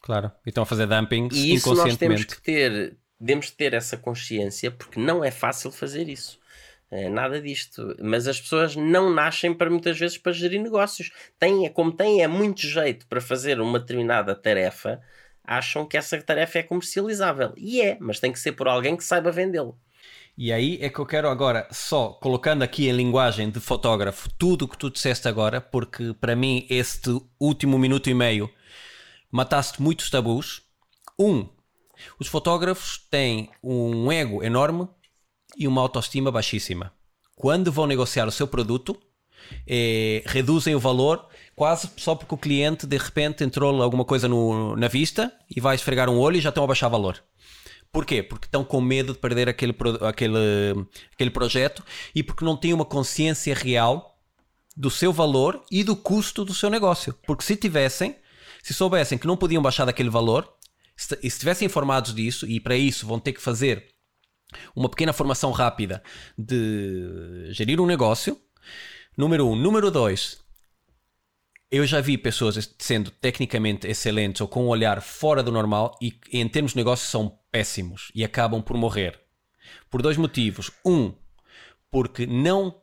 [0.00, 3.74] claro, e estão a fazer dumping e isso nós temos que ter, temos que ter
[3.74, 6.40] essa consciência porque não é fácil fazer isso.
[6.92, 7.96] É, nada disto.
[7.98, 11.10] Mas as pessoas não nascem para muitas vezes para gerir negócios.
[11.38, 15.00] Têm, como têm é muito jeito para fazer uma determinada tarefa,
[15.44, 17.52] acham que essa tarefa é comercializável.
[17.56, 19.78] E é, mas tem que ser por alguém que saiba vendê-lo.
[20.36, 24.64] E aí é que eu quero agora, só colocando aqui em linguagem de fotógrafo tudo
[24.64, 28.50] o que tu disseste agora, porque para mim este último minuto e meio
[29.30, 30.62] mataste muitos tabus.
[31.18, 31.46] Um,
[32.18, 34.88] os fotógrafos têm um ego enorme
[35.56, 36.92] e uma autoestima baixíssima.
[37.36, 38.98] Quando vão negociar o seu produto,
[39.66, 41.28] eh, reduzem o valor
[41.62, 45.76] quase só porque o cliente de repente entrou alguma coisa no, na vista e vai
[45.76, 47.22] esfregar um olho e já estão a baixar valor.
[47.92, 48.20] Porquê?
[48.20, 50.38] Porque estão com medo de perder aquele, aquele,
[51.12, 54.18] aquele projeto e porque não têm uma consciência real
[54.76, 57.14] do seu valor e do custo do seu negócio.
[57.24, 58.16] Porque se tivessem,
[58.60, 60.52] se soubessem que não podiam baixar daquele valor,
[60.96, 63.86] se estivessem informados disso, e para isso vão ter que fazer
[64.74, 66.02] uma pequena formação rápida
[66.36, 68.36] de gerir um negócio.
[69.16, 69.54] Número um.
[69.54, 70.41] Número dois,
[71.72, 76.12] eu já vi pessoas sendo tecnicamente excelentes ou com um olhar fora do normal e
[76.30, 79.18] em termos de negócio são péssimos e acabam por morrer.
[79.88, 80.70] Por dois motivos.
[80.84, 81.14] Um,
[81.90, 82.78] porque não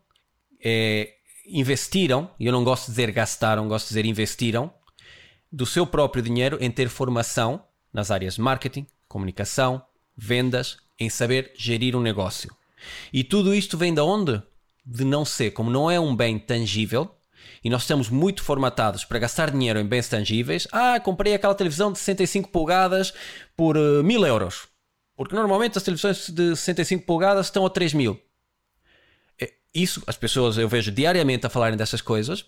[0.60, 1.14] é,
[1.46, 4.74] investiram, e eu não gosto de dizer gastaram, gosto de dizer investiram,
[5.52, 7.64] do seu próprio dinheiro em ter formação
[7.94, 9.84] nas áreas de marketing, comunicação,
[10.18, 12.52] vendas, em saber gerir um negócio.
[13.14, 14.42] E tudo isto vem de onde?
[14.84, 17.16] De não ser, como não é um bem tangível,
[17.64, 20.68] e nós estamos muito formatados para gastar dinheiro em bens tangíveis.
[20.72, 23.14] Ah, comprei aquela televisão de 65 polegadas
[23.56, 24.68] por uh, mil euros.
[25.16, 28.20] Porque normalmente as televisões de 65 polegadas estão a 3 mil.
[29.40, 32.46] É, isso, as pessoas eu vejo diariamente a falarem dessas coisas.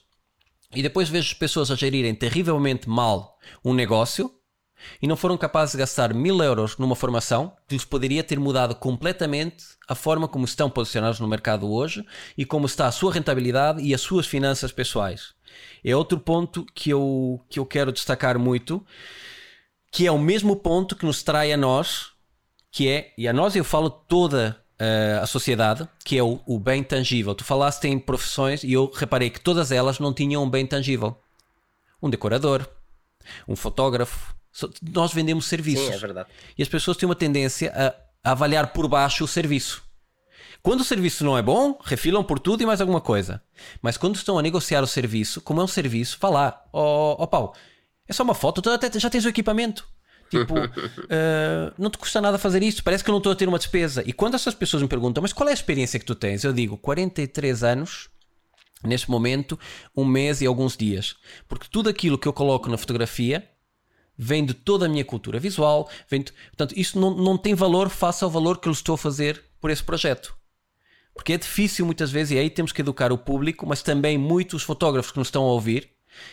[0.73, 4.33] E depois vejo as pessoas a gerirem terrivelmente mal um negócio
[5.01, 8.75] e não foram capazes de gastar mil euros numa formação que lhes poderia ter mudado
[8.75, 12.05] completamente a forma como estão posicionados no mercado hoje
[12.37, 15.33] e como está a sua rentabilidade e as suas finanças pessoais.
[15.83, 18.85] É outro ponto que eu, que eu quero destacar muito,
[19.91, 22.11] que é o mesmo ponto que nos trai a nós,
[22.71, 26.59] que é, e a nós eu falo toda uh, a sociedade, que é o, o
[26.59, 27.35] bem tangível.
[27.35, 31.17] Tu falaste em profissões e eu reparei que todas elas não tinham um bem tangível.
[32.01, 32.67] Um decorador,
[33.47, 34.35] um fotógrafo.
[34.93, 35.87] Nós vendemos serviços.
[35.87, 36.29] Sim, é verdade.
[36.57, 37.71] E as pessoas têm uma tendência
[38.23, 39.83] a, avaliar por baixo o serviço.
[40.61, 43.41] Quando o serviço não é bom, refilam por tudo e mais alguma coisa.
[43.81, 47.27] Mas quando estão a negociar o serviço, como é um serviço, lá, ó oh, oh,
[47.27, 47.53] Paulo,
[48.07, 49.87] é só uma foto, tu até já tens o equipamento.
[50.29, 53.47] Tipo, uh, não te custa nada fazer isso, parece que eu não estou a ter
[53.47, 54.03] uma despesa.
[54.05, 56.43] E quando essas pessoas me perguntam, mas qual é a experiência que tu tens?
[56.43, 58.09] Eu digo, 43 anos,
[58.83, 59.59] neste momento,
[59.95, 61.15] um mês e alguns dias.
[61.47, 63.47] Porque tudo aquilo que eu coloco na fotografia
[64.17, 65.89] vem de toda a minha cultura visual.
[66.09, 66.31] Vem de...
[66.31, 69.69] Portanto, isso não, não tem valor face ao valor que eu estou a fazer por
[69.69, 70.35] esse projeto.
[71.13, 74.63] Porque é difícil muitas vezes, e aí temos que educar o público, mas também muitos
[74.63, 75.89] fotógrafos que nos estão a ouvir,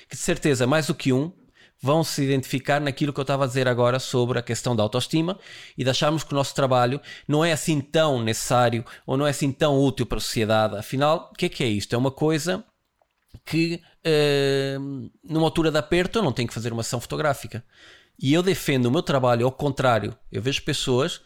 [0.08, 1.32] que de certeza mais do que um
[1.80, 5.38] vão se identificar naquilo que eu estava a dizer agora sobre a questão da autoestima
[5.76, 9.30] e de acharmos que o nosso trabalho não é assim tão necessário ou não é
[9.30, 10.76] assim tão útil para a sociedade.
[10.76, 11.94] Afinal, o que é que é isto?
[11.94, 12.64] É uma coisa
[13.44, 17.64] que uh, numa altura de aperto eu não tenho que fazer uma ação fotográfica.
[18.20, 20.16] E eu defendo o meu trabalho ao contrário.
[20.30, 21.20] Eu vejo pessoas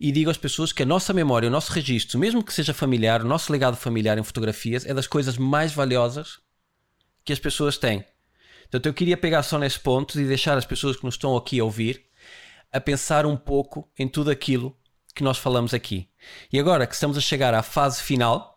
[0.00, 3.22] e digo às pessoas que a nossa memória, o nosso registro, mesmo que seja familiar,
[3.22, 6.40] o nosso legado familiar em fotografias é das coisas mais valiosas
[7.24, 8.04] que as pessoas têm.
[8.62, 11.60] Portanto, eu queria pegar só nesse ponto e deixar as pessoas que nos estão aqui
[11.60, 12.04] a ouvir
[12.72, 14.76] a pensar um pouco em tudo aquilo
[15.14, 16.08] que nós falamos aqui.
[16.52, 18.56] E agora que estamos a chegar à fase final,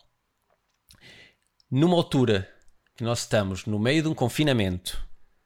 [1.69, 2.49] numa altura
[2.95, 5.03] que nós estamos no meio de um confinamento,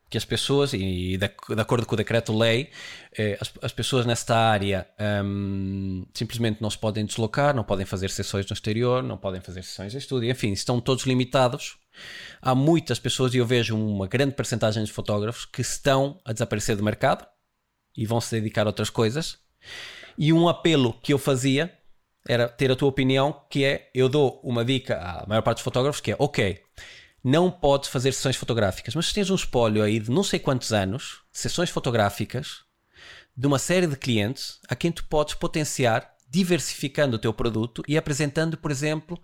[0.10, 2.70] que as pessoas, e de, de acordo com o decreto-lei,
[3.18, 4.88] eh, as, as, pessoas nesta área
[5.24, 9.64] um, simplesmente não se podem deslocar, não podem fazer sessões no exterior, não podem fazer
[9.64, 11.78] sessões de estúdio, enfim, estão todos limitados
[12.42, 16.76] há muitas pessoas, e eu vejo uma grande percentagem de fotógrafos que estão a desaparecer
[16.76, 17.26] do mercado
[17.96, 19.38] e vão se dedicar a outras coisas.
[20.18, 21.74] E um apelo que eu fazia
[22.28, 25.64] era ter a tua opinião, que é, eu dou uma dica à maior parte dos
[25.64, 26.62] fotógrafos, que é, ok,
[27.24, 30.72] não podes fazer sessões fotográficas, mas se tens um espólio aí de não sei quantos
[30.72, 32.64] anos, sessões fotográficas,
[33.36, 37.98] de uma série de clientes a quem tu podes potenciar diversificando o teu produto e
[37.98, 39.20] apresentando, por exemplo,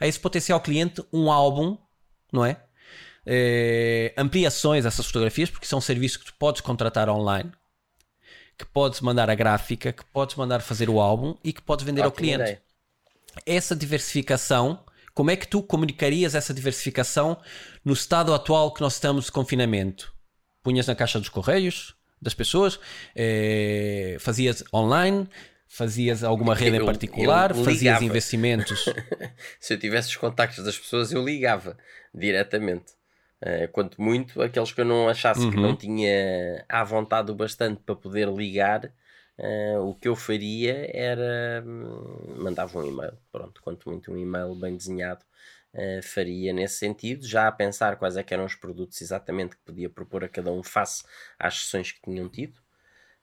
[0.00, 1.78] a esse potencial cliente um álbum
[2.32, 2.60] não é?
[3.24, 7.52] é ampliações dessas fotografias, porque são serviços que tu podes contratar online,
[8.56, 12.02] que podes mandar a gráfica, que podes mandar fazer o álbum e que podes vender
[12.02, 12.42] ao cliente.
[12.42, 12.62] Ideia.
[13.46, 14.84] Essa diversificação,
[15.18, 17.36] como é que tu comunicarias essa diversificação
[17.84, 20.14] no estado atual que nós estamos de confinamento?
[20.62, 22.78] Punhas na caixa dos correios das pessoas,
[23.16, 25.28] é, fazias online,
[25.66, 27.52] Fazias alguma rede eu, em particular?
[27.52, 28.84] fazias investimentos?
[29.58, 31.76] Se eu tivesse os contactos das pessoas, eu ligava
[32.14, 32.92] diretamente.
[33.42, 35.50] Uh, quanto muito aqueles que eu não achasse uhum.
[35.50, 35.76] que não uhum.
[35.76, 38.90] tinha à vontade o bastante para poder ligar,
[39.38, 43.18] uh, o que eu faria era hum, mandava um e-mail.
[43.32, 45.24] Pronto, quanto muito um e-mail bem desenhado
[45.74, 49.90] uh, faria nesse sentido, já a pensar quais é eram os produtos exatamente que podia
[49.90, 51.04] propor a cada um face
[51.38, 52.60] às sessões que tinham tido.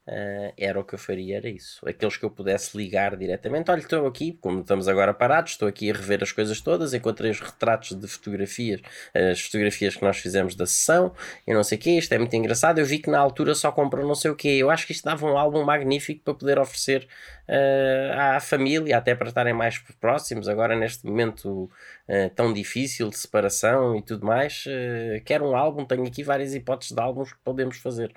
[0.07, 1.81] Uh, era o que eu faria, era isso.
[1.87, 3.71] Aqueles que eu pudesse ligar diretamente.
[3.71, 6.93] Olha, estou aqui, como estamos agora parados, estou aqui a rever as coisas todas.
[6.93, 8.81] Encontrei os retratos de fotografias,
[9.31, 11.11] as fotografias que nós fizemos da sessão,
[11.47, 11.97] e não sei o que.
[11.97, 12.77] Isto é muito engraçado.
[12.77, 14.47] Eu vi que na altura só comprou não sei o que.
[14.47, 17.07] Eu acho que isto dava um álbum magnífico para poder oferecer
[17.49, 20.47] uh, à família, até para estarem mais próximos.
[20.47, 21.63] Agora, neste momento
[22.07, 24.65] uh, tão difícil de separação e tudo mais,
[25.25, 25.83] quero um álbum.
[25.83, 28.13] Tenho aqui várias hipóteses de álbuns que podemos fazer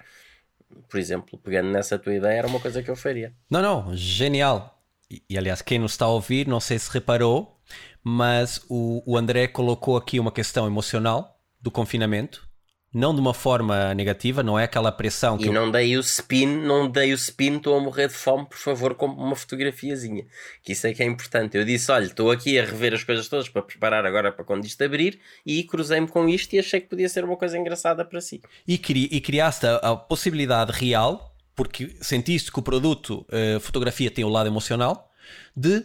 [0.88, 3.32] por exemplo, pegando nessa tua ideia, era uma coisa que eu faria.
[3.50, 4.82] Não, não, genial.
[5.10, 7.60] E, e aliás, quem nos está a ouvir, não sei se reparou,
[8.02, 12.47] mas o, o André colocou aqui uma questão emocional do confinamento
[12.92, 15.44] não de uma forma negativa, não é aquela pressão que.
[15.44, 15.52] E eu...
[15.52, 18.94] não dei o spin, não dei o spin, estou a morrer de fome, por favor,
[18.94, 20.26] com uma fotografiazinha.
[20.62, 21.56] Que isso é que é importante.
[21.56, 24.64] Eu disse: olha, estou aqui a rever as coisas todas para preparar agora para quando
[24.64, 28.20] isto abrir, e cruzei-me com isto e achei que podia ser uma coisa engraçada para
[28.20, 28.40] si.
[28.66, 34.10] E, cri e criaste a, a, possibilidade real, porque sentiste que o produto uh, fotografia
[34.10, 35.10] tem o lado emocional,
[35.54, 35.84] de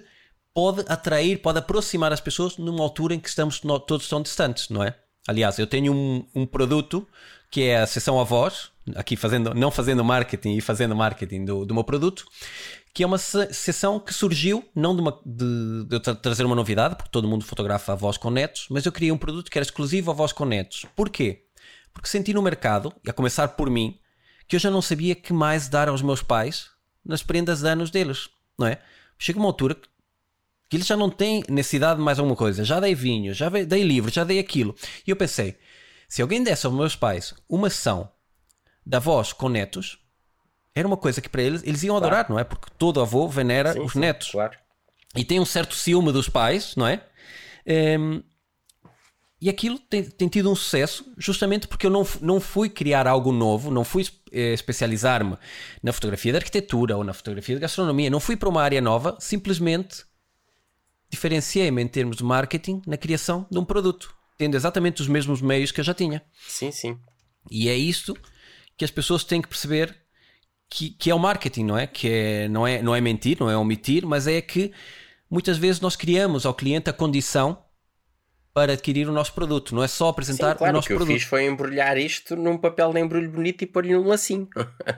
[0.54, 4.84] pode atrair, pode aproximar as pessoas numa altura em que estamos todos tão distantes, não
[4.84, 4.96] é?
[5.28, 7.08] Aliás, eu tenho um, um produto
[7.50, 11.66] que é a sessão a voz, aqui fazendo, não fazendo marketing e fazendo marketing do,
[11.66, 12.26] do meu produto,
[12.94, 16.96] que é uma sessão que surgiu não de, uma, de, de eu trazer uma novidade,
[16.96, 19.64] porque todo mundo fotografa a voz com netos, mas eu criei um produto que era
[19.64, 20.86] exclusivo a voz com netos.
[20.96, 21.44] Porquê?
[21.94, 24.00] Porque senti no mercado, a começar por mim,
[24.48, 26.70] que eu já não sabia que mais dar aos meus pais
[27.06, 28.80] nas prendas de anos deles, não é?
[29.18, 29.88] Chega uma altura que
[30.76, 32.64] eles já não têm necessidade de mais alguma coisa.
[32.64, 34.76] Já dei vinho, já dei livro, já dei aquilo.
[35.06, 35.58] E eu pensei,
[36.08, 38.10] se alguém desse aos meus pais uma ação
[38.86, 40.00] da avós com netos,
[40.76, 42.34] era uma coisa que para eles eles iam adorar, claro.
[42.34, 42.44] não é?
[42.44, 44.32] Porque todo avô venera sim, os sim, netos.
[44.32, 44.58] Claro.
[45.16, 47.02] E tem um certo ciúme dos pais, não é?
[48.00, 48.22] Um,
[49.40, 53.32] e aquilo tem, tem, tido um sucesso justamente porque eu não, não fui criar algo
[53.32, 55.38] novo, não fui eh, especializar-me
[55.82, 59.18] na fotografia de arquitetura ou na fotografia de gastronomia, não fui para uma área nova,
[59.20, 60.06] simplesmente
[61.14, 65.72] diferenciei-me em termos de marketing na criação de um produto, tendo exatamente os mesmos meios
[65.72, 66.24] que eu já tinha.
[66.48, 66.98] Sim, sim.
[67.52, 68.18] E é isto
[68.76, 69.96] que as pessoas têm que perceber
[70.68, 71.86] que, que é o marketing, não é?
[71.86, 74.74] Que é, não, é, não é mentir, não é omitir, mas é que
[75.30, 77.64] muitas vezes nós criamos ao cliente a condição
[78.52, 81.04] para adquirir o nosso produto, não é só apresentar Sim, claro, o nosso produto.
[81.04, 84.08] O que eu fiz foi embrulhar isto num papel de embrulho bonito e pôr-lhe num
[84.08, 84.48] lacinho.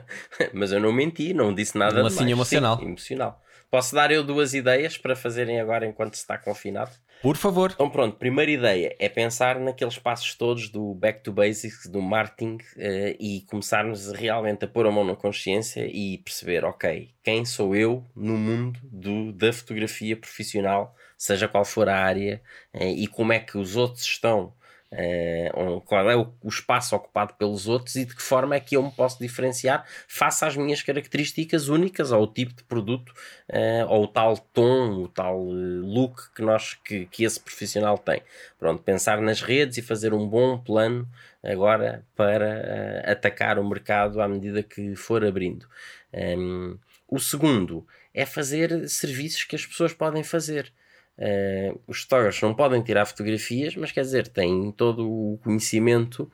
[0.54, 2.78] Mas eu não menti, não disse nada um lacinho emocional.
[2.78, 3.42] Sim, emocional.
[3.70, 6.90] Posso dar eu duas ideias para fazerem agora enquanto se está confinado?
[7.22, 7.72] Por favor.
[7.74, 12.56] Então pronto, primeira ideia é pensar naqueles passos todos do back to basics, do marketing
[12.76, 17.74] uh, e começarmos realmente a pôr a mão na consciência e perceber, ok, quem sou
[17.74, 23.32] eu no mundo do, da fotografia profissional seja qual for a área, eh, e como
[23.32, 24.52] é que os outros estão,
[24.92, 25.50] eh,
[25.84, 28.90] qual é o, espaço ocupado pelos outros e de que forma é que eu me
[28.92, 33.12] posso diferenciar face às minhas características únicas, ou o tipo de produto,
[33.48, 38.22] eh, ou o tal tom, o tal look que, nós, que, que esse profissional tem.
[38.58, 41.08] Pronto, pensar nas redes e fazer um bom plano
[41.42, 45.66] agora para atacar o mercado à medida que for abrindo.
[46.12, 50.72] Um, o segundo é fazer serviços que as pessoas podem fazer.
[51.18, 56.30] Uh, os fotógrafos não podem tirar fotografias, mas quer dizer, têm todo o conhecimento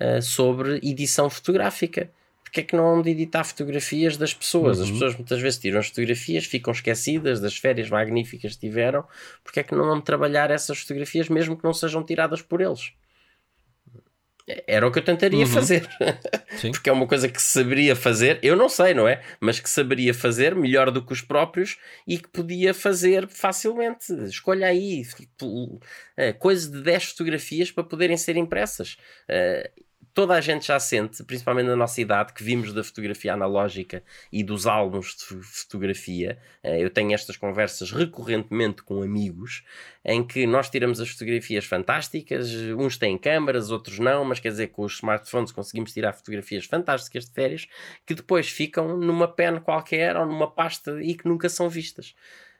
[0.00, 2.10] uh, sobre edição fotográfica.
[2.42, 4.78] Porque é que não hão de editar fotografias das pessoas?
[4.78, 4.84] Uhum.
[4.84, 9.04] As pessoas muitas vezes tiram as fotografias, ficam esquecidas das férias magníficas que tiveram.
[9.42, 12.60] Porque é que não hão de trabalhar essas fotografias, mesmo que não sejam tiradas por
[12.60, 12.92] eles?
[14.66, 15.46] Era o que eu tentaria uhum.
[15.46, 15.88] fazer.
[16.70, 19.20] Porque é uma coisa que saberia fazer, eu não sei, não é?
[19.40, 24.12] Mas que saberia fazer melhor do que os próprios e que podia fazer facilmente.
[24.26, 25.80] Escolha aí tipo,
[26.16, 28.96] eh, coisas de 10 fotografias para poderem ser impressas.
[30.16, 34.02] Toda a gente já sente, principalmente na nossa idade, que vimos da fotografia analógica
[34.32, 36.38] e dos álbuns de fotografia.
[36.62, 39.62] Eh, eu tenho estas conversas recorrentemente com amigos
[40.02, 44.68] em que nós tiramos as fotografias fantásticas, uns têm câmaras, outros não, mas quer dizer,
[44.68, 47.66] com os smartphones conseguimos tirar fotografias fantásticas de férias
[48.06, 52.14] que depois ficam numa pen qualquer ou numa pasta e que nunca são vistas.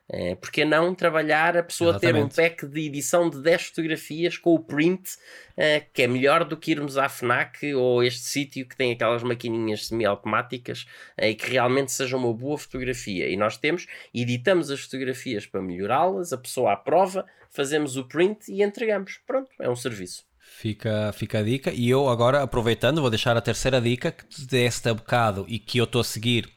[0.08, 2.34] É, porque não trabalhar a pessoa Exatamente.
[2.36, 5.16] ter um pack de edição de 10 fotografias com o print,
[5.56, 9.24] é, que é melhor do que irmos à FNAC ou este sítio que tem aquelas
[9.24, 13.28] maquininhas semi-automáticas é, e que realmente seja uma boa fotografia.
[13.28, 18.62] E nós temos, editamos as fotografias para melhorá-las, a pessoa aprova, fazemos o print e
[18.62, 19.18] entregamos.
[19.26, 20.24] Pronto, é um serviço.
[20.38, 21.72] Fica, fica a dica.
[21.72, 25.58] E eu agora, aproveitando, vou deixar a terceira dica que te deste a bocado e
[25.58, 26.48] que eu estou a seguir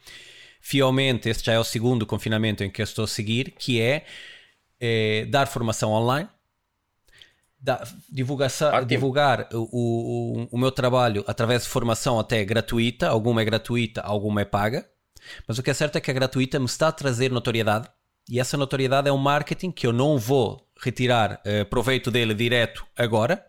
[0.70, 4.06] fielmente, este já é o segundo confinamento em que eu estou a seguir, que é,
[4.80, 6.30] é dar formação online,
[7.60, 13.46] da, divulgação, divulgar o, o, o, meu trabalho através de formação até gratuita, alguma é
[13.46, 14.88] gratuita, alguma é paga,
[15.48, 17.90] mas o que é certo é que a gratuita me está a trazer notoriedade
[18.30, 22.86] e essa notoriedade é um marketing que eu não vou retirar uh, proveito dele direto
[22.96, 23.44] agora,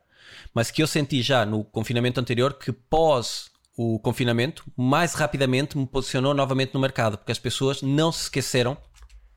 [0.54, 5.86] mas que eu senti já no confinamento anterior que pós o confinamento, mais rapidamente me
[5.86, 8.76] posicionou novamente no mercado, porque as pessoas não se esqueceram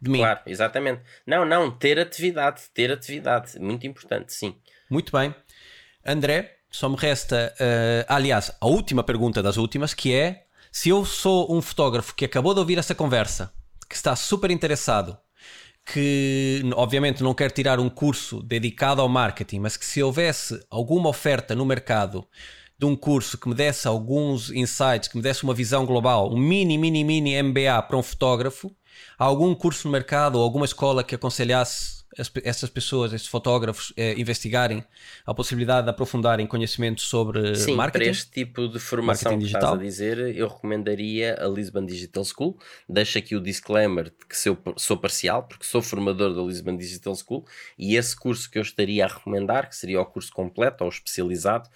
[0.01, 0.19] de mim.
[0.19, 1.01] Claro, exatamente.
[1.25, 4.55] Não, não, ter atividade, ter atividade, muito importante, sim.
[4.89, 5.33] Muito bem.
[6.05, 11.05] André, só me resta, uh, aliás, a última pergunta das últimas, que é: se eu
[11.05, 13.53] sou um fotógrafo que acabou de ouvir essa conversa,
[13.87, 15.17] que está super interessado,
[15.85, 21.09] que obviamente não quer tirar um curso dedicado ao marketing, mas que se houvesse alguma
[21.09, 22.27] oferta no mercado
[22.83, 26.37] de um curso que me desse alguns insights, que me desse uma visão global, um
[26.37, 28.69] mini, mini, mini MBA para um fotógrafo,
[29.17, 32.02] algum curso no mercado ou alguma escola que aconselhasse
[32.43, 34.83] essas pessoas, esses fotógrafos, eh, investigarem
[35.25, 38.03] a possibilidade de aprofundarem conhecimentos sobre Sim, marketing?
[38.03, 42.57] para este tipo de formação que estás a dizer, eu recomendaria a Lisbon Digital School.
[42.87, 47.15] Deixo aqui o disclaimer de que sou, sou parcial, porque sou formador da Lisbon Digital
[47.15, 47.45] School
[47.77, 51.69] e esse curso que eu estaria a recomendar, que seria o curso completo ou especializado,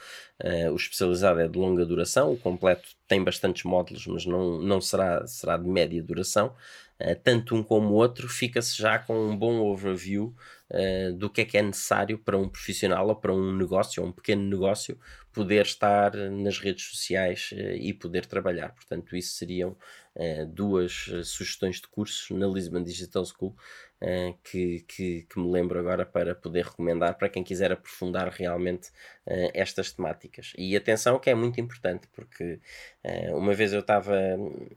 [0.44, 4.82] uh, o especializado é de longa duração, o completo tem bastantes módulos, mas não, não
[4.82, 6.54] será, será de média duração.
[7.00, 10.36] Uh, tanto um como o outro, fica-se já com um bom overview
[10.72, 14.10] uh, do que é que é necessário para um profissional ou para um negócio, ou
[14.10, 15.00] um pequeno negócio,
[15.32, 18.70] poder estar nas redes sociais uh, e poder trabalhar.
[18.74, 19.78] Portanto, isso seriam
[20.16, 23.56] uh, duas sugestões de cursos na Lisbon Digital School
[24.02, 28.90] uh, que, que, que, me lembro agora para poder recomendar para quem quiser aprofundar realmente
[29.26, 30.54] uh, estas temáticas.
[30.58, 32.60] E atenção que é muito importante, porque
[33.04, 34.16] uh, uma vez eu estava,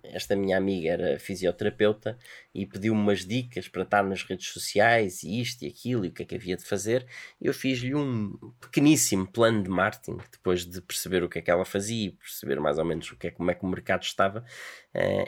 [0.05, 2.19] esta minha amiga era fisioterapeuta
[2.55, 6.13] e pediu-me umas dicas para estar nas redes sociais e isto e aquilo e o
[6.13, 7.07] que é que havia de fazer.
[7.41, 11.65] Eu fiz-lhe um pequeníssimo plano de marketing, depois de perceber o que é que ela
[11.65, 14.45] fazia e perceber mais ou menos o que é, como é que o mercado estava,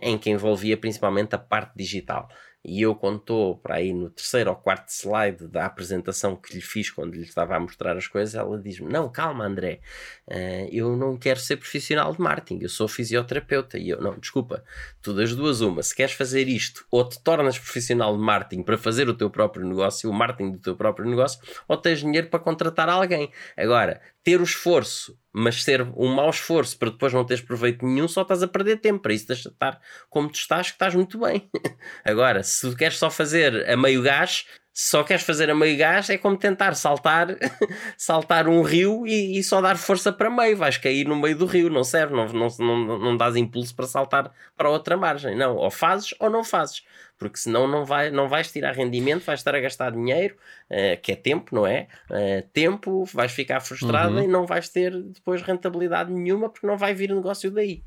[0.01, 2.29] em que envolvia principalmente a parte digital.
[2.65, 6.91] E eu, estou para aí no terceiro ou quarto slide da apresentação que lhe fiz
[6.91, 9.81] quando lhe estava a mostrar as coisas, ela diz-me: Não, calma, André,
[10.29, 13.79] uh, eu não quero ser profissional de marketing, eu sou fisioterapeuta.
[13.79, 14.65] E eu, não, desculpa,
[15.03, 18.79] tu das duas, uma, se queres fazer isto, ou te tornas profissional de marketing para
[18.79, 22.39] fazer o teu próprio negócio, o marketing do teu próprio negócio, ou tens dinheiro para
[22.39, 23.33] contratar alguém.
[23.57, 28.07] Agora, ter o esforço, mas ser um mau esforço para depois não teres proveito nenhum,
[28.07, 29.01] só estás a perder tempo.
[29.01, 29.81] Para isso, deixa estar
[30.11, 31.51] como tu estás, que estás muito bem.
[32.05, 34.45] Agora, se tu queres só fazer a meio gás,
[34.75, 37.29] só queres fazer a meio gás, é como tentar saltar,
[37.97, 40.57] saltar um rio e, e, só dar força para meio.
[40.57, 43.87] Vais cair no meio do rio, não serve, não, não, não, não dás impulso para
[43.87, 45.37] saltar para outra margem.
[45.37, 46.83] Não, ou fazes ou não fazes
[47.23, 50.37] porque senão não, vai, não vais tirar rendimento, vais estar a gastar dinheiro,
[50.69, 51.87] uh, que é tempo, não é?
[52.11, 54.25] Uh, tempo, vais ficar frustrado uhum.
[54.25, 57.85] e não vais ter depois rentabilidade nenhuma porque não vai vir negócio daí.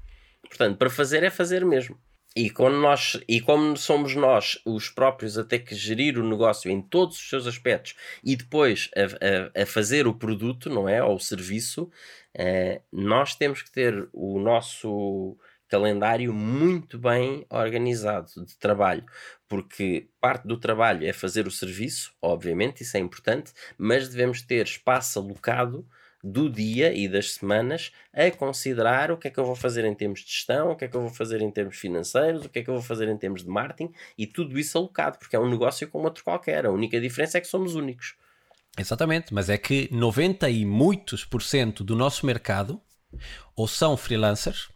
[0.48, 1.98] Portanto, para fazer é fazer mesmo.
[2.34, 6.72] E, quando nós, e como somos nós os próprios a ter que gerir o negócio
[6.72, 11.04] em todos os seus aspectos e depois a, a, a fazer o produto, não é?
[11.04, 15.38] Ou o serviço, uh, nós temos que ter o nosso
[15.68, 19.04] calendário muito bem organizado de trabalho,
[19.48, 24.66] porque parte do trabalho é fazer o serviço, obviamente, isso é importante, mas devemos ter
[24.66, 25.88] espaço alocado
[26.24, 29.94] do dia e das semanas a considerar o que é que eu vou fazer em
[29.94, 32.60] termos de gestão, o que é que eu vou fazer em termos financeiros, o que
[32.60, 35.40] é que eu vou fazer em termos de marketing e tudo isso alocado, porque é
[35.40, 36.66] um negócio como outro qualquer.
[36.66, 38.16] A única diferença é que somos únicos.
[38.78, 42.82] Exatamente, mas é que 90 e muitos por cento do nosso mercado
[43.56, 44.70] ou são freelancers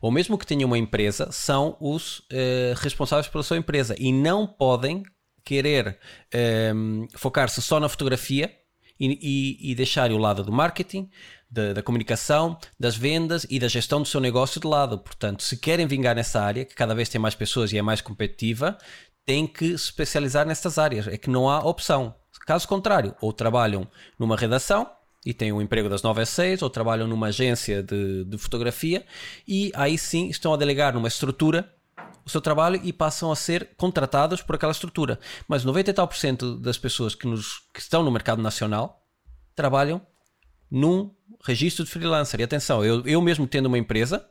[0.00, 4.46] ou mesmo que tenham uma empresa, são os uh, responsáveis pela sua empresa e não
[4.46, 5.02] podem
[5.44, 5.98] querer
[6.30, 8.54] ehm, focar-se só na fotografia
[9.00, 11.08] e, e, e deixar o lado do marketing,
[11.50, 14.98] da, da, comunicação, das vendas e da gestão do seu negócio de lado.
[14.98, 18.02] Portanto, se querem vingar nessa área, que cada vez tem mais pessoas e é mais
[18.02, 18.76] competitiva,
[19.24, 21.06] têm que se especializar nessas áreas.
[21.06, 22.14] É que não há opção.
[22.46, 23.88] Caso contrário, ou trabalham
[24.18, 24.90] numa redação
[25.28, 29.04] e têm um emprego das 9 às 6 ou trabalham numa agência de, de fotografia
[29.46, 31.70] e aí sim estão a delegar numa estrutura
[32.24, 35.20] o seu trabalho e passam a ser contratados por aquela estrutura.
[35.46, 39.04] Mas 90 e tal por cento das pessoas que, nos, que estão no mercado nacional
[39.54, 40.00] trabalham
[40.70, 41.14] num
[41.44, 42.40] registro de freelancer.
[42.40, 44.26] E atenção, eu, eu mesmo tendo uma empresa,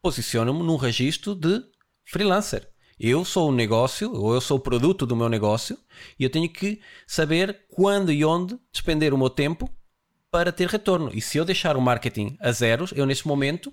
[0.00, 1.62] posiciono-me num registro de
[2.06, 2.66] freelancer.
[2.98, 5.76] Eu sou o negócio, ou eu sou o produto do meu negócio,
[6.18, 9.68] e eu tenho que saber quando e onde despender o meu tempo
[10.32, 11.10] para ter retorno.
[11.12, 13.72] E se eu deixar o marketing a zeros, eu neste momento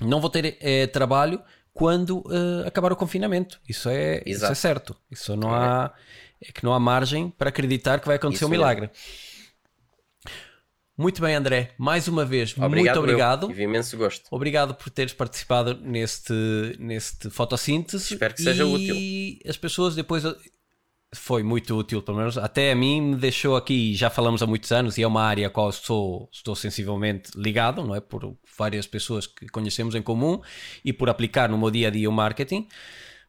[0.00, 1.42] não vou ter é, trabalho
[1.72, 3.58] quando uh, acabar o confinamento.
[3.66, 4.94] Isso é, isso é certo.
[5.10, 5.92] Isso não há
[6.40, 8.86] é que não há margem para acreditar que vai acontecer isso um milagre.
[8.86, 8.90] É.
[10.96, 11.72] Muito bem, André.
[11.78, 13.46] Mais uma vez, obrigado, muito obrigado.
[13.46, 14.26] Tive imenso gosto.
[14.30, 16.32] Obrigado por teres participado neste,
[16.78, 18.14] neste fotossíntese.
[18.14, 18.94] Espero que seja útil.
[18.96, 20.24] E as pessoas depois
[21.14, 24.70] foi muito útil, pelo menos até a mim me deixou aqui, já falamos há muitos
[24.72, 28.00] anos, e é uma área a qual estou, estou sensivelmente ligado, não é?
[28.00, 30.40] Por várias pessoas que conhecemos em comum
[30.84, 32.68] e por aplicar no meu dia a dia o marketing,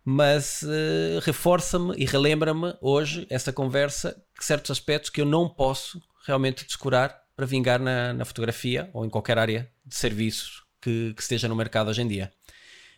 [0.04, 6.02] mas uh, reforça-me e relembra-me hoje essa conversa que certos aspectos que eu não posso
[6.26, 11.22] realmente descurar para vingar na, na fotografia ou em qualquer área de serviços que, que
[11.22, 12.32] esteja no mercado hoje em dia.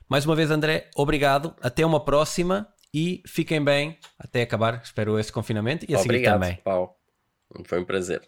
[0.10, 1.56] Mais uma vez, André, obrigado.
[1.62, 6.48] Até uma próxima e fiquem bem até acabar, espero, esse confinamento e a Obrigado, seguir
[6.48, 6.64] também.
[6.64, 6.96] Paulo.
[7.66, 8.22] Foi um prazer.